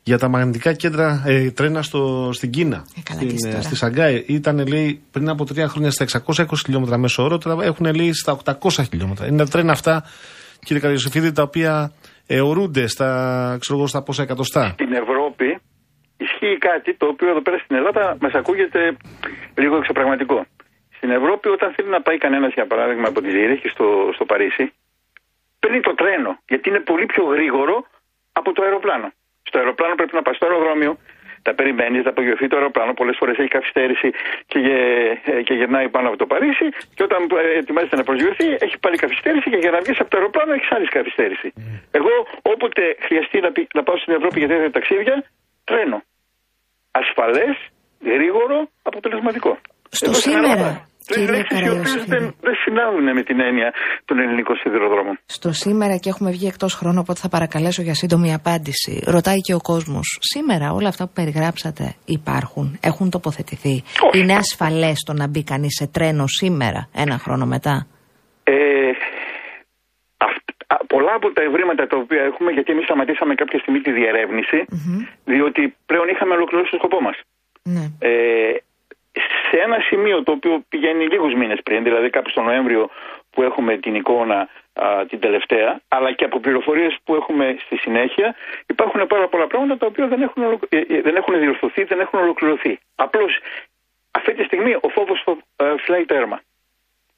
[0.03, 2.85] για τα μαγνητικά κέντρα ε, τρένα στο, στην Κίνα.
[2.97, 3.61] Ε, καλά, και στην, τώρα.
[3.61, 4.23] στη Σαγκάη.
[4.27, 8.37] Ήταν λέει πριν από τρία χρόνια στα 620 χιλιόμετρα μέσω όρο, τώρα έχουν λέει στα
[8.45, 8.55] 800
[8.89, 9.27] χιλιόμετρα.
[9.27, 10.03] Είναι τα τρένα αυτά,
[10.65, 11.91] κύριε Καριοσεφίδη, τα οποία
[12.27, 13.09] αιωρούνται στα,
[13.59, 14.69] ξέρω εγώ, στα πόσα εκατοστά.
[14.73, 15.59] Στην Ευρώπη
[16.17, 18.97] ισχύει κάτι το οποίο εδώ πέρα στην Ελλάδα μας ακούγεται
[19.55, 20.45] λίγο εξωπραγματικό.
[20.97, 24.73] Στην Ευρώπη, όταν θέλει να πάει κανένας, για παράδειγμα, από τη Ζήριχη στο, στο Παρίσι,
[25.59, 26.31] παίρνει το τρένο.
[26.47, 27.75] Γιατί είναι πολύ πιο γρήγορο
[28.31, 29.09] από το αεροπλάνο.
[29.51, 30.91] Στο αεροπλάνο πρέπει να πας στο αεροδρόμιο,
[31.47, 32.91] τα περιμένεις, θα απογειωθεί το αεροπλάνο.
[32.99, 34.09] Πολλές φορές έχει καθυστέρηση
[34.51, 36.67] και, γε- ε, και γυρνάει πάνω από το Παρίσι.
[36.95, 40.17] Και όταν ε, ετοιμάζεται να προσγειωθεί, έχει πάλι καθυστέρηση και για να βγεις από το
[40.17, 41.47] αεροπλάνο έχεις άλλη καθυστέρηση.
[41.99, 42.13] Εγώ,
[42.53, 45.15] όποτε χρειαστεί να, πη- να πάω στην Ευρώπη για τέτοια ταξίδια,
[45.69, 45.97] τρένο.
[47.01, 47.55] Ασφαλές,
[48.13, 48.57] γρήγορο,
[48.89, 49.51] αποτελεσματικό.
[49.89, 52.11] Στο Εδώ στην σήμερα, Ελλάδα, τρεις κύριε λέξεις οι οποίες Καραϊωσήφιδη.
[52.15, 53.69] δεν, δεν συνάδουν με την έννοια
[54.05, 55.15] των ελληνικών σιδηροδρόμων.
[55.25, 59.03] Στο σήμερα και έχουμε βγει εκτός χρόνου, οπότε θα παρακαλέσω για σύντομη απάντηση.
[59.15, 60.17] Ρωτάει και ο κόσμος.
[60.33, 63.75] Σήμερα όλα αυτά που περιγράψατε υπάρχουν, έχουν τοποθετηθεί.
[64.07, 64.17] Όχι.
[64.19, 67.87] Είναι ασφαλές το να μπει κανείς σε τρένο σήμερα, ένα χρόνο μετά;
[68.43, 68.53] Ε,
[70.17, 73.91] αυ- α, πολλά από τα ευρήματα τα οποία έχουμε, γιατί εμείς σταματήσαμε κάποια στιγμή τη
[73.91, 74.59] διερεύνηση,
[75.31, 77.17] διότι πλέον είχαμε ολοκληρώσει το σκοπό μας.
[77.75, 77.85] Ναι.
[78.09, 78.11] Ε,
[79.49, 82.89] σε ένα σημείο το οποίο πηγαίνει λίγους μήνες πριν, δηλαδή κάπου στον Νοέμβριο
[83.29, 88.35] που έχουμε την εικόνα α, την τελευταία, αλλά και από πληροφορίες που έχουμε στη συνέχεια,
[88.67, 91.99] υπάρχουν πάρα πολλά πράγματα τα οποία δεν έχουν, ολοκλ- ε, ε, δεν έχουν διορθωθεί, δεν
[91.99, 92.79] έχουν ολοκληρωθεί.
[92.95, 93.39] Απλώς
[94.11, 96.41] αυτή τη στιγμή ο φόβος φο- ε, φυλάει τέρμα.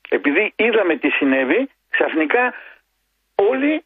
[0.10, 2.54] Επειδή είδαμε τι συνέβη, ξαφνικά
[3.36, 3.84] όλοι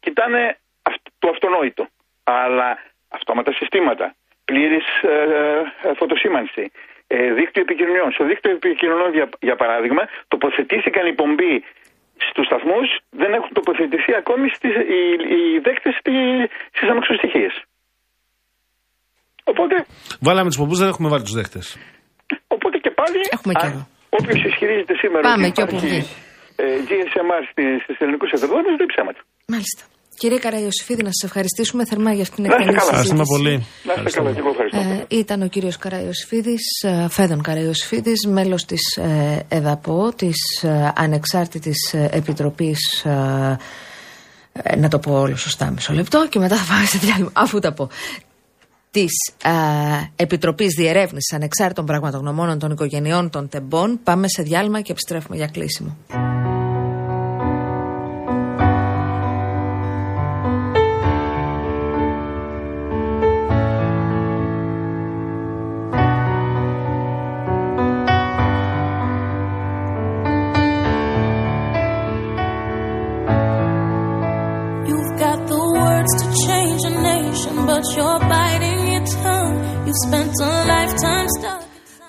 [0.00, 1.86] κοιτάνε αυ- το αυτονόητο.
[2.24, 2.78] Αλλά
[3.08, 4.14] αυτόματα συστήματα,
[4.44, 6.91] πλήρης ε, ε, φωτοσήμανση, ε,
[7.38, 8.08] δίκτυο επικοινωνιών.
[8.16, 10.02] Στο δίκτυο επικοινωνιών, για, για παράδειγμα,
[10.32, 11.54] τοποθετήθηκαν οι πομποί
[12.28, 12.88] στους σταθμούς,
[13.20, 15.00] δεν έχουν τοποθετηθεί ακόμη στις, οι,
[15.36, 16.14] οι δέκτες στη,
[16.76, 17.54] στις αμαξοστοιχίες.
[19.52, 19.74] Οπότε,
[20.26, 21.60] Βάλαμε τους πομπούς, δεν έχουμε βάλει τους δέχτε.
[22.54, 23.80] οπότε και πάλι, Έχουμε καιρό.
[24.18, 26.02] όποιος ισχυρίζεται σήμερα Πάμε ότι και όπου υπάρχει βγει.
[26.56, 29.20] ε, GSMR στις, στις ελληνικούς εδροδρόμους, δεν ψέματα.
[29.52, 29.82] Μάλιστα.
[30.18, 32.88] Κύριε Καραϊωσήφιδη, να σας ευχαριστήσουμε θερμά για αυτήν την Να είστε εκπαιδεύση.
[32.90, 33.00] καλά.
[33.00, 33.66] Ευχαριστούμε πολύ.
[33.84, 34.78] Να είστε καλά και εγώ ευχαριστώ.
[34.78, 41.92] Ε, ήταν ο κύριος Καραϊοσφίδης, ε, Φέδων Καραϊοσφίδης, μέλος της ε, ΕΔΑΠΟ, της ε, Ανεξάρτητης
[41.94, 43.56] ε, Επιτροπής, ε,
[44.52, 47.58] ε, να το πω όλο σωστά μισό λεπτό και μετά θα πάμε σε διάλειμμα, αφού
[47.58, 47.88] τα πω,
[48.90, 49.10] της
[49.44, 49.50] ε,
[50.16, 54.00] Επιτροπής Διερεύνησης Ανεξάρτητων Πραγματογνωμόνων των Οικογενειών των Τεμπών.
[54.04, 55.96] Πάμε σε διάλειμμα και επιστρέφουμε για κλείσιμο.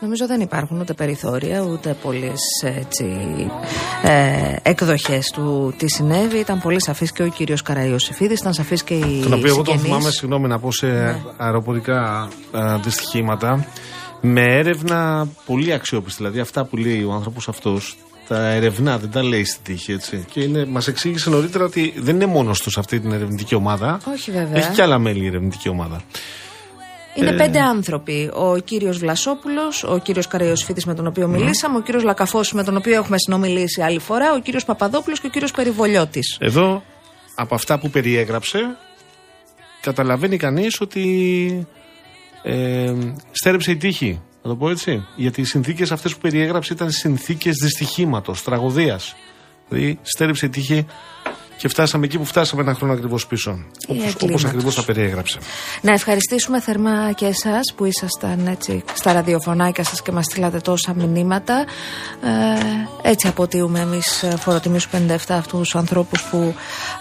[0.03, 2.39] Νομίζω δεν υπάρχουν ούτε περιθώρια ούτε πολλές
[4.03, 6.37] ε, εκδοχές του τι συνέβη.
[6.37, 9.65] Ήταν πολύ σαφής και ο κύριος Καραϊοσифίδη, ήταν σαφής και η Τον οποίο εγώ τον
[9.65, 9.81] συγγενείς.
[9.83, 10.87] θυμάμαι, συγγνώμη να πω, σε
[11.37, 13.65] αεροπορικά α, δυστυχήματα.
[14.21, 16.17] Με έρευνα πολύ αξιόπιστη.
[16.17, 17.97] Δηλαδή αυτά που λέει ο άνθρωπος αυτός
[18.27, 20.25] τα ερευνά, δεν τα λέει στην τύχη έτσι.
[20.31, 23.99] Και μας εξήγησε νωρίτερα ότι δεν είναι μόνος τους σε αυτή την ερευνητική ομάδα.
[24.13, 24.57] Όχι βέβαια.
[24.57, 26.01] Έχει και άλλα μέλη η ερευνητική ομάδα.
[27.15, 27.35] Είναι Ε.
[27.35, 28.29] πέντε άνθρωποι.
[28.33, 32.75] Ο κύριος Βλασόπουλος, ο κύριος Καραϊοσφίδη με τον οποίο μιλήσαμε, ο κύριος Λακαφός με τον
[32.77, 36.37] οποίο έχουμε συνομιλήσει άλλη φορά, ο κύριος Παπαδόπουλος και ο κύριος Περιβολιώτης.
[36.39, 36.83] Εδώ,
[37.35, 38.77] από αυτά που περιέγραψε,
[39.81, 41.67] καταλαβαίνει κανείς ότι
[42.43, 42.93] ε,
[43.31, 44.21] στέρεψε η τύχη.
[44.43, 45.05] Να το πω έτσι.
[45.15, 49.15] Γιατί οι συνθήκες αυτές που περιέγραψε ήταν συνθήκες δυστυχήματος, τραγωδίας.
[49.69, 50.85] Δηλαδή, στέρεψε η τύχη
[51.63, 53.51] και φτάσαμε εκεί που φτάσαμε ένα χρόνο ακριβώς πίσω.
[53.87, 54.45] Όπω εγκλήματος.
[54.45, 55.39] ακριβώς τα περιέγραψε.
[55.81, 60.93] Να ευχαριστήσουμε θερμά και εσάς που ήσασταν έτσι στα ραδιοφωνάκια σας και μας στείλατε τόσα
[60.93, 61.65] μηνύματα.
[63.03, 66.53] Ε, έτσι αποτείουμε εμείς φοροτιμή στου 57 αυτούς τους ανθρώπους που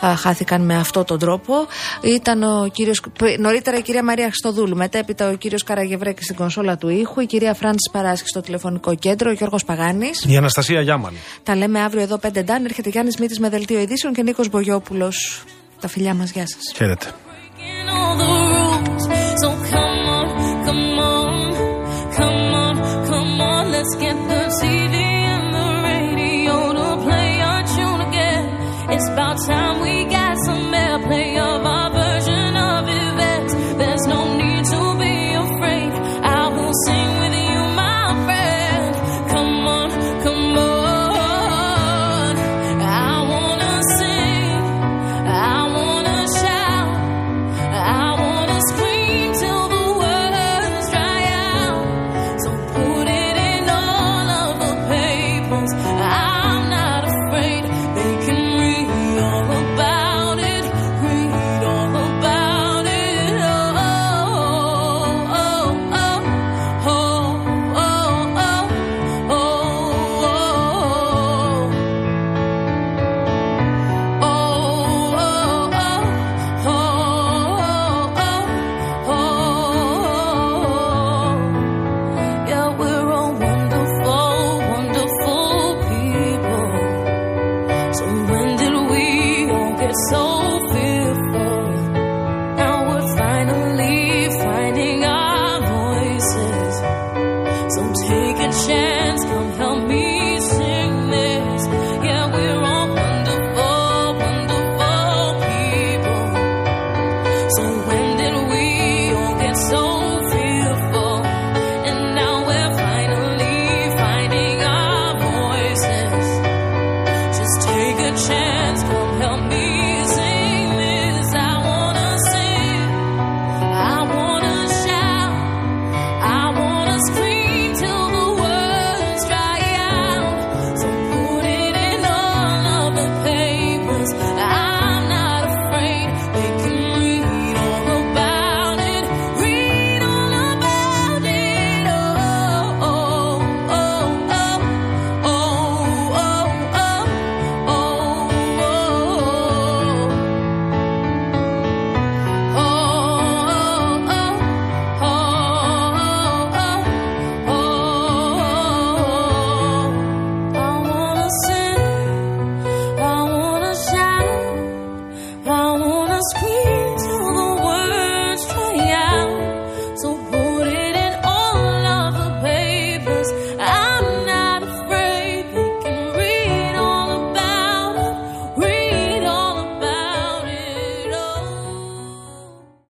[0.06, 1.54] α, χάθηκαν με αυτόν τον τρόπο.
[2.00, 6.76] Ήταν ο κύριος, π- νωρίτερα η κυρία Μαρία Χριστοδούλου, μετέπειτα ο κύριος Καραγευρέκης στην κονσόλα
[6.76, 10.24] του ήχου, η κυρία Φράντη Παράσχη στο τηλεφωνικό κέντρο, ο Γιώργος Παγάνης.
[10.28, 11.12] Η Αναστασία Γιάμαν.
[11.42, 12.64] Τα λέμε αύριο εδώ 5 ντάν.
[12.64, 15.12] Έρχεται Γιάννης Μήτης με δελτίο ειδήσεων και Νίκος Μπογιόπουλο.
[15.80, 16.72] Τα φιλιά μας, γεια σας.
[16.74, 17.06] Χαίρετε.
[17.06, 18.62] breaking all the rules.